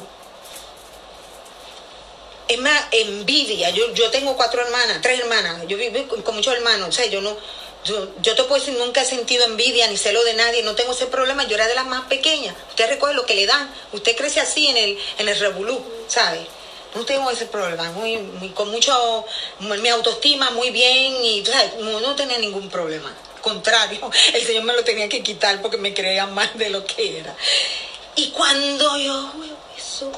es 2.46 2.60
más, 2.60 2.88
envidia. 2.92 3.70
Yo, 3.70 3.94
yo 3.94 4.12
tengo 4.12 4.36
cuatro 4.36 4.62
hermanas, 4.62 5.00
tres 5.02 5.22
hermanas, 5.22 5.62
yo 5.70 5.78
vivo 5.78 6.06
con, 6.22 6.36
muchos 6.36 6.54
hermanos, 6.56 6.90
o 6.90 6.92
sea, 6.92 7.06
yo 7.06 7.22
no, 7.22 7.38
yo, 7.86 8.10
te 8.22 8.44
puedo 8.44 8.56
decir, 8.56 8.78
nunca 8.78 9.04
he 9.04 9.06
sentido 9.06 9.46
envidia 9.46 9.88
ni 9.88 9.96
celo 9.96 10.22
de 10.26 10.34
nadie, 10.34 10.62
no 10.64 10.76
tengo 10.76 10.92
ese 10.92 11.08
problema, 11.08 11.48
yo 11.48 11.56
era 11.56 11.70
de 11.70 11.76
las 11.76 11.86
más 11.86 12.08
pequeñas. 12.08 12.54
Usted 12.68 12.90
recuerda 12.90 13.16
lo 13.16 13.26
que 13.26 13.36
le 13.36 13.46
dan, 13.46 13.74
usted 13.94 14.14
crece 14.14 14.42
así 14.42 14.68
en 14.68 14.76
el, 14.76 15.00
en 15.20 15.30
el 15.30 15.40
revolú, 15.40 15.82
¿sabe? 16.10 16.46
No 16.96 17.06
tengo 17.06 17.32
ese 17.32 17.46
problema, 17.46 17.90
muy, 17.92 18.18
muy, 18.18 18.50
con 18.50 18.72
mucho, 18.72 19.26
mi 19.62 19.88
autoestima 19.88 20.50
muy 20.50 20.72
bien 20.72 21.16
y 21.24 21.46
No, 21.80 22.02
no 22.02 22.14
tenía 22.18 22.40
ningún 22.40 22.70
problema. 22.70 23.16
Contrario, 23.40 24.12
el 24.34 24.46
Señor 24.46 24.64
me 24.64 24.74
lo 24.74 24.84
tenía 24.84 25.08
que 25.08 25.24
quitar 25.24 25.62
porque 25.62 25.78
me 25.78 25.94
creía 25.94 26.26
más 26.26 26.58
de 26.58 26.70
lo 26.72 26.86
que 26.86 27.20
era. 27.20 27.34
Y 28.16 28.30
cuando 28.30 28.98
yo 28.98 29.32
veo 29.38 29.58
eso, 29.78 30.12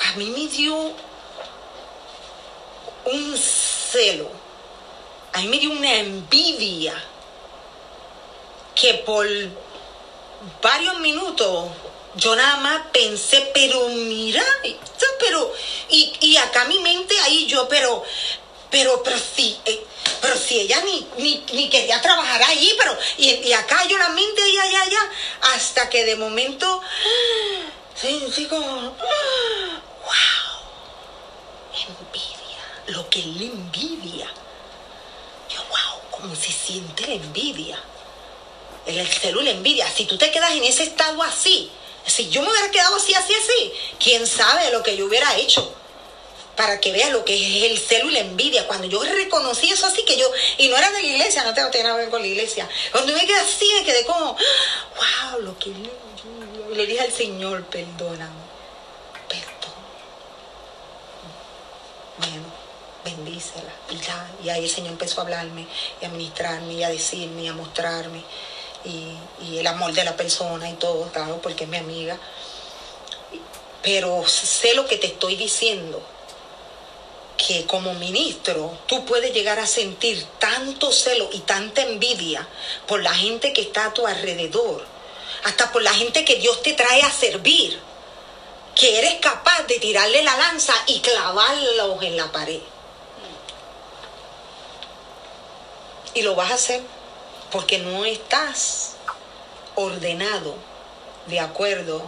a 0.00 0.16
mí 0.16 0.26
me 0.26 0.46
dio 0.48 0.92
un 3.04 3.38
celo, 3.38 4.28
a 5.32 5.40
mí 5.40 5.48
me 5.48 5.58
dio 5.58 5.70
una 5.70 5.94
envidia 5.94 6.94
que 8.74 8.94
por 8.94 9.26
varios 10.62 10.98
minutos 10.98 11.70
yo 12.16 12.34
nada 12.34 12.56
más 12.56 12.82
pensé, 12.92 13.50
pero 13.52 13.88
mira, 13.88 14.42
pero, 15.20 15.52
y, 15.90 16.36
acá 16.38 16.64
mi 16.64 16.78
mente 16.80 17.14
ahí 17.20 17.46
yo, 17.46 17.68
pero, 17.68 18.02
pero, 18.70 19.02
pero 19.02 19.16
sí, 19.18 19.58
eh, 19.64 19.84
pero 20.20 20.36
si 20.36 20.60
ella 20.60 20.82
ni, 20.82 21.06
ni, 21.52 21.68
quería 21.68 22.00
trabajar 22.00 22.42
ahí, 22.42 22.74
pero 22.78 22.96
y, 23.18 23.52
acá 23.52 23.86
yo 23.86 23.98
la 23.98 24.08
mente 24.10 24.42
allá, 24.42 24.62
allá, 24.62 24.82
allá, 24.82 25.10
hasta 25.54 25.88
que 25.88 26.04
de 26.04 26.16
momento, 26.16 26.80
sí, 28.00 28.26
sí, 28.34 28.46
como, 28.46 28.66
wow, 28.66 28.96
envidia, 31.74 32.64
lo 32.88 33.08
que 33.08 33.20
él 33.20 33.42
envidia. 33.42 34.28
Yo, 35.48 35.60
wow, 35.68 36.00
cómo 36.10 36.34
se 36.34 36.52
siente 36.52 37.06
la 37.06 37.14
envidia. 37.14 37.78
El 38.84 39.06
celular 39.08 39.54
envidia. 39.54 39.90
Si 39.90 40.04
tú 40.04 40.16
te 40.16 40.30
quedas 40.30 40.52
en 40.52 40.64
ese 40.64 40.84
estado 40.84 41.22
así, 41.22 41.70
si 42.06 42.28
yo 42.30 42.42
me 42.42 42.50
hubiera 42.50 42.70
quedado 42.70 42.96
así, 42.96 43.14
así, 43.14 43.34
así, 43.34 43.72
quién 43.98 44.26
sabe 44.26 44.70
lo 44.70 44.82
que 44.82 44.96
yo 44.96 45.06
hubiera 45.06 45.36
hecho 45.36 45.74
para 46.56 46.80
que 46.80 46.90
veas 46.90 47.12
lo 47.12 47.24
que 47.24 47.34
es 47.34 47.70
el 47.70 47.78
celo 47.78 48.08
y 48.08 48.14
la 48.14 48.20
envidia. 48.20 48.66
Cuando 48.66 48.86
yo 48.86 49.02
reconocí 49.02 49.70
eso 49.70 49.86
así 49.86 50.04
que 50.04 50.16
yo, 50.16 50.26
y 50.56 50.68
no 50.68 50.76
era 50.76 50.90
de 50.90 51.02
la 51.02 51.08
iglesia, 51.08 51.44
no 51.44 51.52
tengo 51.52 51.68
nada 51.68 51.96
que 51.96 52.02
ver 52.02 52.10
con 52.10 52.22
la 52.22 52.26
iglesia. 52.26 52.68
Cuando 52.90 53.12
me 53.12 53.20
quedé 53.26 53.36
así, 53.36 53.66
me 53.78 53.84
quedé 53.84 54.04
como, 54.06 54.34
wow, 54.34 55.40
lo 55.42 55.58
que 55.58 55.70
yo, 55.70 56.74
le 56.74 56.86
dije 56.86 57.00
al 57.00 57.12
Señor, 57.12 57.64
perdóname, 57.66 58.34
perdón. 59.28 59.76
Bueno, 62.18 62.46
bendícela. 63.04 63.72
Y 63.90 63.98
ya, 63.98 64.30
y 64.42 64.48
ahí 64.48 64.64
el 64.64 64.70
Señor 64.70 64.92
empezó 64.92 65.20
a 65.20 65.24
hablarme 65.24 65.66
y 66.00 66.04
a 66.04 66.08
ministrarme 66.08 66.72
y 66.72 66.82
a 66.82 66.88
decirme 66.88 67.42
y 67.42 67.48
a 67.48 67.52
mostrarme. 67.52 68.24
Y, 68.84 69.16
y 69.44 69.58
el 69.58 69.66
amor 69.66 69.92
de 69.92 70.04
la 70.04 70.16
persona 70.16 70.70
y 70.70 70.74
todo, 70.74 71.10
claro, 71.12 71.40
porque 71.42 71.64
es 71.64 71.70
mi 71.70 71.76
amiga. 71.76 72.18
Pero 73.82 74.26
sé 74.26 74.74
lo 74.74 74.86
que 74.86 74.96
te 74.96 75.08
estoy 75.08 75.36
diciendo 75.36 76.02
que 77.46 77.64
como 77.64 77.94
ministro 77.94 78.76
tú 78.86 79.04
puedes 79.04 79.32
llegar 79.32 79.60
a 79.60 79.66
sentir 79.66 80.26
tanto 80.40 80.90
celo 80.90 81.28
y 81.32 81.38
tanta 81.40 81.82
envidia 81.82 82.46
por 82.88 83.02
la 83.02 83.14
gente 83.14 83.52
que 83.52 83.60
está 83.60 83.86
a 83.86 83.94
tu 83.94 84.04
alrededor, 84.04 84.84
hasta 85.44 85.70
por 85.70 85.82
la 85.82 85.94
gente 85.94 86.24
que 86.24 86.36
Dios 86.36 86.60
te 86.62 86.72
trae 86.72 87.02
a 87.02 87.10
servir, 87.10 87.78
que 88.74 88.98
eres 88.98 89.20
capaz 89.20 89.62
de 89.68 89.78
tirarle 89.78 90.24
la 90.24 90.36
lanza 90.36 90.74
y 90.86 90.98
clavarlos 91.00 92.02
en 92.02 92.16
la 92.16 92.32
pared. 92.32 92.60
Y 96.14 96.22
lo 96.22 96.34
vas 96.34 96.50
a 96.50 96.54
hacer 96.54 96.82
porque 97.52 97.78
no 97.78 98.04
estás 98.04 98.96
ordenado 99.76 100.56
de 101.26 101.38
acuerdo 101.38 102.02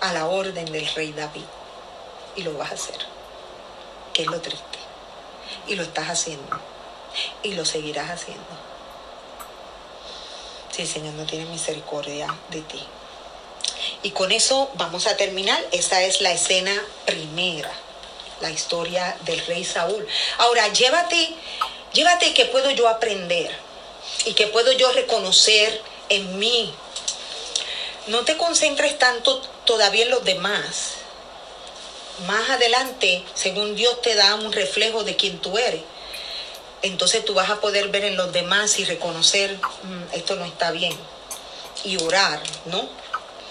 a 0.00 0.12
la 0.12 0.26
orden 0.26 0.66
del 0.66 0.86
rey 0.94 1.12
David. 1.12 1.46
Y 2.36 2.42
lo 2.42 2.56
vas 2.56 2.70
a 2.70 2.74
hacer 2.74 3.19
es 4.22 4.26
lo 4.26 4.40
triste. 4.40 4.78
Y 5.66 5.74
lo 5.74 5.82
estás 5.82 6.08
haciendo. 6.08 6.58
Y 7.42 7.52
lo 7.52 7.64
seguirás 7.64 8.10
haciendo. 8.10 8.44
Si 10.72 10.82
el 10.82 10.88
Señor 10.88 11.14
no 11.14 11.24
tiene 11.24 11.44
misericordia 11.46 12.34
de 12.50 12.62
ti. 12.62 12.82
Y 14.02 14.10
con 14.10 14.32
eso 14.32 14.70
vamos 14.74 15.06
a 15.06 15.16
terminar. 15.16 15.62
Esa 15.72 16.02
es 16.02 16.20
la 16.20 16.32
escena 16.32 16.72
primera, 17.06 17.72
la 18.40 18.50
historia 18.50 19.16
del 19.22 19.44
rey 19.46 19.64
Saúl. 19.64 20.06
Ahora, 20.38 20.68
llévate, 20.68 21.34
llévate 21.92 22.32
que 22.34 22.46
puedo 22.46 22.70
yo 22.70 22.88
aprender 22.88 23.50
y 24.24 24.34
que 24.34 24.46
puedo 24.46 24.72
yo 24.72 24.90
reconocer 24.92 25.82
en 26.08 26.38
mí. 26.38 26.72
No 28.06 28.24
te 28.24 28.36
concentres 28.36 28.98
tanto 28.98 29.40
todavía 29.64 30.04
en 30.04 30.10
los 30.10 30.24
demás. 30.24 30.99
Más 32.26 32.50
adelante, 32.50 33.24
según 33.34 33.74
Dios 33.76 34.02
te 34.02 34.14
da 34.14 34.34
un 34.34 34.52
reflejo 34.52 35.04
de 35.04 35.16
quién 35.16 35.38
tú 35.38 35.56
eres, 35.56 35.80
entonces 36.82 37.24
tú 37.24 37.34
vas 37.34 37.50
a 37.50 37.60
poder 37.60 37.88
ver 37.88 38.04
en 38.04 38.16
los 38.16 38.32
demás 38.32 38.78
y 38.78 38.84
reconocer, 38.84 39.54
mm, 39.54 40.14
esto 40.14 40.36
no 40.36 40.44
está 40.44 40.70
bien. 40.70 40.94
Y 41.84 41.96
orar, 42.02 42.42
¿no? 42.66 42.88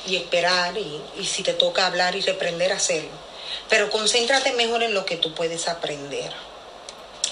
Y 0.05 0.15
esperar, 0.15 0.77
y, 0.77 1.01
si 1.25 1.43
te 1.43 1.53
toca 1.53 1.85
hablar 1.85 2.15
y 2.15 2.21
reprender, 2.21 2.71
hacerlo. 2.71 3.09
Pero 3.69 3.89
concéntrate 3.89 4.53
mejor 4.53 4.83
en 4.83 4.93
lo 4.93 5.05
que 5.05 5.17
tú 5.17 5.33
puedes 5.33 5.67
aprender. 5.67 6.31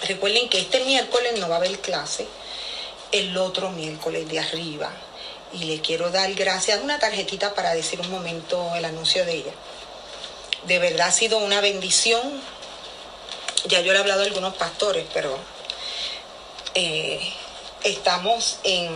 Recuerden 0.07 0.49
que 0.49 0.59
este 0.59 0.83
miércoles 0.85 1.39
no 1.39 1.49
va 1.49 1.55
a 1.55 1.59
haber 1.59 1.79
clase, 1.79 2.27
el 3.11 3.35
otro 3.37 3.71
miércoles 3.71 4.27
de 4.29 4.39
arriba. 4.39 4.91
Y 5.53 5.65
le 5.65 5.81
quiero 5.81 6.11
dar 6.11 6.31
gracias, 6.33 6.81
una 6.81 6.99
tarjetita 6.99 7.55
para 7.55 7.73
decir 7.73 7.99
un 8.01 8.11
momento 8.11 8.73
el 8.75 8.85
anuncio 8.85 9.25
de 9.25 9.33
ella. 9.33 9.53
De 10.67 10.79
verdad 10.79 11.07
ha 11.07 11.11
sido 11.11 11.37
una 11.37 11.61
bendición. 11.61 12.21
Ya 13.67 13.79
yo 13.79 13.93
le 13.93 13.97
he 13.97 14.01
hablado 14.01 14.21
a 14.21 14.25
algunos 14.25 14.55
pastores, 14.55 15.05
pero 15.13 15.37
eh, 16.75 17.19
estamos 17.83 18.59
en 18.63 18.91